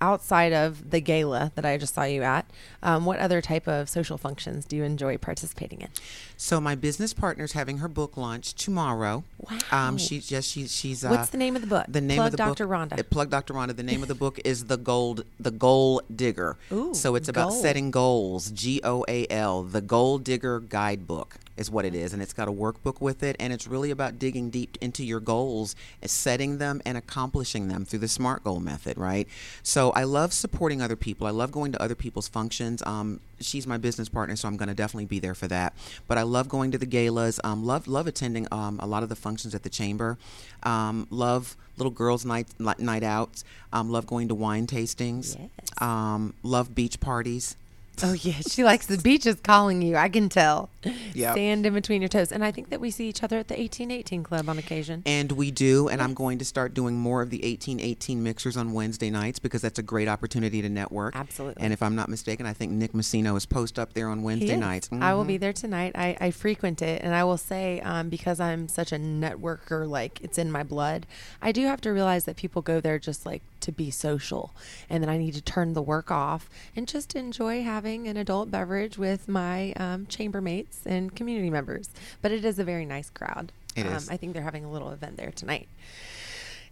outside 0.00 0.52
of 0.52 0.90
the 0.90 1.00
gala 1.00 1.52
that 1.54 1.64
I 1.64 1.76
just 1.76 1.94
saw 1.94 2.04
you 2.04 2.22
at, 2.22 2.46
um, 2.82 3.04
what 3.04 3.18
other 3.18 3.40
type 3.40 3.68
of 3.68 3.88
social 3.88 4.18
functions 4.18 4.64
do 4.64 4.76
you 4.76 4.84
enjoy 4.84 5.18
participating 5.18 5.80
in? 5.80 5.88
So 6.36 6.60
my 6.60 6.74
business 6.74 7.12
partner 7.12 7.44
is 7.44 7.52
having 7.52 7.78
her 7.78 7.88
book 7.88 8.16
launch 8.16 8.54
tomorrow. 8.54 9.24
Wow. 9.38 9.58
Um, 9.70 9.98
she's 9.98 10.26
just 10.26 10.50
she, 10.50 10.66
she's. 10.66 11.04
Uh, 11.04 11.08
What's 11.08 11.30
the 11.30 11.38
name 11.38 11.54
of 11.56 11.62
the 11.62 11.68
book? 11.68 11.86
The 11.88 12.00
name 12.00 12.16
Plug 12.16 12.26
of 12.28 12.32
the 12.32 12.36
Dr. 12.38 12.66
book. 12.66 12.76
Rhonda. 12.76 12.98
Uh, 12.98 13.02
Plug 13.02 13.30
Dr. 13.30 13.54
Rhonda. 13.54 13.76
The 13.76 13.82
name 13.82 14.02
of 14.02 14.08
the 14.08 14.14
book 14.14 14.40
is 14.44 14.66
the 14.66 14.76
Gold 14.76 15.24
the 15.38 15.50
Goal 15.50 16.02
Digger. 16.14 16.56
Ooh, 16.72 16.94
so 16.94 17.14
it's 17.14 17.28
about 17.28 17.50
goal. 17.50 17.60
setting 17.60 17.90
goals. 17.90 18.50
G 18.50 18.80
O 18.84 19.04
A 19.08 19.26
L. 19.28 19.62
The 19.62 19.80
Goal 19.80 20.18
Digger 20.18 20.60
Guidebook 20.60 21.36
is 21.60 21.70
what 21.70 21.84
it 21.84 21.94
is, 21.94 22.12
and 22.12 22.22
it's 22.22 22.32
got 22.32 22.48
a 22.48 22.52
workbook 22.52 23.00
with 23.00 23.22
it, 23.22 23.36
and 23.38 23.52
it's 23.52 23.66
really 23.66 23.90
about 23.90 24.18
digging 24.18 24.48
deep 24.48 24.78
into 24.80 25.04
your 25.04 25.20
goals, 25.20 25.76
setting 26.04 26.58
them, 26.58 26.80
and 26.86 26.96
accomplishing 26.96 27.68
them 27.68 27.84
through 27.84 27.98
the 27.98 28.08
SMART 28.08 28.42
goal 28.42 28.60
method. 28.60 28.96
Right. 28.96 29.28
So 29.62 29.90
I 29.90 30.04
love 30.04 30.32
supporting 30.32 30.80
other 30.80 30.96
people. 30.96 31.26
I 31.26 31.30
love 31.30 31.52
going 31.52 31.72
to 31.72 31.82
other 31.82 31.94
people's 31.94 32.28
functions. 32.28 32.82
Um, 32.86 33.20
she's 33.40 33.66
my 33.66 33.76
business 33.76 34.08
partner, 34.08 34.36
so 34.36 34.48
I'm 34.48 34.56
going 34.56 34.68
to 34.70 34.74
definitely 34.74 35.04
be 35.04 35.18
there 35.18 35.34
for 35.34 35.48
that. 35.48 35.74
But 36.08 36.16
I 36.16 36.22
love 36.22 36.48
going 36.48 36.70
to 36.72 36.78
the 36.78 36.86
galas. 36.86 37.38
Um, 37.44 37.64
love 37.64 37.86
love 37.86 38.06
attending 38.06 38.48
um, 38.50 38.80
a 38.80 38.86
lot 38.86 39.02
of 39.02 39.10
the 39.10 39.16
functions 39.16 39.54
at 39.54 39.62
the 39.62 39.70
chamber. 39.70 40.16
Um, 40.62 41.06
love 41.10 41.56
little 41.76 41.90
girls' 41.90 42.24
night 42.24 42.48
night 42.58 43.02
outs. 43.02 43.44
Um, 43.72 43.90
love 43.90 44.06
going 44.06 44.28
to 44.28 44.34
wine 44.34 44.66
tastings. 44.66 45.38
Yes. 45.38 45.82
Um, 45.82 46.34
love 46.42 46.74
beach 46.74 47.00
parties. 47.00 47.56
Oh 48.10 48.14
yeah, 48.14 48.40
she 48.48 48.64
likes 48.64 48.86
the 48.86 48.96
beaches 48.96 49.36
calling 49.42 49.82
you. 49.82 49.94
I 49.96 50.08
can 50.08 50.28
tell. 50.30 50.70
Yeah. 51.12 51.34
Sand 51.34 51.66
in 51.66 51.74
between 51.74 52.00
your 52.00 52.08
toes, 52.08 52.32
and 52.32 52.42
I 52.42 52.50
think 52.50 52.70
that 52.70 52.80
we 52.80 52.90
see 52.90 53.08
each 53.08 53.22
other 53.22 53.38
at 53.38 53.48
the 53.48 53.54
1818 53.54 54.22
Club 54.22 54.48
on 54.48 54.58
occasion. 54.58 55.02
And 55.04 55.32
we 55.32 55.50
do, 55.50 55.88
and 55.88 56.00
I'm 56.00 56.14
going 56.14 56.38
to 56.38 56.44
start 56.44 56.72
doing 56.72 56.96
more 56.96 57.20
of 57.20 57.28
the 57.28 57.38
1818 57.38 58.22
mixers 58.22 58.56
on 58.56 58.72
Wednesday 58.72 59.10
nights 59.10 59.38
because 59.38 59.60
that's 59.60 59.78
a 59.78 59.82
great 59.82 60.08
opportunity 60.08 60.62
to 60.62 60.68
network. 60.70 61.14
Absolutely. 61.14 61.62
And 61.62 61.74
if 61.74 61.82
I'm 61.82 61.94
not 61.94 62.08
mistaken, 62.08 62.46
I 62.46 62.54
think 62.54 62.72
Nick 62.72 62.92
Messino 62.92 63.36
is 63.36 63.44
post 63.44 63.78
up 63.78 63.92
there 63.92 64.08
on 64.08 64.22
Wednesday 64.22 64.56
nights. 64.56 64.88
Mm-hmm. 64.88 65.02
I 65.02 65.12
will 65.14 65.24
be 65.24 65.36
there 65.36 65.52
tonight. 65.52 65.92
I, 65.94 66.16
I 66.20 66.30
frequent 66.30 66.80
it, 66.80 67.02
and 67.02 67.14
I 67.14 67.24
will 67.24 67.38
say 67.38 67.80
um, 67.80 68.08
because 68.08 68.40
I'm 68.40 68.66
such 68.66 68.92
a 68.92 68.96
networker, 68.96 69.86
like 69.86 70.20
it's 70.22 70.38
in 70.38 70.50
my 70.50 70.62
blood. 70.62 71.06
I 71.42 71.52
do 71.52 71.66
have 71.66 71.82
to 71.82 71.90
realize 71.90 72.24
that 72.24 72.36
people 72.36 72.62
go 72.62 72.80
there 72.80 72.98
just 72.98 73.26
like 73.26 73.42
to 73.60 73.72
be 73.72 73.90
social, 73.90 74.54
and 74.88 75.02
then 75.02 75.10
I 75.10 75.18
need 75.18 75.34
to 75.34 75.42
turn 75.42 75.72
the 75.72 75.82
work 75.82 76.10
off 76.10 76.48
and 76.74 76.86
just 76.86 77.14
enjoy 77.14 77.62
having 77.62 78.08
an 78.08 78.16
adult 78.16 78.50
beverage 78.50 78.98
with 78.98 79.28
my 79.28 79.72
um, 79.72 80.06
chambermates 80.06 80.86
and 80.86 81.14
community 81.14 81.50
members. 81.50 81.90
But 82.22 82.32
it 82.32 82.44
is 82.44 82.58
a 82.58 82.64
very 82.64 82.86
nice 82.86 83.10
crowd. 83.10 83.52
It 83.76 83.86
um, 83.86 83.94
is. 83.94 84.08
I 84.08 84.16
think 84.16 84.32
they're 84.32 84.42
having 84.42 84.64
a 84.64 84.70
little 84.70 84.90
event 84.90 85.16
there 85.16 85.30
tonight. 85.30 85.68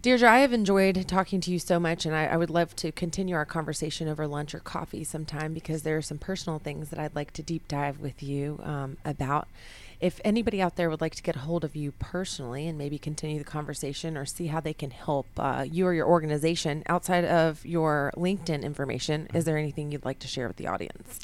Deirdre, 0.01 0.31
I 0.31 0.39
have 0.39 0.53
enjoyed 0.53 1.05
talking 1.09 1.41
to 1.41 1.51
you 1.51 1.59
so 1.59 1.77
much, 1.77 2.05
and 2.05 2.15
I, 2.15 2.27
I, 2.27 2.37
would 2.37 2.49
love 2.49 2.73
to 2.77 2.89
continue 2.89 3.35
our 3.35 3.43
conversation 3.43 4.07
over 4.07 4.27
lunch 4.27 4.55
or 4.55 4.59
coffee 4.59 5.03
sometime 5.03 5.53
because 5.53 5.83
there 5.83 5.97
are 5.97 6.01
some 6.01 6.17
personal 6.17 6.57
things 6.57 6.89
that 6.89 6.99
I'd 6.99 7.15
like 7.15 7.33
to 7.33 7.43
deep 7.43 7.67
dive 7.67 7.99
with 7.99 8.23
you 8.23 8.61
um, 8.63 8.95
about. 9.03 9.49
If 9.99 10.21
anybody 10.23 10.61
out 10.61 10.77
there 10.77 10.89
would 10.89 11.01
like 11.01 11.15
to 11.15 11.23
get 11.23 11.35
a 11.35 11.39
hold 11.39 11.65
of 11.65 11.75
you 11.75 11.91
personally 11.91 12.67
and 12.67 12.77
maybe 12.77 12.97
continue 12.97 13.37
the 13.37 13.43
conversation 13.43 14.15
or 14.15 14.25
see 14.25 14.47
how 14.47 14.61
they 14.61 14.73
can 14.73 14.91
help 14.91 15.27
uh, 15.37 15.65
you 15.69 15.85
or 15.85 15.93
your 15.93 16.07
organization 16.07 16.83
outside 16.87 17.25
of 17.25 17.65
your 17.65 18.13
LinkedIn 18.15 18.63
information, 18.63 19.27
is 19.33 19.43
there 19.43 19.57
anything 19.57 19.91
you'd 19.91 20.05
like 20.05 20.19
to 20.19 20.27
share 20.27 20.47
with 20.47 20.55
the 20.55 20.67
audience? 20.67 21.19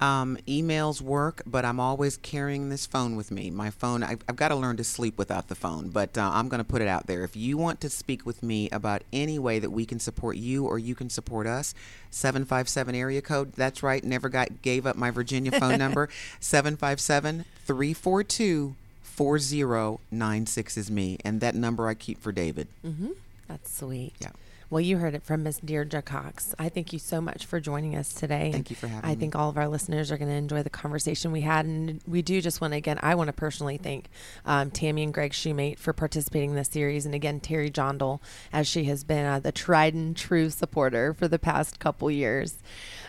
Um, 0.00 0.38
emails 0.46 1.00
work, 1.00 1.42
but 1.44 1.64
I'm 1.64 1.80
always 1.80 2.16
carrying 2.18 2.68
this 2.68 2.86
phone 2.86 3.16
with 3.16 3.32
me. 3.32 3.50
My 3.50 3.70
phone, 3.70 4.04
I've, 4.04 4.22
I've 4.28 4.36
got 4.36 4.48
to 4.48 4.54
learn 4.54 4.76
to 4.76 4.84
sleep 4.84 5.18
without 5.18 5.48
the 5.48 5.56
phone, 5.56 5.88
but 5.88 6.16
uh, 6.16 6.30
I'm 6.32 6.48
going 6.48 6.58
to 6.58 6.64
put 6.64 6.82
it 6.82 6.86
out 6.86 7.08
there. 7.08 7.24
If 7.24 7.34
you 7.34 7.58
want 7.58 7.80
to 7.80 7.90
speak 7.90 8.24
with 8.24 8.40
me 8.40 8.70
about 8.70 9.02
any 9.12 9.40
way 9.40 9.58
that 9.58 9.70
we 9.70 9.84
can 9.84 9.98
support 9.98 10.36
you 10.36 10.66
or 10.66 10.78
you 10.78 10.94
can 10.94 11.10
support 11.10 11.48
us, 11.48 11.74
757 12.10 12.94
area 12.94 13.20
code. 13.20 13.52
That's 13.54 13.82
right, 13.82 14.02
never 14.04 14.28
got 14.28 14.62
gave 14.62 14.86
up 14.86 14.94
my 14.96 15.10
Virginia 15.10 15.50
phone 15.58 15.78
number. 15.84 16.08
757 16.40 17.44
342 17.66 18.76
4096 19.02 20.76
is 20.76 20.90
me, 20.92 21.18
and 21.24 21.40
that 21.40 21.56
number 21.56 21.88
I 21.88 21.94
keep 21.94 22.20
for 22.20 22.30
David. 22.30 22.68
Mm-hmm. 22.86 23.10
That's 23.48 23.76
sweet. 23.76 24.12
Yeah. 24.20 24.30
Well, 24.70 24.82
you 24.82 24.98
heard 24.98 25.14
it 25.14 25.22
from 25.22 25.44
Miss 25.44 25.58
Deirdre 25.60 26.02
Cox. 26.02 26.54
I 26.58 26.68
thank 26.68 26.92
you 26.92 26.98
so 26.98 27.22
much 27.22 27.46
for 27.46 27.58
joining 27.58 27.96
us 27.96 28.12
today. 28.12 28.50
Thank 28.52 28.68
you 28.68 28.76
for 28.76 28.86
having 28.86 29.02
I 29.02 29.08
me. 29.08 29.12
I 29.12 29.16
think 29.16 29.34
all 29.34 29.48
of 29.48 29.56
our 29.56 29.66
listeners 29.66 30.12
are 30.12 30.18
going 30.18 30.28
to 30.28 30.36
enjoy 30.36 30.62
the 30.62 30.68
conversation 30.68 31.32
we 31.32 31.40
had. 31.40 31.64
And 31.64 32.02
we 32.06 32.20
do 32.20 32.42
just 32.42 32.60
want 32.60 32.74
to, 32.74 32.76
again, 32.76 32.98
I 33.02 33.14
want 33.14 33.28
to 33.28 33.32
personally 33.32 33.78
thank 33.78 34.10
um, 34.44 34.70
Tammy 34.70 35.04
and 35.04 35.14
Greg 35.14 35.32
Shumate 35.32 35.78
for 35.78 35.94
participating 35.94 36.50
in 36.50 36.56
this 36.56 36.68
series. 36.68 37.06
And 37.06 37.14
again, 37.14 37.40
Terry 37.40 37.70
Jondal, 37.70 38.20
as 38.52 38.66
she 38.66 38.84
has 38.84 39.04
been 39.04 39.24
uh, 39.24 39.40
the 39.40 39.52
tried 39.52 39.94
and 39.94 40.14
true 40.14 40.50
supporter 40.50 41.14
for 41.14 41.28
the 41.28 41.38
past 41.38 41.80
couple 41.80 42.10
years. 42.10 42.58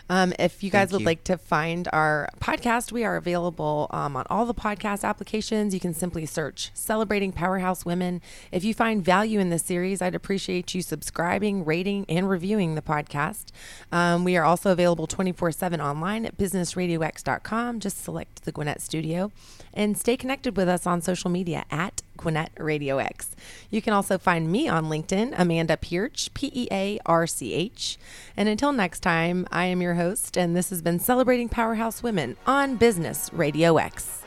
Um, 0.08 0.32
if 0.40 0.64
you 0.64 0.70
guys 0.70 0.88
Thank 0.88 0.92
would 0.92 1.00
you. 1.02 1.06
like 1.06 1.24
to 1.24 1.38
find 1.38 1.88
our 1.92 2.28
podcast, 2.40 2.90
we 2.90 3.04
are 3.04 3.16
available 3.16 3.86
um, 3.90 4.16
on 4.16 4.24
all 4.28 4.44
the 4.44 4.54
podcast 4.54 5.04
applications. 5.04 5.72
You 5.72 5.78
can 5.78 5.94
simply 5.94 6.26
search 6.26 6.72
Celebrating 6.74 7.30
Powerhouse 7.30 7.84
Women. 7.84 8.20
If 8.50 8.64
you 8.64 8.74
find 8.74 9.04
value 9.04 9.38
in 9.38 9.50
this 9.50 9.62
series, 9.62 10.02
I'd 10.02 10.16
appreciate 10.16 10.74
you 10.74 10.82
subscribing 10.82 11.49
rating, 11.64 12.06
and 12.08 12.28
reviewing 12.28 12.74
the 12.74 12.82
podcast. 12.82 13.46
Um, 13.92 14.24
we 14.24 14.36
are 14.36 14.44
also 14.44 14.70
available 14.72 15.06
24 15.06 15.52
7 15.52 15.80
online 15.80 16.24
at 16.24 16.36
businessradiox.com. 16.36 17.80
Just 17.80 18.02
select 18.02 18.44
the 18.44 18.52
Gwinnett 18.52 18.80
Studio 18.80 19.32
and 19.74 19.96
stay 19.96 20.16
connected 20.16 20.56
with 20.56 20.68
us 20.68 20.86
on 20.86 21.00
social 21.00 21.30
media 21.30 21.64
at 21.70 22.02
Gwinnett 22.16 22.50
Radio 22.58 22.98
X. 22.98 23.34
You 23.70 23.80
can 23.82 23.92
also 23.92 24.18
find 24.18 24.50
me 24.50 24.68
on 24.68 24.86
LinkedIn, 24.86 25.34
Amanda 25.36 25.76
Pearch, 25.76 26.32
P 26.34 26.50
E 26.54 26.68
A 26.70 26.98
R 27.06 27.26
C 27.26 27.52
H. 27.52 27.98
And 28.36 28.48
until 28.48 28.72
next 28.72 29.00
time, 29.00 29.46
I 29.50 29.66
am 29.66 29.82
your 29.82 29.94
host, 29.94 30.36
and 30.36 30.56
this 30.56 30.70
has 30.70 30.82
been 30.82 30.98
Celebrating 30.98 31.48
Powerhouse 31.48 32.02
Women 32.02 32.36
on 32.46 32.76
Business 32.76 33.30
Radio 33.32 33.76
X. 33.76 34.22